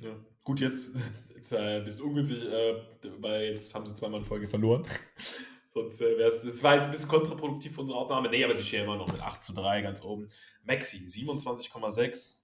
Ja, 0.00 0.16
gut, 0.42 0.58
jetzt, 0.58 0.96
jetzt 1.34 1.52
äh, 1.52 1.78
ein 1.78 1.84
bisschen 1.84 2.06
ungünstig, 2.06 2.44
äh, 2.44 2.74
weil 3.20 3.52
jetzt 3.52 3.72
haben 3.72 3.86
sie 3.86 3.94
zweimal 3.94 4.18
in 4.18 4.26
Folge 4.26 4.48
verloren. 4.48 4.84
Sonst 5.74 6.00
äh, 6.00 6.18
wäre 6.18 6.30
es. 6.30 6.42
Das 6.42 6.62
war 6.62 6.74
jetzt 6.74 6.86
ein 6.86 6.90
bisschen 6.90 7.08
kontraproduktiv 7.08 7.74
für 7.74 7.80
unsere 7.80 7.98
Aufnahme. 7.98 8.28
Nee, 8.28 8.44
aber 8.44 8.54
sie 8.54 8.64
stehen 8.64 8.84
immer 8.84 8.96
noch 8.96 9.10
mit 9.10 9.22
8 9.22 9.42
zu 9.42 9.54
3 9.54 9.82
ganz 9.82 10.02
oben. 10.02 10.28
Maxi 10.64 10.98
27,6, 10.98 12.40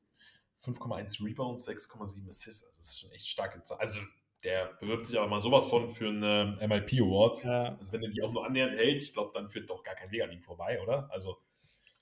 5,1 0.60 1.24
Rebounds, 1.24 1.68
6,7 1.68 2.28
Assists. 2.28 2.76
Das 2.76 2.86
ist 2.86 3.00
schon 3.00 3.10
echt 3.10 3.26
starke 3.26 3.62
Zahl. 3.62 3.78
Also 3.78 4.00
der 4.44 4.66
bewirbt 4.80 5.06
sich 5.06 5.18
aber 5.18 5.28
mal 5.28 5.40
sowas 5.40 5.66
von 5.66 5.88
für 5.88 6.08
einen 6.08 6.54
ähm, 6.62 6.68
MIP 6.68 7.02
Award. 7.02 7.44
Ja. 7.44 7.76
Also 7.78 7.92
wenn 7.92 8.02
er 8.02 8.08
die 8.08 8.22
auch 8.22 8.32
nur 8.32 8.46
annähernd 8.46 8.76
hält, 8.76 9.02
ich 9.02 9.12
glaube, 9.12 9.32
dann 9.34 9.48
führt 9.48 9.68
doch 9.68 9.82
gar 9.82 9.94
kein 9.94 10.10
Weg 10.10 10.22
an 10.22 10.32
ihm 10.32 10.42
vorbei, 10.42 10.80
oder? 10.80 11.10
Also. 11.10 11.36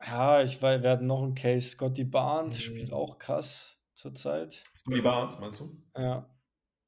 Ja, 0.00 0.42
ich 0.42 0.60
weiß, 0.60 0.82
wir 0.82 0.90
hatten 0.90 1.06
noch 1.06 1.22
einen 1.22 1.34
Case. 1.34 1.70
Scotty 1.70 2.04
Barnes 2.04 2.58
mhm. 2.58 2.62
spielt 2.62 2.92
auch 2.92 3.18
krass 3.18 3.78
zurzeit. 3.94 4.62
Scotty 4.76 5.00
Barnes, 5.00 5.38
meinst 5.40 5.60
du? 5.60 5.82
Ja. 5.96 6.30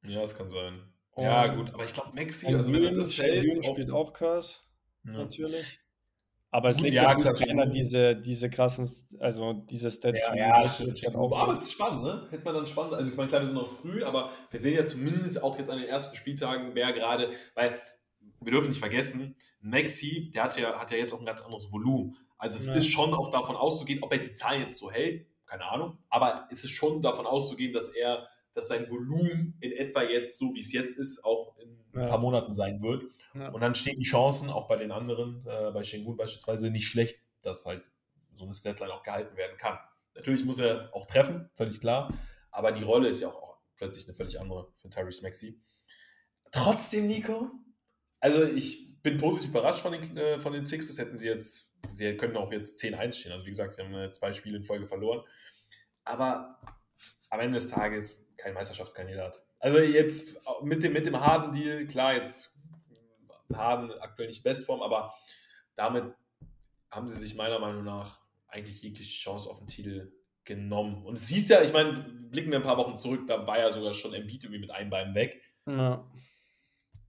Ja, 0.02 0.20
das 0.20 0.36
kann 0.36 0.48
sein. 0.48 0.92
Ja, 1.18 1.46
gut, 1.48 1.72
aber 1.74 1.84
ich 1.84 1.92
glaube, 1.92 2.10
Maxi, 2.14 2.54
also 2.54 2.72
wenn 2.72 2.94
das 2.94 3.18
hält, 3.18 3.64
spielt 3.64 3.90
auch 3.90 4.12
krass, 4.12 4.62
ja. 5.04 5.12
natürlich. 5.12 5.78
Aber 6.50 6.70
es 6.70 6.76
gut, 6.76 6.84
liegt 6.84 6.94
ja, 6.94 7.14
klar, 7.14 7.34
keiner 7.34 7.66
diese, 7.66 8.16
diese 8.16 8.48
krassen, 8.48 8.90
also 9.20 9.52
diese 9.52 9.90
Stats. 9.90 10.20
Ja, 10.28 10.34
ja 10.34 10.62
das 10.62 10.76
stimmt. 10.76 11.14
Aber 11.14 11.52
es 11.52 11.58
ist 11.58 11.72
spannend, 11.72 12.04
ne? 12.04 12.26
Hätte 12.30 12.44
man 12.44 12.54
dann 12.54 12.66
spannend. 12.66 12.94
Also 12.94 13.10
ich 13.10 13.16
meine, 13.16 13.28
klar, 13.28 13.42
wir 13.42 13.46
sind 13.46 13.56
noch 13.56 13.66
früh, 13.68 14.02
aber 14.02 14.30
wir 14.50 14.58
sehen 14.58 14.74
ja 14.74 14.86
zumindest 14.86 15.42
auch 15.42 15.58
jetzt 15.58 15.68
an 15.68 15.78
den 15.78 15.88
ersten 15.88 16.16
Spieltagen, 16.16 16.70
wer 16.72 16.92
gerade, 16.94 17.30
weil 17.54 17.78
wir 18.40 18.52
dürfen 18.52 18.68
nicht 18.68 18.78
vergessen, 18.78 19.36
Maxi, 19.60 20.30
der 20.32 20.44
hat 20.44 20.58
ja, 20.58 20.78
hat 20.78 20.90
ja 20.90 20.96
jetzt 20.96 21.12
auch 21.12 21.20
ein 21.20 21.26
ganz 21.26 21.42
anderes 21.42 21.70
Volumen. 21.70 22.16
Also 22.38 22.56
es 22.56 22.66
ja. 22.66 22.74
ist 22.74 22.86
schon 22.86 23.12
auch 23.12 23.30
davon 23.30 23.56
auszugehen, 23.56 24.02
ob 24.02 24.12
er 24.12 24.18
die 24.18 24.32
Zahlen 24.32 24.62
jetzt 24.62 24.78
so 24.78 24.90
hält, 24.90 25.26
keine 25.46 25.64
Ahnung, 25.64 25.98
aber 26.08 26.46
es 26.50 26.64
ist 26.64 26.70
schon 26.70 27.02
davon 27.02 27.26
auszugehen, 27.26 27.72
dass 27.72 27.88
er 27.88 28.28
dass 28.58 28.66
sein 28.66 28.90
Volumen 28.90 29.56
in 29.60 29.70
etwa 29.70 30.02
jetzt, 30.02 30.36
so 30.36 30.52
wie 30.52 30.60
es 30.60 30.72
jetzt 30.72 30.98
ist, 30.98 31.24
auch 31.24 31.56
in 31.58 31.78
ja. 31.94 32.02
ein 32.02 32.08
paar 32.08 32.18
Monaten 32.18 32.52
sein 32.52 32.82
wird. 32.82 33.04
Ja. 33.34 33.50
Und 33.50 33.60
dann 33.60 33.76
stehen 33.76 33.96
die 33.96 34.04
Chancen, 34.04 34.50
auch 34.50 34.66
bei 34.66 34.76
den 34.76 34.90
anderen, 34.90 35.46
äh, 35.46 35.70
bei 35.70 35.84
Shengun 35.84 36.16
beispielsweise, 36.16 36.68
nicht 36.68 36.88
schlecht, 36.88 37.20
dass 37.42 37.64
halt 37.66 37.92
so 38.34 38.44
eine 38.44 38.54
Statline 38.54 38.92
auch 38.92 39.04
gehalten 39.04 39.36
werden 39.36 39.56
kann. 39.58 39.78
Natürlich 40.16 40.44
muss 40.44 40.58
er 40.58 40.90
auch 40.92 41.06
treffen, 41.06 41.48
völlig 41.54 41.80
klar, 41.80 42.12
aber 42.50 42.72
die 42.72 42.82
Rolle 42.82 43.08
ist 43.08 43.20
ja 43.20 43.28
auch, 43.28 43.42
auch 43.42 43.58
plötzlich 43.76 44.08
eine 44.08 44.16
völlig 44.16 44.40
andere 44.40 44.72
für 44.76 44.90
Tyrese 44.90 45.22
Maxi. 45.22 45.60
Trotzdem, 46.50 47.06
Nico, 47.06 47.52
also 48.18 48.42
ich 48.42 49.00
bin 49.02 49.18
positiv 49.18 49.50
überrascht 49.50 49.82
von 49.82 49.92
den, 49.92 50.16
äh, 50.16 50.40
von 50.40 50.52
den 50.52 50.66
Sixers, 50.66 50.98
hätten 50.98 51.16
sie 51.16 51.28
jetzt, 51.28 51.72
sie 51.92 52.16
können 52.16 52.36
auch 52.36 52.50
jetzt 52.50 52.82
10-1 52.82 53.12
stehen, 53.12 53.32
also 53.32 53.46
wie 53.46 53.50
gesagt, 53.50 53.72
sie 53.72 53.82
haben 53.82 53.94
äh, 53.94 54.10
zwei 54.10 54.34
Spiele 54.34 54.56
in 54.56 54.64
Folge 54.64 54.88
verloren, 54.88 55.22
aber 56.04 56.58
am 57.30 57.40
Ende 57.40 57.58
des 57.58 57.68
Tages 57.68 58.32
kein 58.36 58.54
Meisterschaftskandidat. 58.54 59.44
Also 59.58 59.78
jetzt 59.78 60.40
mit 60.62 60.82
dem, 60.82 60.92
mit 60.92 61.06
dem 61.06 61.18
Harden-Deal, 61.18 61.86
klar, 61.86 62.14
jetzt 62.14 62.56
Harden 63.54 63.92
aktuell 64.00 64.28
nicht 64.28 64.42
Bestform, 64.42 64.82
aber 64.82 65.14
damit 65.74 66.14
haben 66.90 67.08
sie 67.08 67.18
sich 67.18 67.34
meiner 67.34 67.58
Meinung 67.58 67.84
nach 67.84 68.20
eigentlich 68.48 68.82
jegliche 68.82 69.18
Chance 69.18 69.50
auf 69.50 69.58
den 69.58 69.66
Titel 69.66 70.12
genommen. 70.44 71.04
Und 71.04 71.18
es 71.18 71.28
hieß 71.28 71.48
ja, 71.48 71.62
ich 71.62 71.72
meine, 71.72 71.92
blicken 72.30 72.50
wir 72.50 72.58
ein 72.58 72.64
paar 72.64 72.78
Wochen 72.78 72.96
zurück, 72.96 73.26
da 73.26 73.46
war 73.46 73.58
ja 73.58 73.70
sogar 73.70 73.92
schon 73.92 74.14
Embiid 74.14 74.44
irgendwie 74.44 74.60
mit 74.60 74.70
einem 74.70 74.90
Bein 74.90 75.14
weg. 75.14 75.42
Ja. 75.66 76.04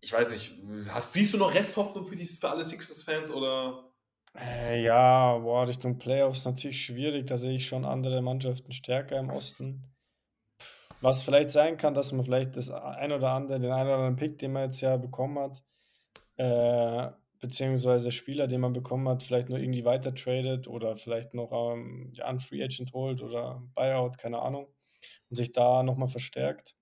Ich 0.01 0.13
weiß 0.13 0.29
nicht, 0.29 0.57
hast, 0.89 1.13
siehst 1.13 1.33
du 1.33 1.37
noch 1.37 1.53
Resthoffnung 1.53 2.05
für, 2.05 2.15
dieses, 2.15 2.39
für 2.39 2.49
alle 2.49 2.63
Sixers-Fans 2.63 3.31
oder? 3.31 3.88
Äh, 4.35 4.83
ja, 4.83 5.37
boah, 5.37 5.67
Richtung 5.67 5.97
Playoffs 5.99 6.45
natürlich 6.45 6.83
schwierig. 6.83 7.27
Da 7.27 7.37
sehe 7.37 7.55
ich 7.55 7.67
schon 7.67 7.85
andere 7.85 8.21
Mannschaften 8.21 8.71
stärker 8.71 9.19
im 9.19 9.29
Osten. 9.29 9.83
Was 11.01 11.23
vielleicht 11.23 11.51
sein 11.51 11.77
kann, 11.77 11.93
dass 11.93 12.11
man 12.11 12.25
vielleicht 12.25 12.57
das 12.57 12.69
ein 12.69 13.11
oder 13.11 13.29
andere, 13.31 13.59
den 13.59 13.71
einen 13.71 13.87
oder 13.87 13.95
anderen 13.95 14.15
Pick, 14.17 14.37
den 14.39 14.51
man 14.53 14.63
jetzt 14.65 14.81
ja 14.81 14.97
bekommen 14.97 15.39
hat, 15.39 15.63
äh, 16.37 17.11
beziehungsweise 17.39 18.11
Spieler, 18.11 18.47
den 18.47 18.61
man 18.61 18.73
bekommen 18.73 19.07
hat, 19.09 19.23
vielleicht 19.23 19.49
nur 19.49 19.59
irgendwie 19.59 19.85
weiter 19.85 20.13
tradet 20.13 20.67
oder 20.67 20.97
vielleicht 20.97 21.33
noch 21.33 21.51
ähm, 21.53 22.11
ja, 22.15 22.25
einen 22.25 22.39
Free 22.41 22.63
Agent 22.63 22.93
holt 22.93 23.21
oder 23.21 23.63
Buyout, 23.75 24.17
keine 24.17 24.41
Ahnung, 24.41 24.67
und 25.29 25.35
sich 25.37 25.51
da 25.53 25.83
nochmal 25.83 26.09
verstärkt. 26.09 26.75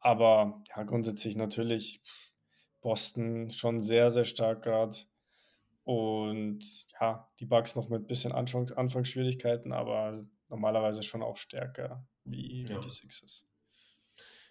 Aber 0.00 0.62
ja, 0.74 0.82
grundsätzlich 0.82 1.36
natürlich 1.36 2.02
Boston 2.80 3.50
schon 3.50 3.82
sehr, 3.82 4.10
sehr 4.10 4.24
stark 4.24 4.62
gerade. 4.62 4.96
Und 5.90 6.60
ja, 7.00 7.28
die 7.40 7.46
Bugs 7.46 7.74
noch 7.74 7.88
mit 7.88 8.02
ein 8.02 8.06
bisschen 8.06 8.30
Anfangsschwierigkeiten, 8.30 9.72
aber 9.72 10.24
normalerweise 10.48 11.02
schon 11.02 11.20
auch 11.20 11.36
stärker 11.36 12.06
wie, 12.22 12.64
ja. 12.64 12.78
die 12.78 12.88
Sixers. 12.88 13.44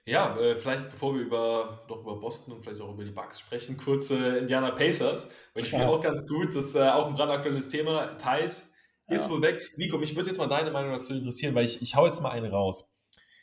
Ja, 0.05 0.37
äh, 0.37 0.57
vielleicht 0.57 0.91
bevor 0.91 1.15
wir 1.15 1.21
über, 1.21 1.85
noch 1.87 2.01
über 2.01 2.19
Boston 2.19 2.55
und 2.55 2.61
vielleicht 2.61 2.81
auch 2.81 2.93
über 2.93 3.05
die 3.05 3.11
Bucks 3.11 3.39
sprechen, 3.39 3.77
kurze 3.77 4.35
äh, 4.35 4.39
Indiana 4.39 4.71
Pacers, 4.71 5.31
weil 5.53 5.63
ich 5.63 5.69
spiele 5.69 5.83
ja. 5.83 5.89
auch 5.89 6.01
ganz 6.01 6.27
gut, 6.27 6.49
das 6.49 6.65
ist 6.65 6.75
äh, 6.75 6.89
auch 6.89 7.07
ein 7.07 7.13
brandaktuelles 7.13 7.69
Thema. 7.69 8.17
Thais 8.17 8.73
ist 9.07 9.23
ja. 9.23 9.29
wohl 9.29 9.41
weg. 9.41 9.71
Nico, 9.77 9.97
mich 9.97 10.17
würde 10.17 10.27
jetzt 10.27 10.39
mal 10.39 10.49
deine 10.49 10.71
Meinung 10.71 10.91
dazu 10.91 11.13
interessieren, 11.13 11.55
weil 11.55 11.63
ich, 11.63 11.81
ich 11.81 11.95
hau 11.95 12.05
jetzt 12.05 12.21
mal 12.21 12.31
einen 12.31 12.51
raus. 12.51 12.93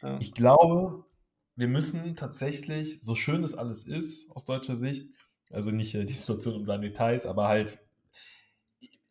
Ja. 0.03 0.19
Ich 0.21 0.35
glaube, 0.35 1.07
wir 1.55 1.69
müssen 1.69 2.15
tatsächlich, 2.15 3.01
so 3.01 3.15
schön 3.15 3.41
das 3.41 3.55
alles 3.55 3.87
ist 3.87 4.31
aus 4.37 4.45
deutscher 4.45 4.77
Sicht, 4.77 5.15
also 5.51 5.71
nicht 5.71 5.95
äh, 5.95 6.05
die 6.05 6.13
Situation 6.13 6.57
um 6.57 6.67
Daniel 6.67 6.93
Thais, 6.93 7.25
aber 7.25 7.49
halt, 7.49 7.79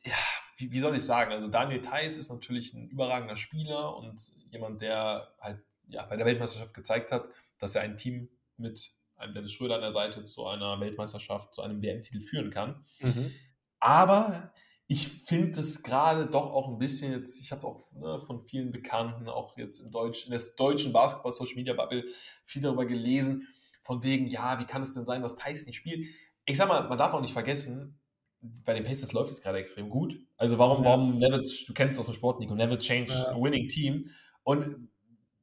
ja, 0.05 0.13
wie, 0.57 0.71
wie 0.71 0.79
soll 0.79 0.95
ich 0.95 1.03
sagen, 1.03 1.31
also 1.31 1.47
Daniel 1.47 1.81
Theiss 1.81 2.17
ist 2.17 2.29
natürlich 2.29 2.73
ein 2.73 2.87
überragender 2.87 3.35
Spieler 3.35 3.95
und 3.97 4.31
jemand, 4.51 4.81
der 4.81 5.33
halt 5.39 5.61
ja, 5.87 6.05
bei 6.05 6.15
der 6.15 6.25
Weltmeisterschaft 6.25 6.73
gezeigt 6.73 7.11
hat, 7.11 7.27
dass 7.57 7.75
er 7.75 7.81
ein 7.81 7.97
Team 7.97 8.29
mit 8.57 8.93
einem 9.17 9.33
Dennis 9.33 9.53
Schröder 9.53 9.75
an 9.75 9.81
der 9.81 9.91
Seite 9.91 10.23
zu 10.23 10.45
einer 10.45 10.79
Weltmeisterschaft, 10.79 11.53
zu 11.53 11.61
einem 11.61 11.81
WM-Titel 11.81 12.21
führen 12.21 12.51
kann. 12.51 12.85
Mhm. 12.99 13.33
Aber 13.79 14.53
ich 14.87 15.07
finde 15.07 15.59
es 15.59 15.83
gerade 15.83 16.27
doch 16.27 16.53
auch 16.53 16.69
ein 16.69 16.77
bisschen 16.77 17.11
jetzt, 17.11 17.39
ich 17.41 17.51
habe 17.51 17.65
auch 17.65 17.91
ne, 17.93 18.19
von 18.19 18.41
vielen 18.41 18.71
Bekannten, 18.71 19.27
auch 19.29 19.57
jetzt 19.57 19.79
im 19.79 19.91
Deutsch, 19.91 20.25
in 20.25 20.31
der 20.31 20.41
deutschen 20.57 20.93
Basketball-Social-Media-Bubble 20.93 22.03
viel 22.45 22.61
darüber 22.61 22.85
gelesen, 22.85 23.47
von 23.83 24.03
wegen, 24.03 24.27
ja, 24.27 24.59
wie 24.59 24.65
kann 24.65 24.81
es 24.81 24.93
denn 24.93 25.05
sein, 25.05 25.21
dass 25.21 25.35
Tyson 25.35 25.67
nicht 25.67 25.77
spielt? 25.77 26.07
Ich 26.45 26.57
sag 26.57 26.67
mal, 26.67 26.87
man 26.87 26.97
darf 26.97 27.13
auch 27.13 27.21
nicht 27.21 27.33
vergessen, 27.33 27.99
bei 28.63 28.73
den 28.73 28.83
Pacers 28.83 29.13
läuft 29.13 29.31
es 29.31 29.41
gerade 29.41 29.57
extrem 29.59 29.89
gut. 29.89 30.19
Also 30.37 30.57
warum, 30.57 30.83
ja. 30.83 30.89
warum 30.89 31.17
never, 31.17 31.39
du 31.39 31.73
kennst 31.73 31.97
das 31.97 32.09
aus 32.09 32.15
Sport, 32.15 32.39
Nico, 32.39 32.55
never 32.55 32.77
change 32.77 33.11
ja. 33.11 33.31
a 33.31 33.41
winning 33.41 33.67
team. 33.67 34.09
Und 34.43 34.89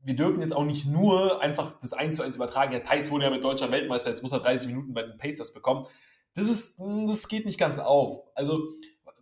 wir 0.05 0.17
dürfen 0.17 0.41
jetzt 0.41 0.55
auch 0.55 0.65
nicht 0.65 0.87
nur 0.87 1.41
einfach 1.41 1.79
das 1.81 1.93
1 1.93 2.17
zu 2.17 2.25
1 2.25 2.37
übertragen. 2.37 2.73
Ja, 2.73 2.81
Thais 2.81 3.11
wurde 3.11 3.25
ja 3.25 3.31
mit 3.31 3.45
deutscher 3.45 3.71
Weltmeister, 3.71 4.11
jetzt 4.11 4.23
muss 4.23 4.33
er 4.33 4.41
30 4.41 4.69
Minuten 4.69 4.95
bei 4.95 5.03
den 5.03 5.17
Pacers 5.17 5.53
bekommen. 5.53 5.87
Das 6.35 6.49
ist, 6.49 6.79
das 6.79 7.29
geht 7.29 7.47
nicht 7.47 7.59
ganz 7.59 7.79
auf. 7.79 8.27
Also, 8.35 8.75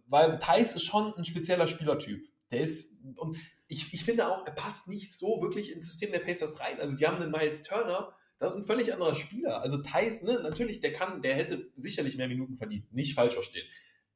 weil 0.06 0.38
Thais 0.38 0.74
ist 0.74 0.84
schon 0.84 1.14
ein 1.14 1.24
spezieller 1.24 1.66
Spielertyp. 1.66 2.24
Der 2.50 2.60
ist, 2.60 2.98
und 3.16 3.36
ich, 3.68 3.92
ich 3.92 4.04
finde 4.04 4.28
auch, 4.28 4.46
er 4.46 4.52
passt 4.52 4.88
nicht 4.88 5.16
so 5.16 5.40
wirklich 5.42 5.72
ins 5.72 5.86
System 5.86 6.12
der 6.12 6.20
Pacers 6.20 6.60
rein. 6.60 6.80
Also, 6.80 6.96
die 6.96 7.06
haben 7.06 7.20
einen 7.20 7.30
Miles 7.30 7.62
Turner, 7.62 8.14
das 8.40 8.54
ist 8.54 8.62
ein 8.62 8.66
völlig 8.66 8.92
anderer 8.92 9.14
Spieler. 9.14 9.60
Also 9.60 9.78
Thais, 9.78 10.22
ne, 10.22 10.40
natürlich, 10.42 10.80
der 10.80 10.94
kann, 10.94 11.20
der 11.20 11.34
hätte 11.34 11.70
sicherlich 11.76 12.16
mehr 12.16 12.26
Minuten 12.26 12.56
verdient. 12.56 12.90
Nicht 12.92 13.14
falsch 13.14 13.34
verstehen. 13.34 13.66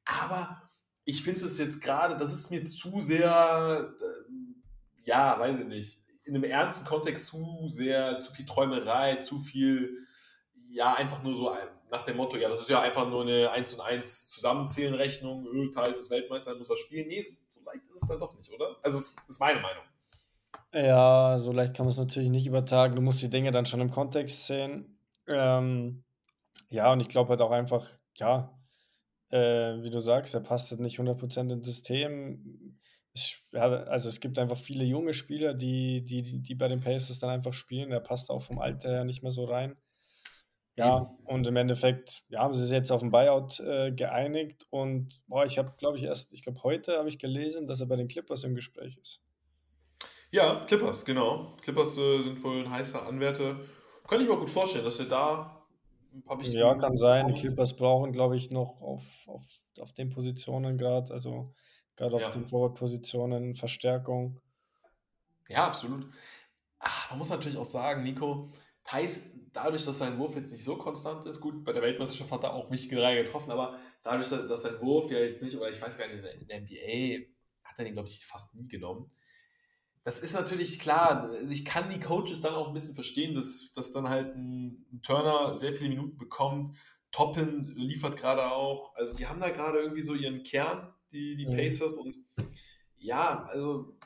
Aber 0.06 0.70
ich 1.04 1.22
finde 1.22 1.44
es 1.44 1.58
jetzt 1.58 1.82
gerade, 1.82 2.16
das 2.16 2.32
ist 2.32 2.50
mir 2.50 2.64
zu 2.64 3.02
sehr, 3.02 3.94
äh, 4.00 5.04
ja, 5.04 5.38
weiß 5.38 5.60
ich 5.60 5.66
nicht, 5.66 6.02
in 6.24 6.34
einem 6.34 6.44
ernsten 6.44 6.86
Kontext 6.86 7.26
zu 7.26 7.68
sehr, 7.68 8.18
zu 8.18 8.32
viel 8.32 8.46
Träumerei, 8.46 9.16
zu 9.16 9.38
viel, 9.38 9.94
ja, 10.68 10.94
einfach 10.94 11.22
nur 11.22 11.34
so 11.34 11.54
nach 11.90 12.02
dem 12.04 12.16
Motto, 12.16 12.38
ja, 12.38 12.48
das 12.48 12.62
ist 12.62 12.70
ja 12.70 12.80
einfach 12.80 13.08
nur 13.08 13.22
eine 13.22 13.50
1 13.50 13.74
und 13.74 13.82
1 13.82 14.28
Zusammenzählen-Rechnung, 14.28 15.46
öh, 15.46 15.70
Thais 15.70 15.98
ist 15.98 16.10
Weltmeister, 16.10 16.54
muss 16.54 16.70
er 16.70 16.76
spielen. 16.76 17.08
Nee, 17.08 17.22
so 17.22 17.62
leicht 17.62 17.84
ist 17.84 18.02
es 18.02 18.08
dann 18.08 18.18
doch 18.18 18.34
nicht, 18.34 18.50
oder? 18.50 18.76
Also, 18.82 18.98
das 18.98 19.14
ist 19.28 19.38
meine 19.38 19.60
Meinung. 19.60 19.84
Ja, 20.74 21.38
so 21.38 21.52
leicht 21.52 21.74
kann 21.74 21.86
man 21.86 21.92
es 21.92 21.98
natürlich 21.98 22.30
nicht 22.30 22.46
übertragen. 22.46 22.96
Du 22.96 23.00
musst 23.02 23.22
die 23.22 23.30
Dinge 23.30 23.52
dann 23.52 23.64
schon 23.64 23.80
im 23.80 23.92
Kontext 23.92 24.46
sehen. 24.46 24.98
Ähm, 25.28 26.02
ja, 26.68 26.92
und 26.92 27.00
ich 27.00 27.08
glaube 27.08 27.30
halt 27.30 27.40
auch 27.42 27.52
einfach, 27.52 27.88
ja, 28.16 28.58
äh, 29.30 29.82
wie 29.82 29.90
du 29.90 30.00
sagst, 30.00 30.34
er 30.34 30.40
passt 30.40 30.72
halt 30.72 30.80
nicht 30.80 30.98
100% 30.98 31.52
ins 31.52 31.66
System. 31.66 32.80
Es, 33.14 33.46
ja, 33.52 33.62
also 33.62 34.08
es 34.08 34.20
gibt 34.20 34.36
einfach 34.38 34.58
viele 34.58 34.84
junge 34.84 35.14
Spieler, 35.14 35.54
die, 35.54 36.04
die, 36.04 36.42
die 36.42 36.54
bei 36.56 36.66
den 36.66 36.80
Pacers 36.80 37.20
dann 37.20 37.30
einfach 37.30 37.54
spielen. 37.54 37.92
Er 37.92 38.00
passt 38.00 38.30
auch 38.30 38.42
vom 38.42 38.58
Alter 38.58 38.90
her 38.90 39.04
nicht 39.04 39.22
mehr 39.22 39.32
so 39.32 39.44
rein. 39.44 39.76
Ja, 40.76 41.14
und 41.24 41.46
im 41.46 41.54
Endeffekt 41.56 42.24
ja, 42.28 42.40
haben 42.40 42.52
sie 42.52 42.62
sich 42.62 42.72
jetzt 42.72 42.90
auf 42.90 43.00
den 43.00 43.12
Buyout 43.12 43.60
äh, 43.60 43.92
geeinigt. 43.92 44.66
Und 44.70 45.22
boah, 45.28 45.46
ich 45.46 45.56
habe, 45.58 45.72
glaube 45.78 45.98
ich, 45.98 46.04
erst, 46.04 46.32
ich 46.32 46.42
glaube, 46.42 46.64
heute 46.64 46.98
habe 46.98 47.08
ich 47.08 47.20
gelesen, 47.20 47.68
dass 47.68 47.80
er 47.80 47.86
bei 47.86 47.94
den 47.96 48.08
Clippers 48.08 48.42
im 48.42 48.56
Gespräch 48.56 48.96
ist. 48.98 49.22
Ja, 50.34 50.64
Clippers, 50.66 51.04
genau. 51.04 51.54
Clippers 51.62 51.96
äh, 51.96 52.20
sind 52.20 52.42
wohl 52.42 52.64
ein 52.64 52.68
heißer 52.68 53.06
Anwärter. 53.06 53.60
Kann 54.08 54.20
ich 54.20 54.26
mir 54.26 54.34
auch 54.34 54.40
gut 54.40 54.50
vorstellen, 54.50 54.84
dass 54.84 54.98
er 54.98 55.04
da 55.04 55.64
ein 56.12 56.24
paar 56.24 56.40
wichtige. 56.40 56.58
Ja, 56.58 56.74
kann 56.74 56.96
sein. 56.96 57.28
Die 57.28 57.40
Clippers 57.40 57.76
brauchen, 57.76 58.10
glaube 58.10 58.36
ich, 58.36 58.50
noch 58.50 58.82
auf, 58.82 59.04
auf, 59.28 59.44
auf 59.78 59.92
den 59.92 60.10
Positionen 60.10 60.76
gerade, 60.76 61.12
also 61.12 61.54
gerade 61.94 62.16
auf 62.16 62.22
ja. 62.22 62.30
den 62.30 62.46
Forward-Positionen 62.46 63.54
Verstärkung. 63.54 64.40
Ja, 65.48 65.68
absolut. 65.68 66.08
Ach, 66.80 67.10
man 67.10 67.20
muss 67.20 67.30
natürlich 67.30 67.56
auch 67.56 67.64
sagen, 67.64 68.02
Nico, 68.02 68.50
Thais, 68.82 69.38
dadurch, 69.52 69.84
dass 69.84 69.98
sein 69.98 70.18
Wurf 70.18 70.34
jetzt 70.34 70.50
nicht 70.50 70.64
so 70.64 70.76
konstant 70.76 71.24
ist, 71.26 71.40
gut, 71.40 71.62
bei 71.62 71.72
der 71.72 71.82
Weltmeisterschaft 71.82 72.32
hat 72.32 72.42
er 72.42 72.54
auch 72.54 72.72
wichtige 72.72 73.00
Reihe 73.00 73.22
getroffen, 73.22 73.52
aber 73.52 73.78
dadurch, 74.02 74.30
dass 74.30 74.62
sein 74.62 74.80
Wurf 74.80 75.12
ja 75.12 75.20
jetzt 75.20 75.44
nicht, 75.44 75.56
oder 75.56 75.70
ich 75.70 75.80
weiß 75.80 75.96
gar 75.96 76.08
nicht, 76.08 76.16
in 76.16 76.48
der 76.48 76.60
NBA 76.60 77.24
hat 77.62 77.78
er 77.78 77.84
den, 77.84 77.92
glaube 77.92 78.08
ich, 78.08 78.26
fast 78.26 78.52
nie 78.56 78.66
genommen 78.66 79.12
das 80.04 80.18
ist 80.18 80.34
natürlich 80.34 80.78
klar. 80.78 81.30
Ich 81.48 81.64
kann 81.64 81.88
die 81.88 81.98
Coaches 81.98 82.42
dann 82.42 82.54
auch 82.54 82.68
ein 82.68 82.74
bisschen 82.74 82.94
verstehen, 82.94 83.34
dass, 83.34 83.72
dass 83.72 83.90
dann 83.90 84.10
halt 84.10 84.36
ein 84.36 85.00
Turner 85.02 85.56
sehr 85.56 85.72
viele 85.72 85.88
Minuten 85.88 86.18
bekommt. 86.18 86.76
Toppin 87.10 87.72
liefert 87.74 88.18
gerade 88.18 88.50
auch. 88.52 88.94
Also 88.96 89.16
die 89.16 89.26
haben 89.26 89.40
da 89.40 89.48
gerade 89.48 89.78
irgendwie 89.78 90.02
so 90.02 90.14
ihren 90.14 90.42
Kern, 90.42 90.92
die, 91.10 91.36
die 91.36 91.46
mhm. 91.46 91.56
Pacers. 91.56 91.96
Und 91.96 92.16
ja, 92.96 93.44
also 93.44 93.96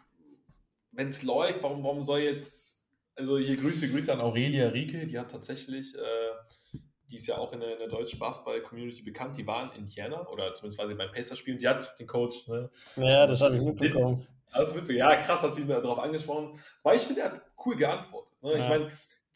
wenn 0.93 1.09
es 1.09 1.25
läuft, 1.25 1.65
warum, 1.65 1.83
warum 1.83 2.03
soll 2.03 2.21
jetzt, 2.21 2.87
also 3.17 3.37
hier 3.37 3.57
Grüße, 3.57 3.89
Grüße 3.89 4.13
an 4.13 4.21
Aurelia 4.21 4.69
Rieke, 4.69 5.05
die 5.05 5.19
hat 5.19 5.33
tatsächlich, 5.33 5.97
äh, 5.97 6.79
die 7.11 7.17
ist 7.17 7.27
ja 7.27 7.39
auch 7.39 7.53
in 7.53 7.59
der, 7.59 7.73
in 7.73 7.79
der 7.81 7.89
deutschen 7.89 8.21
Basketball-Community 8.21 9.03
bekannt, 9.03 9.37
die 9.37 9.47
war 9.47 9.73
in 9.73 9.83
Indiana 9.83 10.29
oder 10.29 10.55
zumindest 10.55 10.79
war 10.79 10.87
sie 10.87 10.95
beim 10.95 11.11
Pacers 11.11 11.39
spielen, 11.39 11.59
die 11.59 11.67
hat 11.67 11.99
den 11.99 12.07
Coach. 12.07 12.47
Ne? 12.47 12.71
Ja, 12.97 13.27
das 13.27 13.41
habe 13.41 13.57
ich 13.57 13.63
mitbekommen. 13.63 14.27
Alles 14.51 14.75
mitbekommen. 14.75 14.99
Ja, 14.99 15.17
krass 15.17 15.43
hat 15.43 15.55
sie 15.55 15.65
mir 15.65 15.81
darauf 15.81 15.99
angesprochen. 15.99 16.59
Weil 16.83 16.97
ich 16.97 17.03
finde, 17.03 17.23
er 17.23 17.33
hat 17.33 17.43
cool 17.65 17.77
geantwortet. 17.77 18.43
Ne? 18.43 18.53
Ja. 18.53 18.59
Ich 18.59 18.69
meine, 18.69 18.91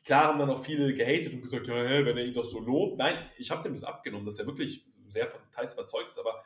klar 0.05 0.25
haben 0.25 0.38
dann 0.38 0.51
auch 0.51 0.62
viele 0.62 0.94
gehatet 0.94 1.33
und 1.33 1.42
gesagt, 1.42 1.66
ja, 1.66 1.75
hey, 1.75 2.05
wenn 2.05 2.16
er 2.16 2.25
ihn 2.25 2.35
doch 2.35 2.44
so 2.44 2.61
lobt. 2.61 2.98
Nein, 2.98 3.16
ich 3.38 3.51
habe 3.51 3.62
dem 3.62 3.75
das 3.75 3.85
abgenommen, 3.85 4.27
dass 4.27 4.38
er 4.38 4.46
wirklich 4.46 4.87
sehr 5.09 5.27
von 5.27 5.40
Details 5.51 5.75
überzeugt 5.75 6.11
ist. 6.11 6.18
Aber 6.18 6.42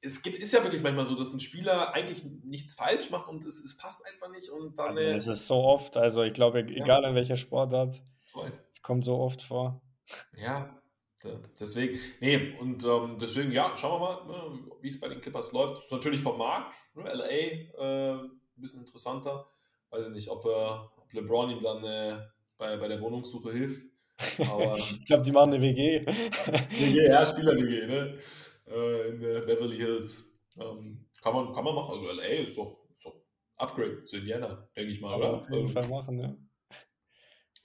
es 0.00 0.22
gibt, 0.22 0.38
ist 0.38 0.52
ja 0.52 0.62
wirklich 0.62 0.82
manchmal 0.82 1.04
so, 1.04 1.14
dass 1.14 1.32
ein 1.32 1.40
Spieler 1.40 1.94
eigentlich 1.94 2.24
nichts 2.44 2.74
falsch 2.74 3.10
macht 3.10 3.28
und 3.28 3.44
es, 3.44 3.62
es 3.62 3.76
passt 3.76 4.06
einfach 4.06 4.30
nicht. 4.30 4.48
Und 4.48 4.78
dann, 4.78 4.96
also, 4.96 5.12
das 5.12 5.26
ist 5.26 5.46
so 5.46 5.56
oft. 5.56 5.96
Also 5.96 6.22
ich 6.22 6.32
glaube, 6.32 6.60
egal 6.60 7.02
ja. 7.02 7.08
in 7.08 7.14
welcher 7.14 7.36
Sportart, 7.36 8.02
es 8.72 8.82
kommt 8.82 9.04
so 9.04 9.18
oft 9.18 9.42
vor. 9.42 9.82
Ja, 10.36 10.77
Deswegen, 11.58 11.98
nee, 12.20 12.54
und 12.60 12.84
ähm, 12.84 13.16
deswegen, 13.20 13.50
ja, 13.50 13.76
schauen 13.76 14.00
wir 14.00 14.24
mal, 14.24 14.26
ne, 14.26 14.60
wie 14.80 14.88
es 14.88 15.00
bei 15.00 15.08
den 15.08 15.20
Clippers 15.20 15.52
läuft. 15.52 15.76
Das 15.76 15.84
ist 15.84 15.92
natürlich 15.92 16.20
vom 16.20 16.38
Markt, 16.38 16.76
ne, 16.94 17.12
LA, 17.12 17.26
äh, 17.26 18.12
ein 18.12 18.30
bisschen 18.56 18.80
interessanter. 18.80 19.50
Weiß 19.90 20.06
ich 20.06 20.12
nicht, 20.12 20.28
ob, 20.28 20.44
äh, 20.44 20.48
ob 20.48 21.12
LeBron 21.12 21.50
ihm 21.50 21.62
dann 21.62 21.82
äh, 21.82 22.20
bei, 22.56 22.76
bei 22.76 22.88
der 22.88 23.00
Wohnungssuche 23.00 23.52
hilft. 23.52 23.84
Aber, 24.38 24.78
ich 24.78 25.04
glaube, 25.06 25.24
die 25.24 25.32
machen 25.32 25.54
eine 25.54 25.62
WG. 25.62 26.06
WG, 26.06 27.06
ja, 27.08 27.26
Spieler-WG, 27.26 27.86
ne? 27.86 28.18
Äh, 28.66 29.08
in 29.08 29.22
äh, 29.22 29.40
Beverly 29.46 29.76
Hills. 29.76 30.24
Ähm, 30.60 31.06
kann, 31.22 31.34
man, 31.34 31.52
kann 31.52 31.64
man 31.64 31.74
machen. 31.74 31.92
Also 31.92 32.10
LA 32.10 32.42
ist 32.42 32.56
doch, 32.58 32.84
ist 32.94 33.04
doch 33.04 33.14
Upgrade 33.56 34.04
zu 34.04 34.18
Indiana, 34.18 34.68
denke 34.76 34.92
ich 34.92 35.00
mal, 35.00 35.16
oder? 35.16 35.34
Auf 35.34 35.50
jeden 35.50 35.66
ähm, 35.66 35.68
Fall 35.68 35.88
machen, 35.88 36.18
ja. 36.18 36.36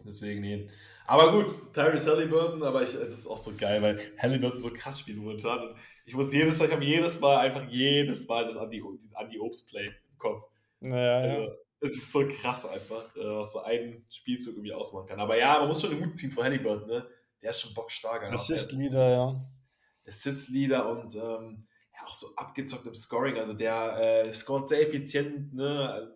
Deswegen, 0.05 0.41
nee. 0.41 0.67
Aber 1.05 1.31
gut, 1.31 1.73
Tyrese 1.73 2.11
Halliburton, 2.11 2.63
aber 2.63 2.81
ich, 2.81 2.91
das 2.91 3.09
ist 3.09 3.27
auch 3.27 3.37
so 3.37 3.53
geil, 3.57 3.81
weil 3.81 3.99
Halliburton 4.17 4.61
so 4.61 4.69
krass 4.69 4.99
spielt 4.99 5.17
momentan. 5.17 5.69
Und 5.69 5.75
ich 6.05 6.13
muss 6.13 6.33
jedes 6.33 6.59
Mal, 6.59 6.65
ich 6.65 6.71
habe 6.71 6.83
jedes 6.83 7.19
Mal, 7.19 7.37
einfach 7.37 7.67
jedes 7.69 8.27
Mal 8.27 8.45
das 8.45 8.57
Anti-Obst-Play 8.57 9.87
im 9.87 10.17
Kopf. 10.17 10.43
Naja, 10.79 11.17
also, 11.17 11.43
ja. 11.43 11.51
Es 11.81 11.89
ist 11.91 12.11
so 12.11 12.25
krass 12.27 12.65
einfach, 12.65 13.13
äh, 13.15 13.25
was 13.25 13.51
so 13.51 13.59
ein 13.59 14.05
Spielzug 14.09 14.55
irgendwie 14.55 14.73
ausmachen 14.73 15.07
kann. 15.07 15.19
Aber 15.19 15.37
ja, 15.37 15.59
man 15.59 15.67
muss 15.67 15.81
schon 15.81 15.89
den 15.89 16.05
Hut 16.05 16.15
ziehen 16.15 16.31
vor 16.31 16.45
Halliburton, 16.45 16.87
ne? 16.87 17.05
Der 17.41 17.49
ist 17.49 17.59
schon 17.59 17.73
bockstark. 17.73 18.23
Assist-Leader, 18.23 19.11
ja. 19.11 19.35
Assist-Leader 20.07 20.89
und 20.89 21.13
ähm, 21.15 21.67
ja, 21.93 22.05
auch 22.05 22.13
so 22.13 22.27
abgezockt 22.37 22.87
im 22.87 22.95
Scoring. 22.95 23.37
Also 23.37 23.53
der 23.53 24.25
äh, 24.25 24.33
scoret 24.33 24.69
sehr 24.69 24.81
effizient, 24.81 25.53
ne? 25.53 26.15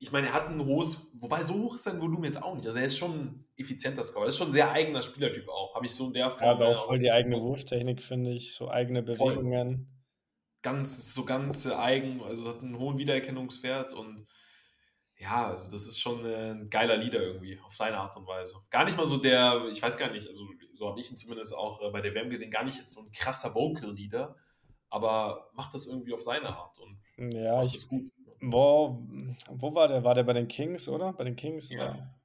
Ich 0.00 0.12
meine, 0.12 0.28
er 0.28 0.32
hat 0.32 0.48
ein 0.48 0.64
hohes, 0.64 1.10
wobei 1.14 1.42
so 1.42 1.54
hoch 1.54 1.74
ist 1.74 1.84
sein 1.84 2.00
Volumen 2.00 2.24
jetzt 2.24 2.40
auch 2.42 2.54
nicht. 2.54 2.66
Also 2.66 2.78
er 2.78 2.84
ist 2.84 2.96
schon 2.96 3.10
ein 3.12 3.44
effizienter 3.56 4.04
Scorer. 4.04 4.26
Er 4.26 4.28
ist 4.28 4.38
schon 4.38 4.48
ein 4.48 4.52
sehr 4.52 4.70
eigener 4.70 5.02
Spielertyp 5.02 5.48
auch. 5.48 5.74
Habe 5.74 5.86
ich 5.86 5.94
so 5.94 6.06
in 6.06 6.12
der 6.12 6.30
Form. 6.30 6.60
Ja, 6.60 6.66
auch 6.66 6.86
voll 6.86 7.00
die 7.00 7.10
eigene 7.10 7.40
Wurftechnik, 7.40 8.00
finde 8.02 8.30
ich. 8.30 8.54
So 8.54 8.70
eigene 8.70 9.02
Bewegungen. 9.02 9.76
Voll. 9.76 9.86
Ganz, 10.62 11.14
so 11.14 11.24
ganz 11.24 11.66
eigen, 11.66 12.22
also 12.22 12.48
hat 12.48 12.62
einen 12.62 12.78
hohen 12.78 12.98
Wiedererkennungswert 12.98 13.92
und 13.92 14.26
ja, 15.16 15.48
also 15.48 15.70
das 15.70 15.86
ist 15.86 15.98
schon 16.00 16.24
ein 16.24 16.70
geiler 16.70 16.96
Leader 16.96 17.20
irgendwie, 17.20 17.58
auf 17.60 17.74
seine 17.74 17.98
Art 17.98 18.16
und 18.16 18.26
Weise. 18.26 18.56
Gar 18.70 18.84
nicht 18.84 18.96
mal 18.96 19.06
so 19.06 19.16
der, 19.16 19.66
ich 19.70 19.82
weiß 19.82 19.96
gar 19.96 20.10
nicht, 20.10 20.26
also 20.26 20.44
so 20.74 20.88
habe 20.88 21.00
ich 21.00 21.10
ihn 21.10 21.16
zumindest 21.16 21.54
auch 21.56 21.80
äh, 21.80 21.90
bei 21.90 22.00
der 22.00 22.14
WM 22.14 22.30
gesehen, 22.30 22.50
gar 22.50 22.64
nicht 22.64 22.78
jetzt 22.78 22.94
so 22.94 23.02
ein 23.02 23.10
krasser 23.12 23.54
Vocal-Leader, 23.54 24.36
aber 24.90 25.50
macht 25.54 25.74
das 25.74 25.86
irgendwie 25.86 26.12
auf 26.12 26.22
seine 26.22 26.48
Art 26.56 26.78
und 26.78 27.00
ja, 27.34 27.56
macht 27.56 27.66
ich, 27.66 27.74
das 27.74 27.88
gut. 27.88 28.10
Wo, 28.40 29.02
wo 29.50 29.74
war 29.74 29.88
der? 29.88 30.04
War 30.04 30.14
der 30.14 30.22
bei 30.24 30.32
den 30.32 30.48
Kings, 30.48 30.88
oder? 30.88 31.12
Bei 31.12 31.24
den 31.24 31.36
Kings? 31.36 31.70
Ja. 31.70 31.94
War, 31.94 32.18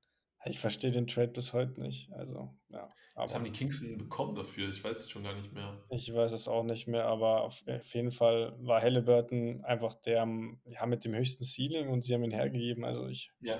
ich 0.45 0.59
verstehe 0.59 0.91
den 0.91 1.07
Trade 1.07 1.29
bis 1.29 1.53
heute 1.53 1.81
nicht. 1.81 2.11
Also, 2.13 2.53
ja. 2.69 2.89
Aber, 3.15 3.25
Was 3.25 3.35
haben 3.35 3.45
die 3.45 3.51
Kings 3.51 3.81
denn 3.81 3.97
bekommen 3.97 4.35
dafür? 4.35 4.67
Ich 4.69 4.83
weiß 4.83 4.97
es 4.97 5.09
schon 5.09 5.23
gar 5.23 5.33
nicht 5.33 5.53
mehr. 5.53 5.79
Ich 5.89 6.11
weiß 6.11 6.31
es 6.31 6.47
auch 6.47 6.63
nicht 6.63 6.87
mehr, 6.87 7.05
aber 7.05 7.43
auf, 7.43 7.63
auf 7.67 7.93
jeden 7.93 8.11
Fall 8.11 8.55
war 8.59 8.81
Halliburton 8.81 9.63
einfach 9.63 9.93
der 9.93 10.27
ja, 10.65 10.85
mit 10.87 11.05
dem 11.05 11.13
höchsten 11.13 11.43
Ceiling 11.43 11.89
und 11.89 12.03
sie 12.03 12.15
haben 12.15 12.23
ihn 12.23 12.31
hergegeben. 12.31 12.83
Also 12.83 13.07
ich, 13.07 13.31
ja. 13.39 13.59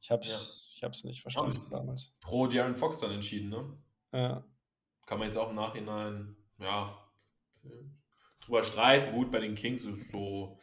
ich 0.00 0.10
habe 0.10 0.22
es 0.22 0.80
ja. 0.80 0.88
nicht 1.02 1.20
verstanden 1.20 1.52
ja, 1.52 1.78
damals. 1.78 2.14
Pro 2.20 2.46
Darren 2.46 2.76
Fox 2.76 3.00
dann 3.00 3.10
entschieden, 3.10 3.50
ne? 3.50 3.78
Ja. 4.12 4.44
Kann 5.06 5.18
man 5.18 5.28
jetzt 5.28 5.36
auch 5.36 5.50
im 5.50 5.56
Nachhinein, 5.56 6.36
ja, 6.58 6.96
drüber 8.40 8.64
streiten. 8.64 9.14
Gut, 9.14 9.30
bei 9.30 9.40
den 9.40 9.54
Kings 9.54 9.84
ist 9.84 10.10
so 10.10 10.58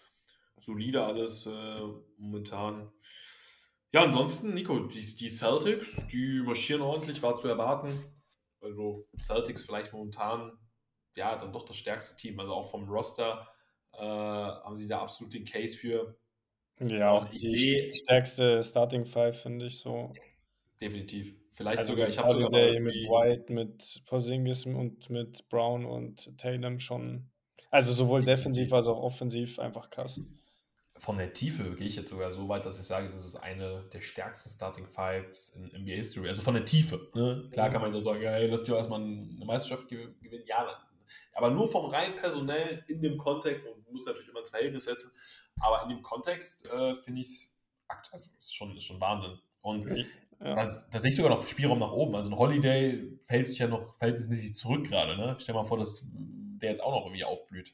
solide 0.61 1.03
alles 1.03 1.45
äh, 1.45 1.81
momentan. 2.17 2.91
Ja, 3.93 4.03
ansonsten, 4.03 4.53
Nico, 4.53 4.79
die, 4.79 5.15
die 5.15 5.29
Celtics, 5.29 6.07
die 6.07 6.41
marschieren 6.45 6.81
ordentlich, 6.81 7.21
war 7.21 7.35
zu 7.35 7.47
erwarten. 7.47 7.89
Also 8.61 9.07
Celtics 9.19 9.63
vielleicht 9.63 9.91
momentan, 9.91 10.53
ja, 11.15 11.35
dann 11.35 11.51
doch 11.51 11.65
das 11.65 11.77
stärkste 11.77 12.15
Team. 12.15 12.39
Also 12.39 12.53
auch 12.53 12.69
vom 12.69 12.87
Roster 12.87 13.47
äh, 13.93 13.97
haben 13.99 14.77
sie 14.77 14.87
da 14.87 15.01
absolut 15.01 15.33
den 15.33 15.45
Case 15.45 15.77
für. 15.77 16.17
Ja, 16.79 17.11
auch 17.11 17.25
ich 17.31 17.41
die 17.41 17.49
sehe, 17.49 17.89
stärkste 17.89 18.63
Starting 18.63 19.05
Five, 19.05 19.41
finde 19.41 19.65
ich 19.65 19.79
so. 19.79 20.13
Definitiv. 20.79 21.35
Vielleicht 21.51 21.79
also 21.79 21.93
sogar, 21.93 22.07
ich 22.07 22.17
habe 22.17 22.31
sogar 22.31 22.49
mal 22.49 22.79
mit 22.79 22.95
White, 22.95 23.51
mit 23.51 24.03
Porzingis 24.05 24.65
und 24.65 25.09
mit 25.09 25.47
Brown 25.49 25.85
und 25.85 26.37
Tatum 26.37 26.79
schon. 26.79 27.29
Also 27.71 27.93
sowohl 27.93 28.23
defensiv 28.23 28.71
als 28.73 28.87
auch 28.87 29.01
offensiv 29.01 29.59
einfach 29.59 29.89
krass 29.89 30.21
von 31.01 31.17
der 31.17 31.33
Tiefe 31.33 31.75
gehe 31.75 31.87
ich 31.87 31.95
jetzt 31.95 32.11
sogar 32.11 32.31
so 32.31 32.47
weit, 32.47 32.63
dass 32.63 32.79
ich 32.79 32.85
sage, 32.85 33.09
das 33.09 33.25
ist 33.25 33.35
eine 33.35 33.89
der 33.91 34.01
stärksten 34.01 34.51
Starting 34.51 34.85
Fives 34.85 35.55
in 35.55 35.65
NBA 35.81 35.95
History. 35.95 36.27
Also 36.27 36.43
von 36.43 36.53
der 36.53 36.63
Tiefe. 36.63 37.09
Ne? 37.15 37.49
Klar 37.51 37.71
kann 37.71 37.81
man 37.81 37.91
so 37.91 37.99
sagen, 38.01 38.21
hey, 38.21 38.45
lass 38.45 38.63
dir 38.63 38.75
erstmal 38.75 39.01
eine 39.01 39.43
Meisterschaft 39.43 39.89
gewinnen. 39.89 40.13
Ja, 40.45 40.67
aber 41.33 41.49
nur 41.49 41.71
vom 41.71 41.87
rein 41.87 42.15
personell 42.15 42.83
in 42.87 43.01
dem 43.01 43.17
Kontext, 43.17 43.65
und 43.65 43.91
muss 43.91 44.05
natürlich 44.05 44.29
immer 44.29 44.41
ins 44.41 44.51
Verhältnis 44.51 44.83
setzen, 44.83 45.11
aber 45.59 45.81
in 45.83 45.89
dem 45.89 46.03
Kontext 46.03 46.67
äh, 46.67 46.93
finde 46.93 47.21
ich 47.21 47.27
es 47.27 47.57
also 48.11 48.29
ist 48.37 48.55
schon, 48.55 48.77
ist 48.77 48.83
schon 48.83 49.01
Wahnsinn. 49.01 49.39
Und 49.61 49.89
ja. 50.39 50.55
da, 50.55 50.99
sehe 50.99 51.09
ich 51.09 51.15
sogar 51.15 51.35
noch 51.35 51.45
Spielraum 51.47 51.79
nach 51.79 51.91
oben. 51.91 52.15
Also 52.15 52.29
ein 52.29 52.37
Holiday 52.37 53.19
fällt 53.25 53.49
sich 53.49 53.57
ja 53.57 53.67
noch 53.67 53.95
verhältnismäßig 53.97 54.53
zurück 54.53 54.87
gerade. 54.87 55.17
Ne? 55.17 55.35
Stell 55.39 55.55
mal 55.55 55.63
vor, 55.63 55.79
dass 55.79 56.05
der 56.05 56.69
jetzt 56.69 56.83
auch 56.83 56.91
noch 56.91 57.05
irgendwie 57.05 57.23
aufblüht. 57.23 57.73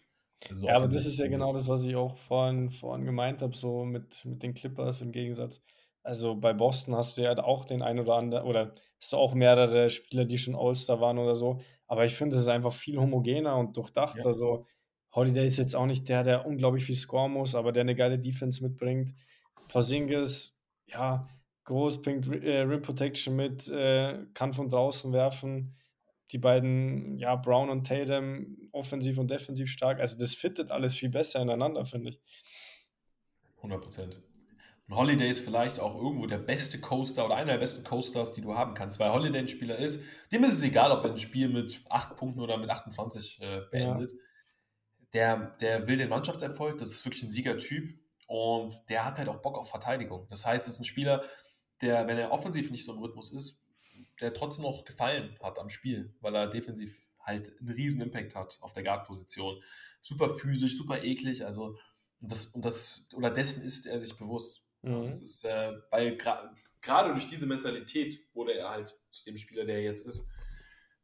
Also 0.49 0.67
ja, 0.67 0.75
aber 0.75 0.87
das 0.87 1.05
ist 1.05 1.19
ja 1.19 1.27
genau 1.27 1.53
das, 1.53 1.67
was 1.67 1.83
ich 1.83 1.95
auch 1.95 2.15
vorhin, 2.17 2.69
vorhin 2.69 3.05
gemeint 3.05 3.41
habe, 3.41 3.55
so 3.55 3.83
mit, 3.83 4.23
mit 4.25 4.43
den 4.43 4.53
Clippers 4.53 5.01
im 5.01 5.11
Gegensatz. 5.11 5.61
Also 6.03 6.35
bei 6.35 6.53
Boston 6.53 6.95
hast 6.95 7.17
du 7.17 7.23
ja 7.23 7.37
auch 7.43 7.65
den 7.65 7.81
ein 7.81 7.99
oder 7.99 8.15
anderen, 8.15 8.45
oder 8.45 8.73
hast 8.99 9.13
du 9.13 9.17
auch 9.17 9.33
mehrere 9.33 9.89
Spieler, 9.89 10.25
die 10.25 10.37
schon 10.37 10.55
All-Star 10.55 11.01
waren 11.01 11.17
oder 11.17 11.35
so. 11.35 11.59
Aber 11.87 12.05
ich 12.05 12.15
finde, 12.15 12.35
es 12.35 12.43
ist 12.43 12.47
einfach 12.47 12.73
viel 12.73 12.97
homogener 12.97 13.57
und 13.57 13.75
durchdacht. 13.75 14.17
Ja. 14.17 14.25
Also 14.25 14.65
Holiday 15.13 15.45
ist 15.45 15.57
jetzt 15.57 15.75
auch 15.75 15.85
nicht 15.85 16.07
der, 16.07 16.23
der 16.23 16.45
unglaublich 16.45 16.85
viel 16.85 16.95
scoren 16.95 17.31
muss, 17.31 17.55
aber 17.55 17.71
der 17.71 17.81
eine 17.81 17.95
geile 17.95 18.19
Defense 18.19 18.63
mitbringt. 18.63 19.13
Porzingis, 19.67 20.61
ja, 20.85 21.27
groß, 21.65 22.01
bringt 22.01 22.27
äh, 22.27 22.59
Rim 22.59 22.81
Protection 22.81 23.35
mit, 23.35 23.67
äh, 23.67 24.19
kann 24.33 24.53
von 24.53 24.69
draußen 24.69 25.11
werfen 25.11 25.75
die 26.31 26.37
beiden, 26.37 27.17
ja, 27.17 27.35
Brown 27.35 27.69
und 27.69 27.87
Tatum, 27.87 28.69
offensiv 28.71 29.17
und 29.17 29.31
defensiv 29.31 29.69
stark. 29.69 29.99
Also 29.99 30.17
das 30.17 30.33
fittet 30.33 30.71
alles 30.71 30.95
viel 30.95 31.09
besser 31.09 31.41
ineinander, 31.41 31.85
finde 31.85 32.09
ich. 32.09 32.21
100 33.57 33.81
Prozent. 33.81 34.21
Und 34.87 34.95
Holiday 34.95 35.29
ist 35.29 35.41
vielleicht 35.41 35.79
auch 35.79 35.95
irgendwo 35.95 36.27
der 36.27 36.37
beste 36.37 36.79
Coaster 36.79 37.25
oder 37.25 37.35
einer 37.35 37.53
der 37.53 37.59
besten 37.59 37.83
Coasters, 37.83 38.33
die 38.33 38.41
du 38.41 38.55
haben 38.55 38.73
kannst, 38.73 38.99
weil 38.99 39.11
Holiday 39.11 39.41
ein 39.41 39.47
Spieler 39.47 39.77
ist, 39.77 40.03
dem 40.31 40.43
ist 40.43 40.53
es 40.53 40.63
egal, 40.63 40.91
ob 40.91 41.03
er 41.03 41.11
ein 41.11 41.17
Spiel 41.17 41.49
mit 41.49 41.81
8 41.89 42.15
Punkten 42.15 42.39
oder 42.39 42.57
mit 42.57 42.69
28 42.69 43.41
äh, 43.41 43.61
beendet. 43.69 44.13
Ja. 44.13 44.17
Der, 45.13 45.37
der 45.59 45.87
will 45.87 45.97
den 45.97 46.09
Mannschaftserfolg, 46.09 46.77
das 46.77 46.91
ist 46.91 47.05
wirklich 47.05 47.23
ein 47.23 47.29
Siegertyp 47.29 47.99
und 48.27 48.73
der 48.89 49.05
hat 49.05 49.17
halt 49.17 49.29
auch 49.29 49.41
Bock 49.41 49.57
auf 49.57 49.69
Verteidigung. 49.69 50.27
Das 50.29 50.45
heißt, 50.45 50.67
es 50.67 50.75
ist 50.75 50.79
ein 50.79 50.85
Spieler, 50.85 51.23
der, 51.81 52.07
wenn 52.07 52.17
er 52.17 52.31
offensiv 52.31 52.71
nicht 52.71 52.85
so 52.85 52.93
im 52.93 52.99
Rhythmus 52.99 53.31
ist, 53.33 53.66
der 54.21 54.33
trotzdem 54.33 54.63
noch 54.63 54.85
gefallen 54.85 55.37
hat 55.41 55.59
am 55.59 55.69
Spiel, 55.69 56.15
weil 56.21 56.35
er 56.35 56.47
defensiv 56.47 57.07
halt 57.19 57.59
einen 57.59 57.71
riesen 57.71 58.01
Impact 58.01 58.35
hat 58.35 58.57
auf 58.61 58.73
der 58.73 58.83
Guard-Position. 58.83 59.61
Super 60.01 60.29
physisch, 60.29 60.77
super 60.77 61.03
eklig, 61.03 61.45
also 61.45 61.77
und 62.19 62.31
das, 62.31 62.47
und 62.47 62.65
das, 62.65 63.09
oder 63.15 63.29
dessen 63.29 63.63
ist 63.63 63.85
er 63.85 63.99
sich 63.99 64.17
bewusst. 64.17 64.65
Mhm. 64.81 65.03
Das 65.03 65.19
ist, 65.19 65.43
äh, 65.45 65.73
weil 65.91 66.17
gerade 66.17 66.49
gra 66.81 67.11
durch 67.11 67.27
diese 67.27 67.45
Mentalität 67.45 68.19
wurde 68.33 68.53
er 68.53 68.69
halt 68.69 68.97
zu 69.09 69.23
dem 69.25 69.37
Spieler, 69.37 69.65
der 69.65 69.75
er 69.75 69.83
jetzt 69.83 70.05
ist. 70.05 70.31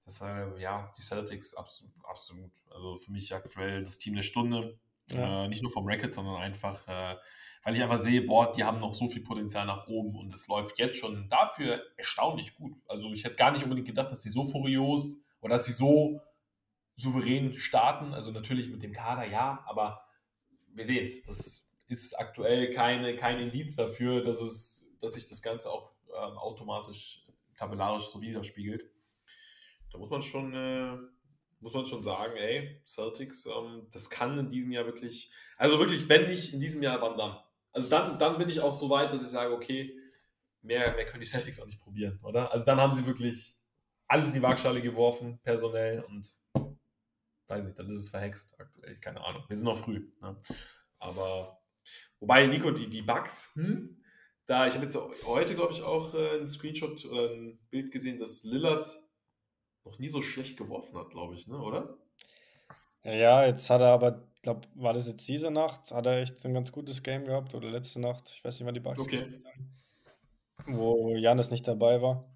Das 0.06 0.22
äh, 0.22 0.60
ja, 0.60 0.92
die 0.98 1.02
Celtics 1.02 1.54
absolut, 1.54 1.94
absolut. 2.04 2.52
Also 2.70 2.96
für 2.98 3.12
mich 3.12 3.34
aktuell 3.34 3.84
das 3.84 4.00
Team 4.00 4.16
der 4.16 4.24
Stunde. 4.24 4.80
Ja. 5.12 5.46
Äh, 5.46 5.48
nicht 5.50 5.62
nur 5.62 5.72
vom 5.72 5.88
Racket, 5.88 6.14
sondern 6.14 6.38
einfach 6.38 6.88
äh, 6.88 7.18
weil 7.64 7.76
ich 7.76 7.82
einfach 7.82 8.00
sehe, 8.00 8.22
boah, 8.22 8.52
die 8.52 8.64
haben 8.64 8.80
noch 8.80 8.94
so 8.94 9.08
viel 9.08 9.24
Potenzial 9.24 9.66
nach 9.66 9.88
oben 9.88 10.18
und 10.18 10.34
es 10.34 10.48
läuft 10.48 10.80
jetzt 10.80 10.98
schon 10.98 11.30
dafür 11.30 11.82
erstaunlich 11.98 12.56
gut. 12.56 12.74
Also 12.88 13.12
ich 13.12 13.24
hätte 13.24 13.36
gar 13.36 13.52
nicht 13.52 13.64
unbedingt 13.64 13.88
gedacht, 13.88 14.12
dass 14.12 14.22
sie 14.22 14.30
so 14.30 14.44
furios 14.44 15.22
oder 15.42 15.54
dass 15.56 15.66
sie 15.66 15.74
so 15.74 16.22
souverän 16.96 17.54
starten. 17.54 18.14
Also 18.14 18.32
natürlich 18.32 18.70
mit 18.70 18.84
dem 18.84 18.92
Kader, 18.92 19.26
ja, 19.26 19.64
aber 19.66 20.04
wir 20.74 20.84
sehen 20.84 21.06
es. 21.06 21.24
Das 21.24 21.70
ist 21.88 22.20
aktuell 22.20 22.72
keine, 22.72 23.16
kein 23.16 23.40
Indiz 23.40 23.76
dafür, 23.76 24.22
dass, 24.22 24.42
es, 24.42 24.90
dass 25.00 25.14
sich 25.14 25.28
das 25.28 25.42
Ganze 25.42 25.72
auch 25.72 25.94
ähm, 26.10 26.38
automatisch 26.38 27.26
tabellarisch 27.58 28.06
so 28.06 28.22
widerspiegelt. 28.22 28.86
Da 29.92 30.00
muss 30.00 30.10
man 30.10 30.22
schon, 30.22 30.54
äh, 30.54 30.98
muss 31.60 31.74
man 31.74 31.86
schon 31.86 32.04
sagen, 32.04 32.36
ey, 32.36 32.82
Celtics, 32.84 33.46
ähm, 33.46 33.88
das 33.92 34.10
kann 34.10 34.38
in 34.38 34.50
diesem 34.50 34.72
Jahr 34.72 34.86
wirklich, 34.86 35.32
also 35.58 35.80
wirklich, 35.80 36.10
wenn 36.10 36.28
nicht 36.28 36.54
in 36.54 36.60
diesem 36.60 36.84
Jahr, 36.84 37.02
wann 37.02 37.18
dann? 37.18 37.38
Also 37.74 37.90
dann, 37.90 38.18
dann 38.20 38.38
bin 38.38 38.50
ich 38.50 38.62
auch 38.62 38.74
so 38.74 38.90
weit, 38.90 39.12
dass 39.12 39.22
ich 39.22 39.30
sage, 39.30 39.54
okay, 39.54 39.98
mehr, 40.62 40.94
mehr 40.96 41.06
können 41.06 41.22
die 41.22 41.28
Celtics 41.28 41.60
auch 41.60 41.66
nicht 41.66 41.82
probieren, 41.82 42.20
oder? 42.24 42.52
Also 42.52 42.66
dann 42.66 42.80
haben 42.80 42.94
sie 42.94 43.06
wirklich 43.06 43.56
alles 44.08 44.30
in 44.30 44.36
die 44.36 44.42
Waagschale 44.42 44.82
geworfen, 44.82 45.40
personell 45.44 46.02
und 46.04 46.34
weiß 47.48 47.66
nicht, 47.66 47.78
dann 47.78 47.90
ist 47.90 48.02
es 48.02 48.10
verhext 48.10 48.54
aktuell, 48.60 48.96
keine 49.00 49.22
Ahnung. 49.22 49.44
Wir 49.48 49.56
sind 49.56 49.66
noch 49.66 49.78
früh. 49.78 50.12
Ne? 50.22 50.38
Aber 51.00 51.62
wobei, 52.20 52.46
Nico, 52.48 52.72
die, 52.72 52.90
die 52.90 53.02
Bugs, 53.02 53.56
hm? 53.56 54.02
da, 54.46 54.68
ich 54.68 54.76
habe 54.76 54.86
jetzt 54.86 54.98
heute, 55.26 55.56
glaube 55.56 55.74
ich, 55.74 55.82
auch 55.82 56.14
äh, 56.14 56.38
einen 56.38 56.48
Screenshot 56.48 57.04
oder 57.06 57.32
ein 57.32 57.60
Bild 57.70 57.92
gesehen, 57.92 58.18
dass 58.18 58.44
Lillard 58.44 58.88
noch 59.84 60.00
nie 60.00 60.10
so 60.10 60.22
schlecht 60.22 60.58
geworfen 60.58 60.98
hat, 60.98 61.10
glaube 61.10 61.36
ich, 61.36 61.48
ne? 61.48 61.58
oder? 61.58 61.98
Ja, 63.04 63.46
jetzt 63.46 63.70
hat 63.70 63.82
er 63.82 63.88
aber, 63.88 64.28
glaube, 64.44 64.68
war 64.76 64.94
das 64.94 65.08
jetzt 65.08 65.28
diese 65.28 65.50
Nacht, 65.50 65.92
hat 65.92 66.06
er 66.06 66.22
echt 66.22 66.46
ein 66.46 66.54
ganz 66.54 66.72
gutes 66.72 67.02
Game 67.02 67.26
gehabt 67.26 67.56
oder 67.56 67.70
letzte 67.70 68.00
Nacht, 68.00 68.32
ich 68.36 68.44
weiß 68.44 68.60
nicht, 68.60 68.68
wann 68.68 68.74
die 68.74 68.80
Bugs 68.80 69.00
okay. 69.00 69.22
haben, 69.22 70.78
wo 70.78 71.16
Janis 71.16 71.50
nicht 71.50 71.68
dabei 71.68 72.02
war. 72.02 72.30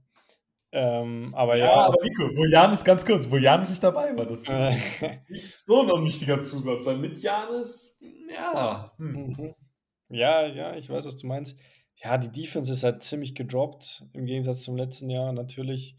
Ähm, 0.72 1.34
aber 1.36 1.56
ja, 1.56 1.66
ja. 1.66 1.74
aber 1.86 2.04
Nico, 2.04 2.24
wo 2.36 2.46
Janis, 2.46 2.84
ganz 2.84 3.06
kurz, 3.06 3.30
wo 3.30 3.38
Janis 3.38 3.70
nicht 3.70 3.84
dabei 3.84 4.18
war, 4.18 4.26
das 4.26 4.40
ist 4.40 4.50
nicht 5.30 5.66
so 5.66 5.96
ein 5.96 6.04
wichtiger 6.04 6.42
Zusatz, 6.42 6.86
weil 6.86 6.98
mit 6.98 7.18
Janis, 7.20 8.04
ja. 8.30 8.92
Hm. 8.98 9.36
Mhm. 9.38 9.56
Ja, 10.10 10.46
ja, 10.46 10.76
ich 10.76 10.90
weiß, 10.90 11.06
was 11.06 11.18
du 11.18 11.28
meinst. 11.28 11.60
Ja, 11.96 12.18
die 12.18 12.32
Defense 12.32 12.72
ist 12.72 12.84
halt 12.84 13.04
ziemlich 13.04 13.36
gedroppt 13.36 14.06
im 14.14 14.26
Gegensatz 14.26 14.64
zum 14.64 14.78
letzten 14.78 15.10
Jahr. 15.10 15.34
Natürlich 15.34 15.98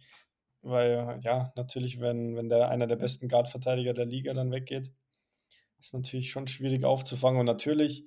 weil 0.63 1.21
ja, 1.23 1.53
natürlich, 1.57 2.01
wenn, 2.01 2.37
wenn 2.37 2.49
der 2.49 2.69
einer 2.69 2.87
der 2.87 2.97
besten 2.97 3.29
Guard-Verteidiger 3.29 3.95
der 3.95 4.07
Liga 4.07 4.35
dann 4.35 4.51
weggeht, 4.51 4.93
ist 5.79 5.95
natürlich 5.95 6.31
schon 6.31 6.47
schwierig 6.47 6.85
aufzufangen. 6.85 7.41
Und 7.41 7.47
natürlich 7.47 8.05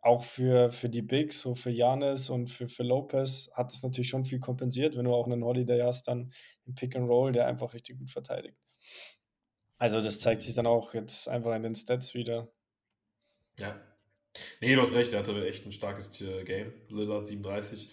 auch 0.00 0.22
für, 0.22 0.70
für 0.70 0.88
die 0.88 1.02
Bigs, 1.02 1.40
so 1.40 1.54
für 1.54 1.70
Janis 1.70 2.28
und 2.28 2.48
für, 2.48 2.68
für 2.68 2.82
Lopez, 2.82 3.50
hat 3.54 3.72
es 3.72 3.82
natürlich 3.82 4.10
schon 4.10 4.24
viel 4.24 4.38
kompensiert, 4.38 4.96
wenn 4.96 5.06
du 5.06 5.14
auch 5.14 5.26
einen 5.26 5.44
Holiday 5.44 5.80
hast, 5.80 6.08
dann 6.08 6.32
im 6.66 6.74
Pick 6.74 6.94
and 6.94 7.08
Roll, 7.08 7.32
der 7.32 7.46
einfach 7.46 7.72
richtig 7.72 7.98
gut 7.98 8.10
verteidigt. 8.10 8.58
Also 9.78 10.00
das 10.00 10.20
zeigt 10.20 10.42
sich 10.42 10.54
dann 10.54 10.66
auch 10.66 10.94
jetzt 10.94 11.28
einfach 11.28 11.54
in 11.54 11.62
den 11.62 11.74
Stats 11.74 12.14
wieder. 12.14 12.52
Ja. 13.58 13.80
Nee, 14.60 14.74
du 14.74 14.80
hast 14.80 14.94
recht, 14.94 15.12
er 15.12 15.20
hatte 15.20 15.46
echt 15.46 15.64
ein 15.64 15.72
starkes 15.72 16.20
äh, 16.20 16.44
Game. 16.44 16.72
Lillard 16.88 17.26
37. 17.26 17.90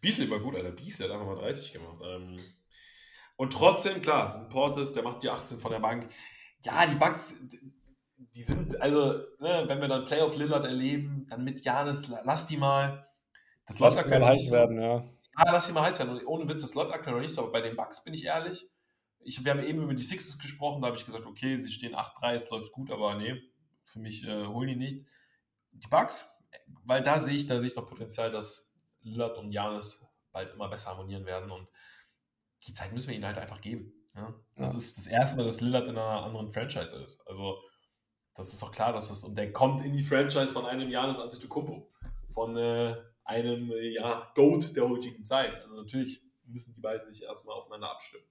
Beasley 0.00 0.30
war 0.30 0.40
gut, 0.40 0.56
Alter. 0.56 0.72
Beasley 0.72 1.06
hat 1.06 1.14
einfach 1.14 1.26
mal 1.26 1.36
30 1.36 1.72
gemacht. 1.72 2.02
Ähm, 2.04 2.40
und 3.36 3.52
trotzdem, 3.52 4.02
klar, 4.02 4.48
Portis, 4.50 4.92
der 4.92 5.02
macht 5.02 5.22
die 5.22 5.30
18 5.30 5.58
von 5.58 5.70
der 5.70 5.80
Bank. 5.80 6.10
Ja, 6.64 6.86
die 6.86 6.96
Bugs, 6.96 7.36
die 8.34 8.42
sind, 8.42 8.80
also, 8.80 9.12
ne, 9.38 9.64
wenn 9.66 9.80
wir 9.80 9.88
dann 9.88 10.04
Playoff 10.04 10.36
Lillard 10.36 10.64
erleben, 10.64 11.26
dann 11.28 11.44
mit 11.44 11.64
Janis, 11.64 12.08
lass 12.08 12.46
die 12.46 12.56
mal. 12.56 13.08
Das 13.66 13.78
läuft 13.78 13.98
aktuell 13.98 14.20
mal 14.20 14.32
heiß 14.32 14.50
werden, 14.50 14.80
ja. 14.80 15.04
Ah, 15.34 15.52
lass 15.52 15.66
die 15.66 15.72
mal 15.72 15.82
heiß 15.82 15.98
werden. 15.98 16.16
Und 16.16 16.26
ohne 16.26 16.48
Witz, 16.48 16.62
das 16.62 16.74
läuft 16.74 16.92
aktuell 16.92 17.14
noch 17.14 17.22
nicht 17.22 17.34
so, 17.34 17.42
aber 17.42 17.52
bei 17.52 17.60
den 17.60 17.76
Bugs 17.76 18.02
bin 18.02 18.14
ich 18.14 18.24
ehrlich. 18.24 18.68
Ich, 19.20 19.44
wir 19.44 19.52
haben 19.52 19.60
eben 19.60 19.82
über 19.82 19.94
die 19.94 20.02
Sixes 20.02 20.38
gesprochen, 20.38 20.80
da 20.80 20.88
habe 20.88 20.96
ich 20.96 21.04
gesagt, 21.04 21.26
okay, 21.26 21.56
sie 21.56 21.70
stehen 21.70 21.94
8-3, 21.94 22.34
es 22.34 22.50
läuft 22.50 22.72
gut, 22.72 22.90
aber 22.90 23.16
nee, 23.16 23.42
für 23.84 23.98
mich 23.98 24.24
äh, 24.24 24.46
holen 24.46 24.68
die 24.68 24.76
nicht. 24.76 25.04
Die 25.72 25.88
Bugs, 25.88 26.24
weil 26.84 27.02
da 27.02 27.20
sehe 27.20 27.34
ich, 27.34 27.46
da 27.46 27.58
sehe 27.58 27.66
ich 27.66 27.76
noch 27.76 27.86
Potenzial, 27.86 28.30
dass 28.30 28.74
Lillard 29.02 29.36
und 29.38 29.52
Janis 29.52 30.00
bald 30.32 30.54
immer 30.54 30.68
besser 30.68 30.90
harmonieren 30.90 31.26
werden 31.26 31.50
und 31.50 31.70
die 32.66 32.72
Zeit 32.72 32.92
müssen 32.92 33.08
wir 33.08 33.16
ihnen 33.16 33.26
halt 33.26 33.38
einfach 33.38 33.60
geben. 33.60 33.92
Ja? 34.14 34.34
Das 34.56 34.72
ja. 34.72 34.78
ist 34.78 34.96
das 34.96 35.06
erste 35.06 35.36
Mal, 35.36 35.44
dass 35.44 35.60
Lillard 35.60 35.88
in 35.88 35.98
einer 35.98 36.24
anderen 36.24 36.52
Franchise 36.52 36.94
ist. 36.96 37.20
Also, 37.26 37.58
das 38.36 38.52
ist 38.52 38.62
auch 38.62 38.72
klar, 38.72 38.92
dass 38.92 39.08
das, 39.08 39.24
und 39.24 39.36
der 39.36 39.52
kommt 39.52 39.84
in 39.84 39.92
die 39.92 40.02
Franchise 40.02 40.48
von 40.48 40.66
einem 40.66 40.90
Janis 40.90 41.18
Antetokounmpo, 41.18 41.88
von 42.32 42.56
äh, 42.56 42.94
einem 43.24 43.72
ja, 43.72 44.30
Goat 44.34 44.76
der 44.76 44.88
heutigen 44.88 45.24
Zeit. 45.24 45.54
Also, 45.62 45.74
natürlich 45.74 46.20
müssen 46.44 46.74
die 46.74 46.80
beiden 46.80 47.10
sich 47.12 47.24
erstmal 47.24 47.56
aufeinander 47.56 47.90
abstimmen. 47.90 48.24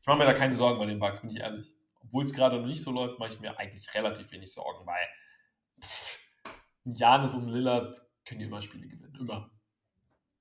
Ich 0.00 0.06
mache 0.06 0.18
mir 0.18 0.24
da 0.24 0.32
keine 0.32 0.54
Sorgen 0.54 0.78
bei 0.78 0.86
den 0.86 0.98
Bugs, 0.98 1.20
bin 1.20 1.30
ich 1.30 1.36
ehrlich. 1.36 1.72
Obwohl 2.02 2.24
es 2.24 2.32
gerade 2.32 2.58
noch 2.58 2.66
nicht 2.66 2.82
so 2.82 2.90
läuft, 2.90 3.18
mache 3.18 3.34
ich 3.34 3.40
mir 3.40 3.56
eigentlich 3.58 3.94
relativ 3.94 4.32
wenig 4.32 4.52
Sorgen, 4.52 4.84
weil 4.86 5.06
Janis 6.84 7.34
und 7.34 7.48
Lillard 7.48 8.00
können 8.24 8.40
die 8.40 8.46
immer 8.46 8.62
Spiele 8.62 8.88
gewinnen. 8.88 9.16
Immer. 9.20 9.50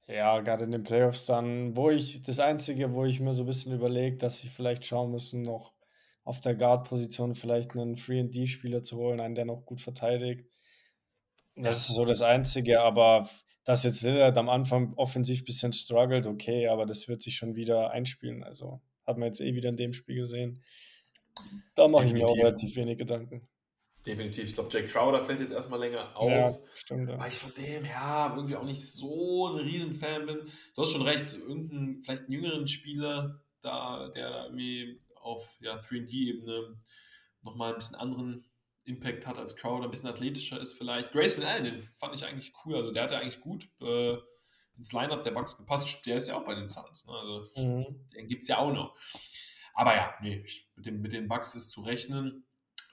Ja, 0.08 0.40
gerade 0.40 0.64
in 0.64 0.72
den 0.72 0.84
Playoffs 0.84 1.26
dann, 1.26 1.76
wo 1.76 1.90
ich 1.90 2.24
das 2.24 2.40
Einzige, 2.40 2.94
wo 2.94 3.06
ich 3.06 3.20
mir 3.20 3.34
so 3.34 3.44
ein 3.44 3.46
bisschen 3.46 3.74
überlege, 3.74 4.18
dass 4.18 4.40
sie 4.40 4.50
vielleicht 4.50 4.86
schauen 4.86 5.12
müssen, 5.12 5.44
noch 5.44 5.74
auf 6.24 6.40
der 6.40 6.56
Guard-Position 6.56 7.36
vielleicht 7.36 7.72
einen 7.72 7.96
3D-Spieler 7.96 8.84
zu 8.84 8.98
holen, 8.98 9.20
einen, 9.20 9.36
der 9.36 9.46
noch 9.46 9.66
gut 9.66 9.82
verteidigt. 9.82 10.46
Das 11.56 11.90
ist 11.90 11.96
so 11.96 12.06
das 12.06 12.22
Einzige, 12.22 12.82
aber 12.82 13.30
dass 13.64 13.84
jetzt 13.84 14.02
Lillard 14.02 14.38
am 14.38 14.50
Anfang 14.50 14.94
offensiv 14.96 15.42
ein 15.42 15.46
bisschen 15.46 15.74
struggelt, 15.74 16.26
okay, 16.26 16.68
aber 16.68 16.86
das 16.86 17.08
wird 17.08 17.22
sich 17.22 17.36
schon 17.36 17.56
wieder 17.56 17.92
einspielen. 17.92 18.44
Also 18.44 18.82
hat 19.06 19.18
man 19.18 19.28
jetzt 19.28 19.42
eh 19.42 19.54
wieder 19.54 19.70
in 19.70 19.78
dem 19.78 19.94
Spiel 19.94 20.22
gesehen. 20.22 20.64
Da 21.76 21.88
mache 21.88 22.06
ich 22.06 22.14
mir 22.14 22.26
auch 22.26 22.36
relativ 22.36 22.76
wenig 22.76 22.98
Gedanken. 22.98 23.48
Definitiv. 24.06 24.46
Ich 24.46 24.54
glaube, 24.56 24.70
Jake 24.72 24.88
Crowder 24.88 25.24
fällt 25.24 25.42
jetzt 25.42 25.54
erstmal 25.54 25.80
länger 25.80 26.18
aus. 26.18 26.30
Ja, 26.30 26.72
stimmt, 26.76 27.10
ja. 27.10 27.20
Weil 27.20 27.30
ich 27.30 27.38
von 27.38 27.54
dem, 27.54 27.86
ja, 27.86 28.34
irgendwie 28.36 28.56
auch 28.56 28.64
nicht 28.64 28.82
so 28.82 29.50
ein 29.50 29.60
Riesenfan 29.60 30.26
bin. 30.26 30.40
Du 30.76 30.82
hast 30.82 30.92
schon 30.92 31.04
recht, 31.04 31.36
irgendeinen, 31.36 32.04
vielleicht 32.04 32.24
einen 32.24 32.32
jüngeren 32.32 32.68
Spieler, 32.68 33.44
da, 33.62 34.10
der 34.10 34.32
da 34.32 34.46
irgendwie 34.46 34.98
auf 35.22 35.58
ja, 35.62 35.80
3D-Ebene 35.80 36.78
nochmal 37.42 37.72
ein 37.72 37.78
bisschen 37.78 37.98
anderen 37.98 38.46
Impact 38.84 39.28
hat 39.28 39.38
als 39.38 39.56
Crowder, 39.56 39.86
ein 39.86 39.92
bisschen 39.92 40.10
athletischer 40.10 40.60
ist 40.60 40.74
vielleicht. 40.74 41.12
Grayson 41.12 41.44
Allen, 41.44 41.64
den 41.64 41.82
fand 41.82 42.16
ich 42.16 42.26
eigentlich 42.26 42.54
cool. 42.66 42.76
Also 42.76 42.92
der 42.92 43.04
hat 43.04 43.12
ja 43.12 43.20
eigentlich 43.20 43.42
gut 43.42 43.70
äh, 43.82 44.18
ins 44.76 44.92
Lineup 44.92 45.24
der 45.24 45.32
Bucks 45.32 45.56
gepasst. 45.58 46.06
Der 46.06 46.18
ist 46.18 46.30
ja 46.30 46.36
auch 46.36 46.46
bei 46.46 46.56
den 46.56 46.68
Suns. 46.68 47.06
Ne? 47.06 47.14
Also 47.14 47.48
mhm. 47.56 48.10
den 48.16 48.28
gibt 48.28 48.44
es 48.44 48.48
ja 48.48 48.58
auch 48.58 48.74
noch. 48.74 48.98
Aber 49.74 49.96
ja, 49.96 50.14
nee, 50.22 50.46
mit, 50.76 50.86
dem, 50.86 51.02
mit 51.02 51.14
den 51.14 51.28
Bucks 51.28 51.56
ist 51.56 51.72
zu 51.72 51.82
rechnen. 51.82 52.46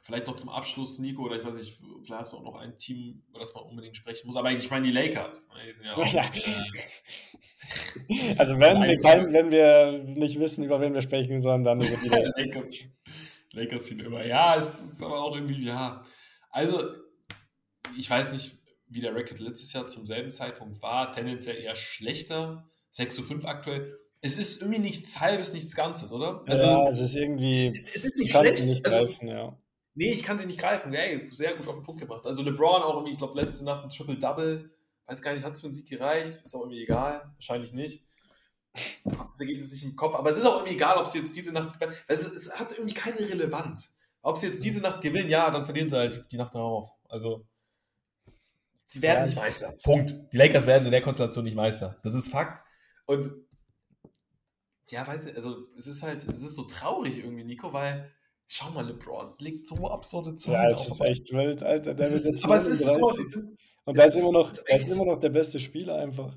Vielleicht 0.08 0.26
noch 0.26 0.36
zum 0.36 0.48
Abschluss, 0.48 0.98
Nico, 0.98 1.24
oder 1.24 1.36
ich 1.36 1.44
weiß 1.44 1.58
nicht, 1.58 1.76
vielleicht 2.02 2.20
hast 2.22 2.32
du 2.32 2.38
auch 2.38 2.42
noch 2.42 2.54
ein 2.54 2.78
Team, 2.78 3.22
über 3.28 3.40
das 3.40 3.52
man 3.52 3.64
unbedingt 3.64 3.94
sprechen 3.94 4.26
muss. 4.26 4.36
Aber 4.36 4.50
ich 4.50 4.70
meine 4.70 4.86
die 4.86 4.90
Lakers. 4.90 5.48
Ne? 5.48 5.74
Ja 5.84 5.96
auch, 5.98 6.14
äh, 8.08 8.34
also 8.38 8.58
wenn 8.58 8.80
wir, 8.80 8.98
kein, 9.00 9.30
wenn 9.34 9.50
wir 9.50 10.02
nicht 10.06 10.40
wissen, 10.40 10.64
über 10.64 10.80
wen 10.80 10.94
wir 10.94 11.02
sprechen 11.02 11.42
sollen, 11.42 11.62
dann 11.62 11.82
über 11.82 11.94
die 12.02 12.08
Lakers. 12.42 12.70
Lakers 13.52 13.84
sind 13.84 14.00
immer. 14.00 14.24
Ja, 14.24 14.56
es 14.56 14.92
ist 14.92 15.02
aber 15.02 15.22
auch 15.22 15.34
irgendwie, 15.36 15.66
ja. 15.66 16.02
Also, 16.48 16.82
ich 17.98 18.08
weiß 18.08 18.32
nicht, 18.32 18.62
wie 18.86 19.02
der 19.02 19.14
Record 19.14 19.40
letztes 19.40 19.74
Jahr 19.74 19.88
zum 19.88 20.06
selben 20.06 20.30
Zeitpunkt 20.30 20.80
war. 20.80 21.12
Tendenziell 21.12 21.56
eher 21.56 21.76
schlechter. 21.76 22.66
6 22.92 23.14
zu 23.14 23.22
5 23.22 23.44
aktuell. 23.44 23.94
Es 24.22 24.38
ist 24.38 24.62
irgendwie 24.62 24.80
nichts 24.80 25.20
halbes, 25.20 25.52
nichts 25.52 25.76
Ganzes, 25.76 26.14
oder? 26.14 26.40
Also, 26.46 26.64
ja, 26.64 26.88
es 26.88 26.98
ist 26.98 27.14
irgendwie. 27.14 27.84
Es 27.94 28.06
ist 28.06 28.18
nicht 28.18 28.30
schlecht. 28.30 28.64
Nicht 28.64 28.86
also, 28.86 29.04
greifen, 29.04 29.28
ja. 29.28 29.54
Nee, 29.98 30.12
ich 30.12 30.22
kann 30.22 30.38
sie 30.38 30.46
nicht 30.46 30.60
greifen. 30.60 30.94
Ey, 30.94 31.28
sehr 31.32 31.56
gut 31.56 31.66
auf 31.66 31.74
den 31.74 31.82
Punkt 31.82 32.00
gemacht. 32.00 32.24
Also 32.24 32.44
LeBron 32.44 32.82
auch 32.82 32.94
irgendwie, 32.94 33.14
ich 33.14 33.18
glaube, 33.18 33.40
letzte 33.40 33.64
Nacht 33.64 33.82
ein 33.82 33.90
Triple-Double. 33.90 34.70
Weiß 35.06 35.20
gar 35.20 35.34
nicht, 35.34 35.42
hat 35.44 35.54
es 35.54 35.60
für 35.60 35.66
einen 35.66 35.74
Sieg 35.74 35.88
gereicht? 35.88 36.40
Ist 36.44 36.54
auch 36.54 36.60
irgendwie 36.60 36.84
egal. 36.84 37.32
Wahrscheinlich 37.34 37.72
nicht. 37.72 38.06
Das 39.02 39.40
Ergebnis 39.40 39.72
nicht 39.72 39.82
im 39.82 39.96
Kopf. 39.96 40.14
Aber 40.14 40.30
es 40.30 40.38
ist 40.38 40.46
auch 40.46 40.58
irgendwie 40.58 40.74
egal, 40.74 40.98
ob 40.98 41.08
sie 41.08 41.18
jetzt 41.18 41.34
diese 41.34 41.52
Nacht. 41.52 41.80
Es, 42.06 42.32
es 42.32 42.60
hat 42.60 42.70
irgendwie 42.78 42.94
keine 42.94 43.18
Relevanz. 43.18 43.98
Ob 44.22 44.36
sie 44.36 44.46
jetzt 44.46 44.62
diese 44.62 44.80
Nacht 44.80 45.00
gewinnen, 45.00 45.30
ja, 45.30 45.50
dann 45.50 45.64
verlieren 45.64 45.88
sie 45.88 45.96
halt 45.96 46.30
die 46.30 46.36
Nacht 46.36 46.54
darauf. 46.54 46.92
Also. 47.08 47.44
Sie 48.86 49.02
werden 49.02 49.22
ja, 49.22 49.26
nicht 49.26 49.36
Meister. 49.36 49.74
Punkt. 49.82 50.14
Die 50.32 50.36
Lakers 50.36 50.68
werden 50.68 50.84
in 50.84 50.92
der 50.92 51.02
Konstellation 51.02 51.42
nicht 51.42 51.56
Meister. 51.56 51.98
Das 52.04 52.14
ist 52.14 52.30
Fakt. 52.30 52.62
Und 53.06 53.28
ja, 54.90 55.04
weiß 55.04 55.26
ich, 55.26 55.34
also 55.34 55.66
es 55.76 55.88
ist 55.88 56.04
halt, 56.04 56.22
es 56.22 56.40
ist 56.40 56.54
so 56.54 56.62
traurig 56.62 57.18
irgendwie, 57.18 57.42
Nico, 57.42 57.72
weil 57.72 58.12
schau 58.48 58.70
mal, 58.70 58.86
LeBron 58.86 59.34
legt 59.38 59.66
so 59.66 59.88
absurde 59.88 60.34
Zahlen 60.34 60.70
Ja, 60.70 60.70
es 60.70 60.88
ist 60.88 61.00
echt 61.00 61.32
wild, 61.32 61.62
Alter. 61.62 61.94
Der 61.94 62.10
ist, 62.10 62.44
aber 62.44 62.56
es 62.56 62.66
ist 62.66 62.84
so, 62.84 62.94
und 63.84 63.96
da 63.96 64.04
ist, 64.04 64.16
immer 64.16 64.32
noch, 64.32 64.50
ist, 64.50 64.68
ist 64.68 64.88
immer 64.88 65.04
noch 65.04 65.20
der 65.20 65.28
beste 65.28 65.60
Spieler 65.60 65.96
einfach. 65.96 66.36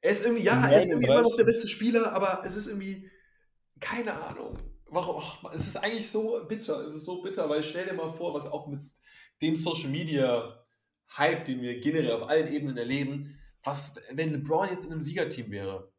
Er 0.00 0.12
ist 0.12 0.24
irgendwie, 0.24 0.44
ja, 0.44 0.68
er 0.68 0.78
ist 0.78 0.88
irgendwie 0.88 1.08
immer 1.08 1.22
noch 1.22 1.36
der 1.36 1.44
beste 1.44 1.68
Spieler, 1.68 2.12
aber 2.12 2.42
es 2.46 2.56
ist 2.56 2.68
irgendwie, 2.68 3.10
keine 3.80 4.12
Ahnung. 4.12 4.58
Warum? 4.86 5.22
Ach, 5.22 5.52
es 5.52 5.66
ist 5.66 5.76
eigentlich 5.76 6.08
so 6.08 6.40
bitter. 6.48 6.84
Es 6.84 6.94
ist 6.94 7.04
so 7.04 7.20
bitter, 7.20 7.48
weil 7.50 7.62
stell 7.62 7.86
dir 7.86 7.92
mal 7.94 8.12
vor, 8.12 8.32
was 8.32 8.46
auch 8.46 8.68
mit 8.68 8.80
dem 9.42 9.56
Social 9.56 9.90
Media 9.90 10.64
Hype, 11.16 11.44
den 11.44 11.60
wir 11.60 11.80
generell 11.80 12.12
auf 12.12 12.28
allen 12.28 12.50
Ebenen 12.52 12.76
erleben, 12.76 13.38
was, 13.62 14.00
wenn 14.12 14.32
LeBron 14.32 14.68
jetzt 14.70 14.86
in 14.86 14.92
einem 14.92 15.02
Siegerteam 15.02 15.50
wäre, 15.50 15.92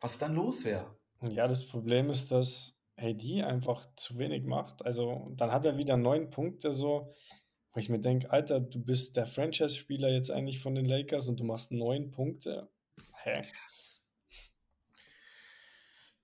was 0.00 0.18
dann 0.18 0.34
los 0.34 0.64
wäre. 0.64 0.96
Ja, 1.20 1.46
das 1.46 1.66
Problem 1.66 2.10
ist, 2.10 2.32
dass 2.32 2.71
AD 2.96 3.42
einfach 3.42 3.86
zu 3.96 4.18
wenig 4.18 4.44
macht. 4.44 4.84
Also 4.84 5.32
dann 5.36 5.50
hat 5.50 5.64
er 5.64 5.78
wieder 5.78 5.96
neun 5.96 6.30
Punkte 6.30 6.74
so, 6.74 7.12
wo 7.72 7.80
ich 7.80 7.88
mir 7.88 8.00
denke, 8.00 8.30
Alter, 8.30 8.60
du 8.60 8.84
bist 8.84 9.16
der 9.16 9.26
Franchise-Spieler 9.26 10.08
jetzt 10.08 10.30
eigentlich 10.30 10.60
von 10.60 10.74
den 10.74 10.84
Lakers 10.84 11.28
und 11.28 11.40
du 11.40 11.44
machst 11.44 11.72
neun 11.72 12.10
Punkte. 12.10 12.68
Hä? 13.22 13.44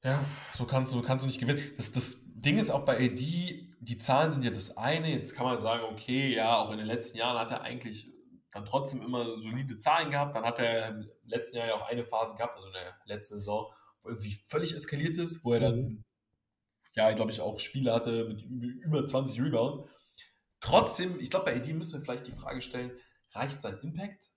Ja, 0.05 0.25
so 0.53 0.65
kannst 0.67 0.93
du, 0.93 1.03
kannst 1.03 1.25
du 1.25 1.27
nicht 1.27 1.41
gewinnen. 1.41 1.61
Das, 1.77 1.93
das 1.93 2.33
Ding 2.35 2.57
ist 2.57 2.71
auch 2.71 2.85
bei 2.85 2.97
AD, 2.97 3.69
die 3.81 3.99
Zahlen 3.99 4.33
sind 4.33 4.45
ja 4.45 4.51
das 4.51 4.77
eine. 4.77 5.11
Jetzt 5.11 5.35
kann 5.35 5.47
man 5.47 5.59
sagen, 5.61 5.85
okay, 5.91 6.35
ja, 6.35 6.59
auch 6.59 6.71
in 6.71 6.79
den 6.79 6.87
letzten 6.87 7.19
Jahren 7.19 7.39
hat 7.39 7.51
er 7.51 7.63
eigentlich 7.63 8.13
dann 8.51 8.65
trotzdem 8.65 9.03
immer 9.03 9.37
solide 9.37 9.77
Zahlen 9.77 10.11
gehabt. 10.11 10.37
Dann 10.37 10.45
hat 10.45 10.59
er 10.59 10.89
im 10.89 11.11
letzten 11.25 11.57
Jahr 11.59 11.69
ja 11.69 11.75
auch 11.75 11.89
eine 11.89 12.05
Phase 12.05 12.35
gehabt, 12.37 12.57
also 12.57 12.69
in 12.69 12.75
der 12.75 12.97
letzten 13.07 13.39
Saison, 13.39 13.73
wo 14.03 14.11
irgendwie 14.11 14.33
völlig 14.47 14.75
eskaliert 14.75 15.17
ist, 15.17 15.45
wo 15.45 15.55
er 15.55 15.61
dann, 15.61 15.81
mhm. 15.81 16.05
Ja, 16.95 17.13
glaube 17.13 17.31
ich, 17.31 17.41
auch 17.41 17.59
Spiele 17.59 17.93
hatte 17.95 18.25
mit 18.25 18.43
über 18.43 19.07
20 19.07 19.41
Rebounds. 19.41 19.79
Trotzdem, 20.61 21.19
ich 21.21 21.31
glaube, 21.31 21.47
bei 21.47 21.57
AD 21.57 21.73
müssen 21.73 21.95
wir 21.95 22.05
vielleicht 22.05 22.27
die 22.27 22.33
Frage 22.33 22.61
stellen, 22.61 22.93
reicht 23.33 23.61
sein 23.61 23.79
Impact 23.83 24.31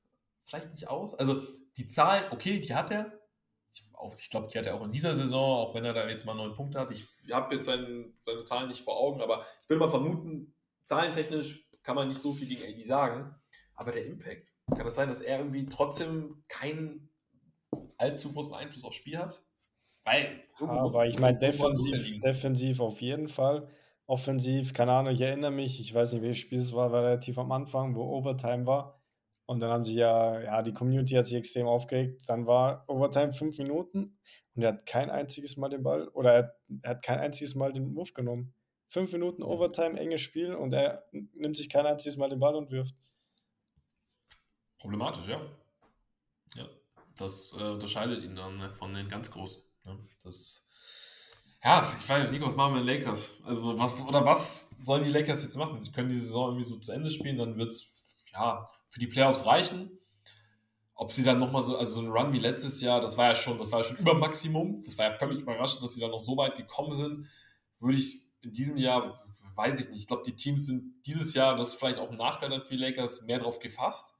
vielleicht 0.52 0.72
nicht 0.72 0.88
aus? 0.88 1.16
Also 1.16 1.42
die 1.78 1.88
Zahlen, 1.88 2.26
okay, 2.32 2.60
die 2.60 2.76
hat 2.76 2.92
er. 2.92 3.20
Ich, 3.74 3.86
ich 4.18 4.30
glaube, 4.30 4.48
die 4.48 4.60
hat 4.60 4.68
er 4.68 4.76
auch 4.76 4.84
in 4.84 4.92
dieser 4.92 5.16
Saison, 5.16 5.58
auch 5.60 5.74
wenn 5.74 5.86
er 5.86 5.94
da 5.94 6.08
jetzt 6.10 6.26
mal 6.26 6.36
neun 6.36 6.54
Punkte 6.54 6.80
hat. 6.80 6.92
Ich 6.92 7.08
habe 7.32 7.56
jetzt 7.56 7.66
seinen, 7.66 8.18
seine 8.20 8.44
Zahlen 8.44 8.68
nicht 8.68 8.82
vor 8.82 8.98
Augen, 8.98 9.22
aber 9.22 9.46
ich 9.64 9.70
würde 9.70 9.80
mal 9.80 9.90
vermuten, 9.90 10.54
zahlentechnisch 10.84 11.66
kann 11.82 11.96
man 11.96 12.10
nicht 12.10 12.20
so 12.20 12.34
viel 12.34 12.48
gegen 12.48 12.64
AD 12.64 12.84
sagen. 12.84 13.34
Aber 13.76 13.92
der 13.92 14.06
Impact, 14.06 14.48
kann 14.68 14.86
das 14.86 14.96
sein, 14.96 15.08
dass 15.08 15.22
er 15.22 15.40
irgendwie 15.40 15.66
trotzdem 15.68 16.44
keinen 16.48 17.10
allzu 17.98 18.34
großen 18.34 18.54
Einfluss 18.54 18.84
aufs 18.84 18.96
Spiel 18.96 19.18
hat? 19.18 19.44
Weil, 20.04 20.44
aber 20.60 21.08
ich 21.08 21.20
meine, 21.20 21.38
defensiv, 21.38 22.22
defensiv 22.22 22.80
auf 22.80 23.02
jeden 23.02 23.28
Fall. 23.28 23.68
Offensiv, 24.08 24.74
keine 24.74 24.94
Ahnung, 24.94 25.14
ich 25.14 25.22
erinnere 25.22 25.52
mich, 25.52 25.80
ich 25.80 25.94
weiß 25.94 26.14
nicht, 26.14 26.22
welches 26.22 26.40
Spiel 26.40 26.60
es 26.60 26.74
war, 26.74 26.92
war 26.92 27.04
relativ 27.04 27.38
am 27.38 27.52
Anfang, 27.52 27.96
wo 27.96 28.04
Overtime 28.04 28.66
war. 28.66 29.02
Und 29.46 29.60
dann 29.60 29.72
haben 29.72 29.86
sie 29.86 29.96
ja, 29.96 30.40
ja, 30.42 30.62
die 30.62 30.74
Community 30.74 31.14
hat 31.16 31.28
sich 31.28 31.38
extrem 31.38 31.68
aufgeregt. 31.68 32.24
Dann 32.28 32.48
war 32.48 32.86
Overtime 32.88 33.32
fünf 33.32 33.58
Minuten 33.58 34.18
und 34.56 34.64
er 34.64 34.70
hat 34.70 34.86
kein 34.86 35.10
einziges 35.10 35.58
Mal 35.58 35.70
den 35.70 35.84
Ball 35.84 36.08
oder 36.10 36.34
er, 36.34 36.56
er 36.82 36.90
hat 36.92 37.04
kein 37.04 37.20
einziges 37.20 37.56
Mal 37.56 37.74
den 37.74 37.96
Wurf 37.96 38.14
genommen. 38.14 38.54
Fünf 38.88 39.12
Minuten 39.14 39.44
Overtime, 39.44 40.00
enges 40.00 40.22
Spiel 40.22 40.54
und 40.54 40.74
er 40.74 41.06
nimmt 41.12 41.58
sich 41.58 41.70
kein 41.70 41.86
einziges 41.86 42.18
Mal 42.18 42.30
den 42.30 42.40
Ball 42.40 42.56
und 42.56 42.72
wirft. 42.72 42.96
Problematisch, 44.78 45.28
ja. 45.28 45.40
Ja, 46.56 46.66
das 47.18 47.56
äh, 47.60 47.64
unterscheidet 47.64 48.24
ihn 48.24 48.36
dann 48.36 48.58
ne, 48.58 48.70
von 48.70 48.94
den 48.94 49.08
ganz 49.10 49.32
Großen. 49.32 49.64
Ne? 49.86 49.98
Das, 50.24 50.66
ja, 51.64 51.96
ich 52.00 52.08
weiß 52.08 52.24
nicht, 52.24 52.32
Nico, 52.32 52.48
was 52.48 52.56
machen 52.56 52.74
wir 52.74 52.82
in 52.82 52.88
Lakers? 52.88 53.32
Also, 53.44 53.78
was, 53.78 54.00
oder 54.02 54.26
was 54.26 54.76
sollen 54.82 55.04
die 55.04 55.10
Lakers 55.10 55.44
jetzt 55.44 55.56
machen? 55.58 55.80
Sie 55.80 55.92
können 55.92 56.10
die 56.10 56.20
Saison 56.20 56.50
irgendwie 56.50 56.66
so 56.66 56.78
zu 56.78 56.92
Ende 56.92 57.10
spielen, 57.10 57.38
dann 57.38 57.58
wird 57.58 57.72
es, 57.72 58.18
ja, 58.34 58.68
für 58.90 59.00
die 59.00 59.08
Playoffs 59.08 59.46
reichen. 59.46 59.98
Ob 60.94 61.12
sie 61.12 61.24
dann 61.24 61.40
nochmal 61.40 61.64
so, 61.64 61.78
also 61.78 62.02
so 62.02 62.02
ein 62.02 62.12
Run 62.12 62.34
wie 62.34 62.40
letztes 62.40 62.80
Jahr, 62.82 63.02
das 63.02 63.18
war 63.18 63.30
ja 63.30 63.36
schon, 63.36 63.58
das 63.58 63.72
war 63.72 63.80
ja 63.80 63.86
schon 63.86 63.98
über 63.98 64.14
Maximum. 64.14 64.84
Das 64.84 64.98
war 64.98 65.10
ja 65.10 65.18
völlig 65.18 65.40
überraschend, 65.40 65.82
dass 65.82 65.96
sie 65.96 66.00
dann 66.00 66.12
noch 66.12 66.20
so 66.20 66.38
weit 66.38 66.58
gekommen 66.58 66.94
sind. 66.94 67.28
Würde 67.80 67.98
ich 67.98 68.24
in 68.42 68.54
diesem 68.54 68.78
Jahr, 68.78 69.20
weiß 69.56 69.80
ich 69.80 69.90
nicht. 69.90 70.00
Ich 70.02 70.08
glaube, 70.08 70.24
die 70.26 70.36
Teams 70.36 70.68
sind 70.68 71.04
dieses 71.06 71.34
Jahr, 71.34 71.56
das 71.56 71.70
ist 71.70 71.76
vielleicht 71.76 71.98
auch 71.98 72.12
ein 72.12 72.18
Nachteil 72.18 72.50
dann 72.50 72.64
für 72.64 72.76
die 72.76 72.84
Lakers, 72.84 73.24
mehr 73.24 73.40
drauf 73.40 73.60
gefasst. 73.60 74.16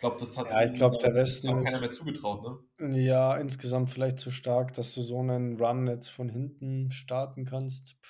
Ich 0.00 0.02
glaube, 0.02 0.16
das 0.18 0.38
hat 0.38 0.48
ja, 0.48 0.64
ich 0.64 0.72
glaub, 0.72 0.98
der 0.98 1.14
Westen 1.14 1.50
auch 1.50 1.62
keiner 1.62 1.80
mehr 1.80 1.90
zugetraut, 1.90 2.68
ne? 2.78 2.98
Ja, 2.98 3.36
insgesamt 3.36 3.90
vielleicht 3.90 4.18
zu 4.18 4.30
stark, 4.30 4.72
dass 4.72 4.94
du 4.94 5.02
so 5.02 5.18
einen 5.18 5.60
Run 5.60 5.86
jetzt 5.86 6.08
von 6.08 6.30
hinten 6.30 6.90
starten 6.90 7.44
kannst. 7.44 7.96
Puh, 8.00 8.08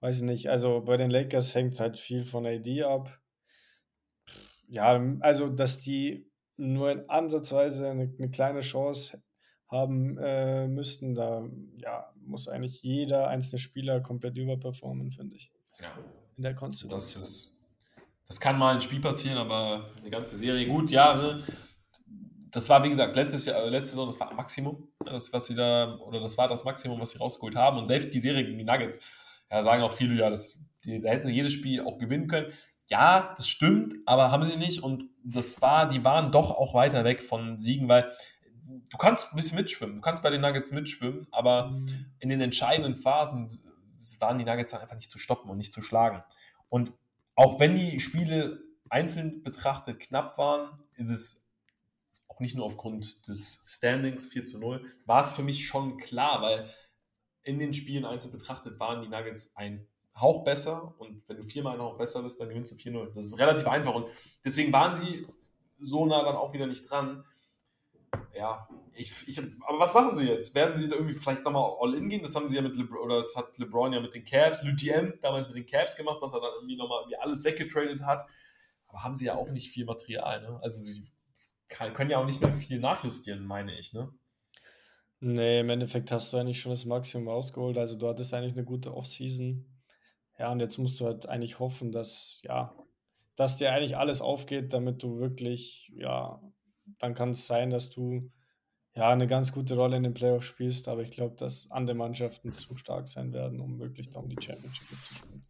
weiß 0.00 0.16
ich 0.16 0.22
nicht. 0.22 0.50
Also 0.50 0.80
bei 0.80 0.96
den 0.96 1.10
Lakers 1.10 1.54
hängt 1.54 1.78
halt 1.78 1.96
viel 1.96 2.24
von 2.24 2.44
AD 2.44 2.82
ab 2.82 3.20
ja, 4.70 5.16
also 5.20 5.48
dass 5.48 5.80
die 5.80 6.30
nur 6.56 6.92
in 6.92 7.08
ansatzweise 7.10 7.88
eine, 7.88 8.14
eine 8.16 8.30
kleine 8.30 8.60
Chance 8.60 9.22
haben 9.68 10.16
äh, 10.18 10.68
müssten, 10.68 11.14
da 11.14 11.48
ja, 11.76 12.12
muss 12.20 12.48
eigentlich 12.48 12.82
jeder 12.82 13.28
einzelne 13.28 13.58
Spieler 13.58 14.00
komplett 14.00 14.36
überperformen, 14.36 15.10
finde 15.10 15.36
ich. 15.36 15.52
Ja. 15.80 15.92
In 16.36 16.42
der 16.42 16.54
Konstellation. 16.54 17.20
Das, 17.22 17.28
ist, 17.28 17.59
das 18.30 18.38
kann 18.38 18.58
mal 18.58 18.74
ein 18.74 18.80
Spiel 18.80 19.00
passieren, 19.00 19.36
aber 19.36 19.90
eine 19.98 20.08
ganze 20.08 20.36
Serie, 20.36 20.66
gut, 20.66 20.90
ja, 20.90 21.14
ne? 21.14 21.42
das 22.50 22.68
war, 22.68 22.82
wie 22.82 22.88
gesagt, 22.88 23.14
letztes 23.16 23.44
Jahr, 23.44 23.66
letzte 23.66 23.90
Saison, 23.90 24.06
das 24.06 24.18
war 24.18 24.32
Maximum, 24.32 24.88
ne, 25.04 25.12
das, 25.12 25.32
was 25.32 25.46
sie 25.46 25.54
da, 25.54 25.96
oder 25.98 26.20
das 26.20 26.38
war 26.38 26.48
das 26.48 26.64
Maximum, 26.64 27.00
was 27.00 27.10
sie 27.10 27.18
rausgeholt 27.18 27.56
haben. 27.56 27.78
Und 27.78 27.86
selbst 27.86 28.14
die 28.14 28.20
Serie 28.20 28.44
gegen 28.44 28.58
die 28.58 28.64
Nuggets, 28.64 29.00
ja, 29.50 29.62
sagen 29.62 29.82
auch 29.82 29.92
viele, 29.92 30.14
ja, 30.14 30.30
das, 30.30 30.60
die, 30.84 31.00
da 31.00 31.10
hätten 31.10 31.26
sie 31.26 31.34
jedes 31.34 31.52
Spiel 31.52 31.82
auch 31.82 31.98
gewinnen 31.98 32.26
können 32.26 32.52
ja, 32.90 33.34
das 33.36 33.48
stimmt, 33.48 33.94
aber 34.04 34.32
haben 34.32 34.44
sie 34.44 34.56
nicht. 34.56 34.82
Und 34.82 35.04
das 35.24 35.62
war, 35.62 35.88
die 35.88 36.04
waren 36.04 36.32
doch 36.32 36.50
auch 36.50 36.74
weiter 36.74 37.04
weg 37.04 37.22
von 37.22 37.58
Siegen, 37.58 37.88
weil 37.88 38.10
du 38.88 38.98
kannst 38.98 39.32
ein 39.32 39.36
bisschen 39.36 39.56
mitschwimmen, 39.56 39.96
du 39.96 40.02
kannst 40.02 40.22
bei 40.22 40.30
den 40.30 40.40
Nuggets 40.40 40.72
mitschwimmen, 40.72 41.28
aber 41.30 41.70
mhm. 41.70 42.06
in 42.18 42.28
den 42.28 42.40
entscheidenden 42.40 42.96
Phasen 42.96 43.60
waren 44.18 44.38
die 44.38 44.44
Nuggets 44.44 44.72
dann 44.72 44.80
einfach 44.80 44.96
nicht 44.96 45.10
zu 45.10 45.18
stoppen 45.18 45.50
und 45.50 45.56
nicht 45.56 45.72
zu 45.72 45.82
schlagen. 45.82 46.24
Und 46.68 46.92
auch 47.40 47.58
wenn 47.58 47.74
die 47.74 48.00
Spiele 48.00 48.62
einzeln 48.90 49.42
betrachtet 49.42 49.98
knapp 49.98 50.36
waren, 50.36 50.78
ist 50.96 51.08
es 51.08 51.46
auch 52.28 52.38
nicht 52.38 52.54
nur 52.54 52.66
aufgrund 52.66 53.26
des 53.28 53.62
Standings 53.64 54.26
4 54.26 54.44
zu 54.44 54.58
0, 54.58 54.84
war 55.06 55.24
es 55.24 55.32
für 55.32 55.42
mich 55.42 55.66
schon 55.66 55.96
klar, 55.96 56.42
weil 56.42 56.68
in 57.42 57.58
den 57.58 57.72
Spielen 57.72 58.04
einzeln 58.04 58.32
betrachtet 58.32 58.78
waren 58.78 59.00
die 59.00 59.08
Nuggets 59.08 59.56
ein 59.56 59.86
Hauch 60.14 60.44
besser 60.44 60.94
und 60.98 61.26
wenn 61.30 61.38
du 61.38 61.42
viermal 61.42 61.76
ein 61.76 61.80
Hauch 61.80 61.96
besser 61.96 62.22
bist, 62.22 62.38
dann 62.40 62.50
gewinnst 62.50 62.72
du 62.72 62.76
4-0. 62.76 63.14
Das 63.14 63.24
ist 63.24 63.38
relativ 63.38 63.66
einfach 63.66 63.94
und 63.94 64.08
deswegen 64.44 64.70
waren 64.70 64.94
sie 64.94 65.26
so 65.80 66.04
nah 66.04 66.22
dann 66.22 66.36
auch 66.36 66.52
wieder 66.52 66.66
nicht 66.66 66.90
dran. 66.90 67.24
Ja, 68.34 68.68
ich, 68.94 69.28
ich, 69.28 69.38
aber 69.66 69.78
was 69.78 69.94
machen 69.94 70.14
sie 70.14 70.28
jetzt? 70.28 70.54
Werden 70.54 70.76
sie 70.76 70.88
da 70.88 70.96
irgendwie 70.96 71.14
vielleicht 71.14 71.44
nochmal 71.44 71.70
All-In 71.80 72.08
gehen? 72.08 72.22
Das 72.22 72.34
haben 72.34 72.48
sie 72.48 72.56
ja 72.56 72.62
mit 72.62 72.76
LeBron, 72.76 72.98
oder 72.98 73.16
das 73.16 73.36
hat 73.36 73.58
LeBron 73.58 73.92
ja 73.92 74.00
mit 74.00 74.14
den 74.14 74.24
Cavs, 74.24 74.62
Lutien 74.62 75.14
damals 75.22 75.48
mit 75.48 75.56
den 75.56 75.66
Cavs 75.66 75.96
gemacht, 75.96 76.18
dass 76.20 76.32
er 76.32 76.40
dann 76.40 76.52
irgendwie 76.56 76.76
nochmal 76.76 77.00
irgendwie 77.02 77.16
alles 77.16 77.44
weggetradet 77.44 78.02
hat. 78.02 78.26
Aber 78.88 79.02
haben 79.04 79.16
sie 79.16 79.26
ja 79.26 79.36
auch 79.36 79.50
nicht 79.50 79.70
viel 79.70 79.84
Material, 79.84 80.42
ne? 80.42 80.58
Also 80.62 80.78
sie 80.78 81.04
kann, 81.68 81.94
können 81.94 82.10
ja 82.10 82.18
auch 82.18 82.26
nicht 82.26 82.40
mehr 82.40 82.52
viel 82.52 82.80
nachjustieren, 82.80 83.44
meine 83.44 83.78
ich, 83.78 83.92
ne? 83.92 84.12
Nee, 85.20 85.60
im 85.60 85.68
Endeffekt 85.68 86.10
hast 86.10 86.32
du 86.32 86.38
eigentlich 86.38 86.60
schon 86.60 86.72
das 86.72 86.86
Maximum 86.86 87.28
rausgeholt. 87.28 87.76
Also 87.76 87.96
du 87.96 88.08
hattest 88.08 88.32
eigentlich 88.32 88.54
eine 88.54 88.64
gute 88.64 88.94
Offseason. 88.94 89.66
Ja, 90.38 90.50
und 90.50 90.60
jetzt 90.60 90.78
musst 90.78 90.98
du 90.98 91.04
halt 91.04 91.28
eigentlich 91.28 91.58
hoffen, 91.58 91.92
dass, 91.92 92.40
ja, 92.42 92.74
dass 93.36 93.58
dir 93.58 93.70
eigentlich 93.70 93.98
alles 93.98 94.22
aufgeht, 94.22 94.72
damit 94.72 95.02
du 95.02 95.18
wirklich, 95.18 95.92
ja, 95.94 96.40
dann 96.98 97.14
kann 97.14 97.30
es 97.30 97.46
sein, 97.46 97.68
dass 97.68 97.90
du 97.90 98.32
ja 99.00 99.08
eine 99.08 99.26
ganz 99.26 99.52
gute 99.52 99.74
Rolle 99.76 99.96
in 99.96 100.02
den 100.02 100.12
Playoffs 100.12 100.46
spielst, 100.46 100.86
aber 100.86 101.00
ich 101.00 101.10
glaube, 101.10 101.34
dass 101.34 101.70
andere 101.70 101.96
Mannschaften 101.96 102.52
zu 102.52 102.76
stark 102.76 103.08
sein 103.08 103.32
werden, 103.32 103.58
um 103.58 103.80
wirklich 103.80 104.10
da 104.10 104.18
um 104.18 104.28
die 104.28 104.36
Championship 104.40 104.86
zu 104.88 105.14
spielen. 105.14 105.46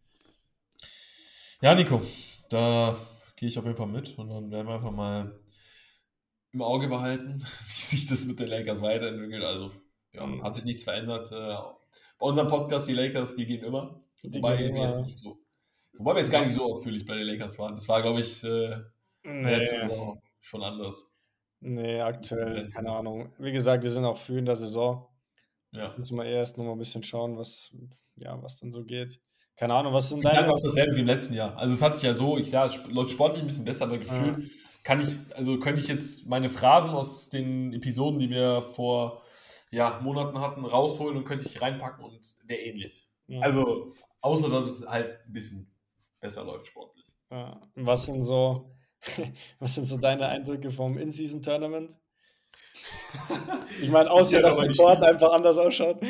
Ja, 1.61 1.75
Nico, 1.75 2.01
da 2.49 2.97
gehe 3.35 3.49
ich 3.49 3.59
auf 3.59 3.65
jeden 3.65 3.77
Fall 3.77 3.87
mit 3.87 4.17
und 4.17 4.29
dann 4.29 4.49
werden 4.51 4.67
wir 4.67 4.75
einfach 4.75 4.91
mal 4.91 5.37
im 6.53 6.61
Auge 6.61 6.87
behalten, 6.87 7.45
wie 7.67 7.81
sich 7.81 8.05
das 8.05 8.25
mit 8.25 8.39
den 8.39 8.47
Lakers 8.47 8.81
weiterentwickelt. 8.81 9.43
Also, 9.43 9.71
ja, 10.13 10.25
mhm. 10.25 10.43
hat 10.43 10.55
sich 10.55 10.63
nichts 10.63 10.85
verändert. 10.85 11.29
Äh, 11.31 11.57
bei 12.19 12.25
unserem 12.25 12.47
Podcast, 12.47 12.87
die 12.87 12.93
Lakers, 12.93 13.35
die 13.35 13.45
gehen 13.45 13.63
immer. 13.63 14.01
Die 14.23 14.33
wobei 14.33 14.55
gehen 14.55 14.73
wir 14.75 14.83
immer. 14.83 14.91
jetzt 14.91 15.01
nicht 15.01 15.17
so. 15.17 15.37
Wobei 15.97 16.13
wir 16.15 16.19
jetzt 16.21 16.31
gar 16.31 16.45
nicht 16.45 16.53
so 16.53 16.63
ausführlich 16.63 17.05
bei 17.05 17.15
den 17.15 17.27
Lakers 17.27 17.59
waren. 17.59 17.75
Das 17.75 17.89
war, 17.89 18.01
glaube 18.01 18.21
ich, 18.21 18.43
äh, 18.45 18.77
nee. 19.23 19.57
letzte 19.57 19.81
Saison 19.81 20.21
schon 20.39 20.63
anders. 20.63 21.10
Nee, 21.61 22.01
aktuell, 22.01 22.67
keine 22.67 22.91
Ahnung. 22.91 23.31
Wie 23.37 23.51
gesagt, 23.51 23.83
wir 23.83 23.89
sind 23.89 24.03
auch 24.03 24.17
früh 24.17 24.39
in 24.39 24.45
der 24.45 24.55
Saison. 24.55 25.07
Ja. 25.71 25.93
Müssen 25.97 26.17
wir 26.17 26.25
erst 26.25 26.57
noch 26.57 26.65
mal 26.65 26.73
ein 26.73 26.79
bisschen 26.79 27.03
schauen, 27.03 27.37
was, 27.37 27.73
ja, 28.15 28.41
was 28.41 28.57
dann 28.57 28.71
so 28.71 28.83
geht. 28.83 29.21
Keine 29.55 29.75
Ahnung, 29.75 29.93
was 29.93 30.09
sind 30.09 30.25
deine. 30.25 30.47
Ich 30.47 30.53
auch 30.53 30.61
dasselbe 30.61 30.95
wie 30.95 31.01
im 31.01 31.05
letzten 31.05 31.35
Jahr. 31.35 31.55
Also 31.55 31.75
es 31.75 31.81
hat 31.81 31.95
sich 31.95 32.03
ja 32.03 32.17
so, 32.17 32.37
ja, 32.39 32.65
es 32.65 32.83
läuft 32.87 33.11
sportlich 33.11 33.43
ein 33.43 33.47
bisschen 33.47 33.65
besser, 33.65 33.85
aber 33.85 33.99
gefühlt 33.99 34.37
ja. 34.37 34.43
kann 34.83 35.01
ich, 35.01 35.17
also 35.35 35.59
könnte 35.59 35.81
ich 35.81 35.87
jetzt 35.87 36.27
meine 36.27 36.49
Phrasen 36.49 36.91
aus 36.91 37.29
den 37.29 37.71
Episoden, 37.73 38.19
die 38.19 38.31
wir 38.31 38.63
vor 38.63 39.21
ja, 39.69 39.99
Monaten 40.01 40.39
hatten, 40.41 40.65
rausholen 40.65 41.15
und 41.17 41.25
könnte 41.25 41.45
ich 41.45 41.61
reinpacken 41.61 42.03
und 42.03 42.49
der 42.49 42.65
ähnlich. 42.65 43.07
Ja. 43.27 43.41
Also, 43.41 43.93
außer 44.21 44.49
dass 44.49 44.65
es 44.65 44.89
halt 44.89 45.19
ein 45.27 45.33
bisschen 45.33 45.71
besser 46.19 46.43
läuft 46.43 46.67
sportlich. 46.67 47.05
Ja. 47.29 47.61
Was 47.75 48.07
sind 48.07 48.23
so, 48.23 48.70
was 49.59 49.75
sind 49.75 49.85
so 49.85 49.97
deine 49.97 50.27
Eindrücke 50.27 50.71
vom 50.71 50.97
In-Season-Tournament? 50.97 51.91
Ich 53.81 53.89
meine, 53.91 54.09
außer 54.09 54.41
dass 54.41 54.57
der 54.57 54.73
Court 54.73 55.03
einfach 55.03 55.33
anders 55.33 55.57
ausschaut. 55.57 56.01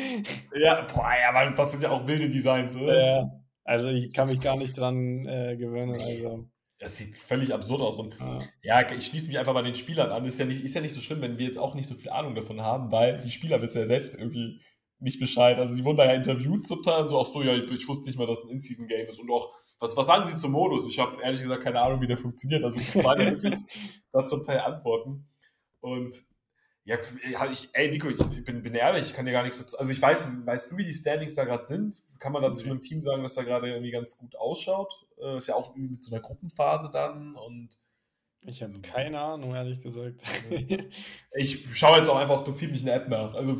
Ja, 0.54 0.82
boah, 0.82 1.10
ja, 1.20 1.30
aber 1.30 1.50
das 1.50 1.72
sind 1.72 1.82
ja 1.82 1.90
auch 1.90 2.06
wilde 2.06 2.28
Designs, 2.28 2.76
oder? 2.76 3.00
Ja, 3.00 3.30
also 3.64 3.88
ich 3.88 4.12
kann 4.12 4.28
mich 4.28 4.40
gar 4.40 4.56
nicht 4.56 4.76
dran 4.76 5.26
äh, 5.26 5.56
gewöhnen. 5.56 6.00
Also. 6.00 6.48
Das 6.78 6.96
sieht 6.96 7.16
völlig 7.16 7.54
absurd 7.54 7.80
aus. 7.80 7.98
Und 7.98 8.16
ja. 8.18 8.80
ja. 8.80 8.92
ich 8.92 9.06
schließe 9.06 9.28
mich 9.28 9.38
einfach 9.38 9.54
bei 9.54 9.62
den 9.62 9.74
Spielern 9.74 10.10
an. 10.10 10.24
Ist 10.24 10.38
ja, 10.38 10.44
nicht, 10.44 10.62
ist 10.62 10.74
ja 10.74 10.80
nicht 10.80 10.94
so 10.94 11.00
schlimm, 11.00 11.22
wenn 11.22 11.38
wir 11.38 11.46
jetzt 11.46 11.58
auch 11.58 11.74
nicht 11.74 11.86
so 11.86 11.94
viel 11.94 12.10
Ahnung 12.10 12.34
davon 12.34 12.60
haben, 12.60 12.90
weil 12.90 13.18
die 13.18 13.30
Spieler 13.30 13.62
wissen 13.62 13.78
ja 13.78 13.86
selbst 13.86 14.14
irgendwie 14.14 14.60
nicht 14.98 15.20
Bescheid. 15.20 15.58
Also 15.58 15.76
die 15.76 15.84
wurden 15.84 15.98
da 15.98 16.06
ja 16.06 16.14
interviewt 16.14 16.66
zum 16.66 16.82
Teil 16.82 17.02
und 17.02 17.08
so 17.08 17.18
auch 17.18 17.26
so, 17.26 17.42
ja, 17.42 17.54
ich, 17.54 17.70
ich 17.70 17.86
wusste 17.86 18.08
nicht 18.08 18.18
mal, 18.18 18.26
dass 18.26 18.40
es 18.40 18.44
ein 18.46 18.52
In-Season-Game 18.52 19.06
ist. 19.06 19.20
Und 19.20 19.30
auch, 19.30 19.52
was, 19.82 19.96
was 19.96 20.06
sagen 20.06 20.24
sie 20.24 20.36
zum 20.36 20.52
Modus? 20.52 20.86
Ich 20.86 21.00
habe 21.00 21.20
ehrlich 21.20 21.42
gesagt 21.42 21.64
keine 21.64 21.80
Ahnung, 21.80 22.00
wie 22.00 22.06
der 22.06 22.16
funktioniert. 22.16 22.62
Also 22.62 22.78
das 22.78 22.94
waren 23.02 23.20
ja 23.20 23.30
wirklich 23.32 23.60
da 24.12 24.24
zum 24.24 24.44
Teil 24.44 24.60
Antworten. 24.60 25.28
Und 25.80 26.22
ja, 26.84 26.96
ich, 27.50 27.68
ey 27.72 27.90
Nico, 27.90 28.08
ich 28.08 28.18
bin, 28.44 28.62
bin 28.62 28.74
ehrlich, 28.76 29.06
ich 29.06 29.12
kann 29.12 29.26
dir 29.26 29.32
gar 29.32 29.42
nichts 29.42 29.58
dazu. 29.58 29.76
Also 29.76 29.90
ich 29.90 30.00
weiß, 30.00 30.46
weißt 30.46 30.70
du, 30.70 30.76
wie 30.76 30.84
die 30.84 30.92
Standings 30.92 31.34
da 31.34 31.44
gerade 31.44 31.66
sind? 31.66 32.00
Kann 32.20 32.32
man 32.32 32.42
da 32.42 32.54
zu 32.54 32.64
einem 32.64 32.80
Team 32.80 33.02
sagen, 33.02 33.24
dass 33.24 33.34
da 33.34 33.42
gerade 33.42 33.70
irgendwie 33.70 33.90
ganz 33.90 34.16
gut 34.16 34.36
ausschaut? 34.36 34.94
Äh, 35.20 35.36
ist 35.36 35.48
ja 35.48 35.56
auch 35.56 35.74
mit 35.74 36.02
so 36.02 36.14
einer 36.14 36.22
Gruppenphase 36.22 36.88
dann 36.92 37.34
und. 37.34 37.76
Ich 38.44 38.60
habe 38.60 38.72
keine 38.82 39.20
Ahnung, 39.20 39.54
ehrlich 39.54 39.80
gesagt. 39.82 40.20
ich 41.32 41.76
schaue 41.76 41.98
jetzt 41.98 42.08
auch 42.08 42.16
einfach 42.16 42.34
aus 42.34 42.44
Prinzip 42.44 42.72
nicht 42.72 42.82
eine 42.82 42.92
App 42.92 43.08
nach. 43.08 43.34
Also 43.34 43.56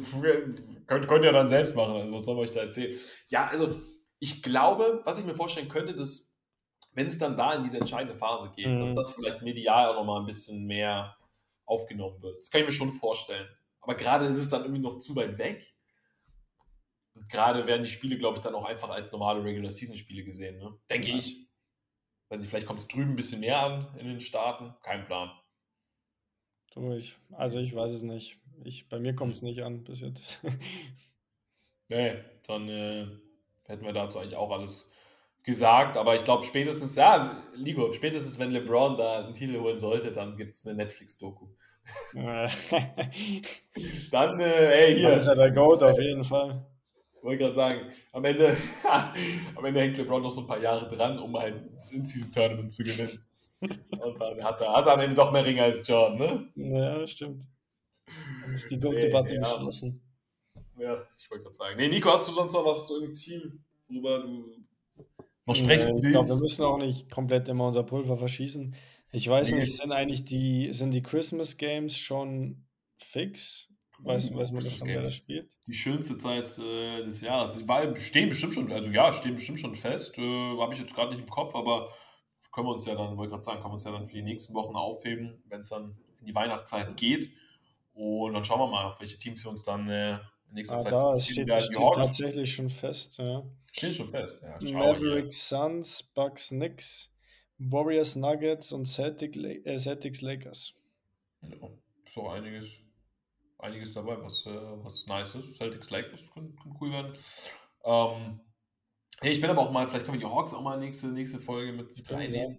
könnt, 0.89 1.07
könnt 1.07 1.25
ihr 1.25 1.31
dann 1.31 1.47
selbst 1.47 1.77
machen. 1.77 1.95
Also 1.95 2.12
was 2.12 2.25
soll 2.27 2.35
man 2.35 2.45
euch 2.45 2.51
da 2.51 2.61
erzählen? 2.61 2.99
Ja, 3.29 3.47
also 3.47 3.81
ich 4.23 4.41
glaube, 4.41 5.03
was 5.05 5.18
ich 5.18 5.25
mir 5.25 5.35
vorstellen 5.35 5.68
könnte, 5.68 5.97
dass 5.97 6.33
wenn 6.93 7.09
es 7.09 7.18
dann 7.18 7.37
da 7.37 7.55
in 7.55 7.64
diese 7.64 7.79
entscheidende 7.79 8.16
Phase 8.16 8.53
geht, 8.55 8.68
mhm. 8.68 8.79
dass 8.79 8.95
das 8.95 9.11
vielleicht 9.16 9.43
medial 9.43 9.89
auch 9.89 9.97
nochmal 9.97 10.20
ein 10.20 10.27
bisschen 10.27 10.64
mehr 10.64 11.16
aufgenommen 11.64 12.23
wird. 12.23 12.39
Das 12.39 12.49
kann 12.49 12.61
ich 12.61 12.68
mir 12.68 12.73
schon 12.73 12.93
vorstellen. 12.93 13.49
Aber 13.81 13.97
gerade 13.97 14.27
ist 14.27 14.37
es 14.37 14.49
dann 14.49 14.62
irgendwie 14.62 14.81
noch 14.81 14.99
zu 14.99 15.16
weit 15.16 15.39
weg. 15.39 15.75
Und 17.14 17.29
gerade 17.29 17.66
werden 17.66 17.83
die 17.83 17.91
Spiele, 17.91 18.16
glaube 18.16 18.37
ich, 18.37 18.43
dann 18.43 18.55
auch 18.55 18.64
einfach 18.64 18.91
als 18.91 19.11
normale 19.11 19.43
Regular-Season-Spiele 19.43 20.23
gesehen. 20.23 20.59
Ne? 20.59 20.73
Denke 20.89 21.09
ja. 21.09 21.16
ich. 21.16 21.49
Weil 22.29 22.39
sie 22.39 22.47
vielleicht 22.47 22.68
kommt 22.68 22.79
es 22.79 22.87
drüben 22.87 23.11
ein 23.11 23.16
bisschen 23.16 23.41
mehr 23.41 23.59
an 23.59 23.99
in 23.99 24.07
den 24.07 24.20
Staaten. 24.20 24.73
Kein 24.83 25.05
Plan. 25.05 25.33
Du, 26.75 26.93
ich, 26.93 27.16
also 27.33 27.59
ich 27.59 27.75
weiß 27.75 27.91
es 27.91 28.03
nicht. 28.03 28.39
Ich, 28.62 28.89
bei 28.89 29.01
mir 29.01 29.16
kommt 29.16 29.35
es 29.35 29.43
nicht 29.43 29.64
an 29.64 29.83
bis 29.83 30.01
jetzt. 30.01 30.39
nee, 31.89 32.23
dann 32.45 32.68
äh, 32.68 33.09
hätten 33.73 33.85
wir 33.85 33.93
dazu 33.93 34.18
eigentlich 34.18 34.37
auch 34.37 34.51
alles 34.51 34.91
gesagt, 35.43 35.97
aber 35.97 36.14
ich 36.14 36.25
glaube 36.25 36.45
spätestens, 36.45 36.95
ja, 36.95 37.43
Ligo, 37.55 37.93
spätestens 37.93 38.39
wenn 38.39 38.51
LeBron 38.51 38.97
da 38.97 39.25
einen 39.25 39.35
Titel 39.35 39.59
holen 39.61 39.79
sollte, 39.79 40.12
dann 40.12 40.37
gibt 40.37 40.55
es 40.55 40.66
eine 40.66 40.77
Netflix-Doku. 40.77 41.47
dann, 44.12 44.39
äh, 44.39 44.85
ey, 44.85 44.95
hier. 44.95 45.11
Dann 45.11 45.18
ist 45.18 45.27
er 45.27 45.35
der 45.35 45.51
Goat 45.51 45.83
auf 45.83 45.99
jeden 45.99 46.25
Fall. 46.25 46.64
Wollte 47.23 47.39
gerade 47.39 47.57
sagen, 47.57 47.81
am 48.12 48.25
Ende, 48.25 48.57
am 49.57 49.64
Ende 49.64 49.81
hängt 49.81 49.99
LeBron 49.99 50.23
noch 50.23 50.31
so 50.31 50.43
ein 50.43 50.47
paar 50.47 50.61
Jahre 50.61 50.89
dran, 50.89 51.18
um 51.18 51.37
halt 51.37 51.73
das 51.75 51.91
In-Season-Tournament 51.91 52.73
zu 52.73 52.85
gewinnen. 52.85 53.25
Und 53.61 54.20
dann 54.20 54.45
hat 54.45 54.61
er, 54.61 54.73
hat 54.73 54.87
er 54.87 54.95
am 54.95 55.01
Ende 55.01 55.16
doch 55.16 55.33
mehr 55.33 55.45
Ringe 55.45 55.62
als 55.62 55.87
Jordan, 55.87 56.18
ne? 56.18 56.49
Ja, 56.57 57.07
stimmt. 57.07 57.45
Dann 58.43 58.55
ist 58.55 58.70
die 58.70 58.79
Goat-Debatte 58.79 59.29
nee, 59.29 59.37
ja. 59.37 59.55
geschlossen. 59.55 60.02
Ja, 60.79 61.07
ich 61.18 61.31
wollte 61.31 61.45
gerade 61.45 61.57
sagen. 61.57 61.77
Nee, 61.77 61.89
Nico, 61.89 62.11
hast 62.11 62.29
du 62.29 62.33
sonst 62.33 62.53
noch 62.53 62.64
was 62.64 62.87
zu 62.87 62.95
irgendeinem 62.95 63.14
Team, 63.14 63.64
worüber 63.89 64.20
du 64.20 64.62
noch 65.47 65.57
sprechen 65.57 65.97
nee, 65.97 66.07
Ich 66.07 66.12
glaube, 66.12 66.29
wir 66.29 66.37
müssen 66.37 66.62
auch 66.62 66.79
nicht 66.79 67.11
komplett 67.11 67.49
immer 67.49 67.66
unser 67.66 67.83
Pulver 67.83 68.16
verschießen. 68.16 68.75
Ich 69.11 69.29
weiß 69.29 69.53
nee. 69.53 69.61
nicht, 69.61 69.77
sind 69.77 69.93
eigentlich 69.93 70.25
die, 70.25 70.73
sind 70.73 70.93
die 70.93 71.03
Christmas 71.03 71.57
Games 71.57 71.97
schon 71.97 72.64
fix? 72.99 73.68
Weiß, 73.99 74.33
oh, 74.33 74.37
weiß 74.37 74.53
man 74.53 74.62
schon, 74.62 74.89
wer 74.89 75.03
das 75.03 75.14
spielt? 75.14 75.51
Die 75.66 75.73
schönste 75.73 76.18
Zeit 76.18 76.59
äh, 76.59 77.05
des 77.05 77.20
Jahres. 77.20 77.68
War, 77.68 77.95
stehen 77.97 78.31
bestimmt 78.31 78.55
schon, 78.55 78.73
also 78.73 78.91
ja, 78.91 79.12
stehen 79.12 79.35
bestimmt 79.35 79.61
schon 79.61 79.75
fest. 79.75 80.18
Äh, 80.18 80.59
Habe 80.59 80.75
ich 80.75 80.81
jetzt 80.81 80.95
gerade 80.95 81.12
nicht 81.12 81.20
im 81.20 81.31
Kopf, 81.31 81.55
aber 81.55 81.93
können 82.53 82.66
wir 82.66 82.75
uns 82.75 82.87
ja 82.87 82.95
dann, 82.95 83.16
wollte 83.16 83.31
gerade 83.31 83.43
sagen, 83.43 83.61
können 83.61 83.70
wir 83.70 83.75
uns 83.75 83.85
ja 83.85 83.93
dann 83.93 84.09
für 84.09 84.14
die 84.14 84.23
nächsten 84.23 84.55
Wochen 84.55 84.75
aufheben, 84.75 85.43
wenn 85.49 85.61
es 85.61 85.68
dann 85.68 85.97
in 86.20 86.27
die 86.27 86.35
Weihnachtszeit 86.35 86.97
geht. 86.97 87.33
Und 87.95 88.33
dann 88.33 88.45
schauen 88.45 88.61
wir 88.61 88.66
mal, 88.68 88.97
welche 88.99 89.18
Teams 89.18 89.45
wir 89.45 89.51
uns 89.51 89.62
dann 89.62 89.89
äh, 89.89 90.18
in 90.53 90.57
nächster 90.57 90.77
ah, 90.77 90.81
Zeit 90.81 90.93
da, 90.93 91.15
es 91.15 91.27
steht, 91.27 91.63
steht 91.63 91.77
tatsächlich 91.77 92.55
schon 92.55 92.69
fest, 92.69 93.19
ja. 93.19 93.43
Steht 93.73 93.95
schon 93.95 94.09
fest, 94.09 94.43
ja. 94.43 94.73
Mavericks 94.73 95.49
Suns, 95.49 96.03
Bucks 96.03 96.49
Knicks, 96.49 97.11
Warriors 97.59 98.17
Nuggets 98.17 98.73
und 98.73 98.87
Celtic, 98.87 99.37
äh, 99.37 99.79
Celtics 99.79 100.21
Lakers. 100.21 100.75
Ja, 101.41 101.57
auch 102.17 102.33
einiges, 102.33 102.83
einiges 103.59 103.95
dabei, 103.95 104.21
was, 104.23 104.45
äh, 104.45 104.51
was 104.85 105.07
nice 105.07 105.35
ist. 105.37 105.57
Celtics 105.57 105.91
Lakers 105.91 106.31
können, 106.33 106.55
können 106.57 106.77
cool 106.81 106.91
werden. 106.91 107.17
Ähm, 107.85 108.41
hey, 109.23 109.33
ich 109.33 109.41
bin 109.41 109.49
aber 109.49 109.63
auch 109.63 109.73
mal, 109.73 109.89
vielleicht 109.89 110.05
können 110.05 110.21
wir 110.21 110.29
die 110.29 110.33
Hawks 110.33 110.53
auch 110.53 110.63
mal 110.63 110.79
nächste, 110.79 111.09
nächste 111.09 111.39
Folge 111.39 111.73
mit 111.73 112.11
reinnehmen. 112.11 112.59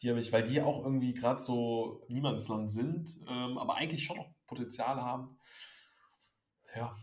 Die 0.00 0.10
habe 0.10 0.20
ich, 0.20 0.32
weil 0.32 0.44
die 0.44 0.60
auch 0.60 0.84
irgendwie 0.84 1.14
gerade 1.14 1.40
so 1.40 2.04
Niemandsland 2.08 2.70
sind, 2.70 3.16
ähm, 3.28 3.58
aber 3.58 3.74
eigentlich 3.76 4.04
schon 4.04 4.18
noch 4.18 4.34
Potenzial 4.46 5.00
haben. 5.02 5.38
Ja, 6.74 6.96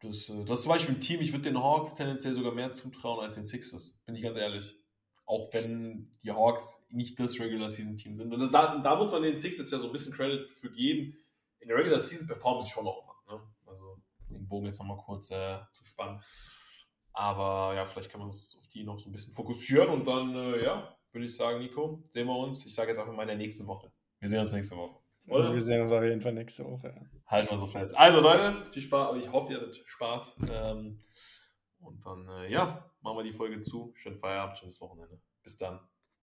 das, 0.00 0.28
äh, 0.28 0.44
das 0.44 0.58
ist 0.58 0.64
zum 0.64 0.72
Beispiel 0.72 0.94
ein 0.94 1.00
Team, 1.00 1.20
ich 1.20 1.32
würde 1.32 1.44
den 1.44 1.62
Hawks 1.62 1.94
tendenziell 1.94 2.34
sogar 2.34 2.52
mehr 2.52 2.72
zutrauen 2.72 3.24
als 3.24 3.34
den 3.34 3.44
Sixers, 3.44 4.00
bin 4.04 4.14
ich 4.14 4.22
ganz 4.22 4.36
ehrlich. 4.36 4.76
Auch 5.26 5.52
wenn 5.54 6.10
die 6.22 6.32
Hawks 6.32 6.86
nicht 6.90 7.18
das 7.18 7.40
Regular 7.40 7.70
Season 7.70 7.96
Team 7.96 8.18
sind. 8.18 8.32
Und 8.32 8.40
das, 8.40 8.50
da, 8.50 8.76
da 8.78 8.96
muss 8.96 9.10
man 9.10 9.22
den 9.22 9.38
Sixers 9.38 9.70
ja 9.70 9.78
so 9.78 9.86
ein 9.86 9.92
bisschen 9.92 10.12
Credit 10.12 10.50
für 10.52 10.70
geben. 10.70 11.16
in 11.60 11.68
der 11.68 11.78
Regular 11.78 11.98
Season 11.98 12.26
performen 12.26 12.62
sie 12.62 12.70
schon 12.70 12.84
noch 12.84 13.02
immer. 13.02 13.38
Ne? 13.38 13.42
Also 13.64 14.02
den 14.28 14.46
Bogen 14.46 14.66
jetzt 14.66 14.80
nochmal 14.80 14.98
kurz 14.98 15.30
äh, 15.30 15.58
zu 15.72 15.84
spannen. 15.86 16.20
Aber 17.14 17.74
ja, 17.74 17.86
vielleicht 17.86 18.10
kann 18.10 18.20
man 18.20 18.28
uns 18.28 18.58
auf 18.60 18.68
die 18.68 18.84
noch 18.84 18.98
so 18.98 19.08
ein 19.08 19.12
bisschen 19.12 19.32
fokussieren 19.32 19.88
und 19.88 20.04
dann, 20.04 20.34
äh, 20.34 20.62
ja, 20.62 20.94
würde 21.12 21.24
ich 21.24 21.34
sagen, 21.34 21.60
Nico, 21.60 22.02
sehen 22.10 22.26
wir 22.26 22.36
uns. 22.36 22.66
Ich 22.66 22.74
sage 22.74 22.88
jetzt 22.88 22.98
einfach 22.98 23.14
mal 23.14 23.22
in 23.22 23.28
der 23.28 23.36
nächsten 23.38 23.66
Woche. 23.66 23.90
Wir 24.18 24.28
sehen 24.28 24.40
uns 24.40 24.52
nächste 24.52 24.76
Woche. 24.76 25.03
Oder? 25.26 25.52
Wir 25.52 25.62
sehen 25.62 25.80
uns 25.80 25.92
auf 25.92 26.02
jeden 26.02 26.20
Fall 26.20 26.34
nächste 26.34 26.64
Woche. 26.64 27.08
Halten 27.26 27.50
wir 27.50 27.58
so 27.58 27.66
fest. 27.66 27.96
Also 27.96 28.20
Leute, 28.20 28.66
viel 28.72 28.82
Spaß. 28.82 29.16
Ich 29.16 29.32
hoffe, 29.32 29.52
ihr 29.52 29.60
hattet 29.60 29.82
Spaß. 29.84 30.36
Ähm, 30.50 31.00
und 31.80 32.04
dann, 32.04 32.28
äh, 32.28 32.50
ja, 32.50 32.90
machen 33.00 33.18
wir 33.18 33.24
die 33.24 33.32
Folge 33.32 33.60
zu. 33.62 33.92
Schönen 33.94 34.18
Feierabend, 34.18 34.58
schönes 34.58 34.80
Wochenende. 34.80 35.20
Bis 35.42 35.56
dann. 35.56 35.80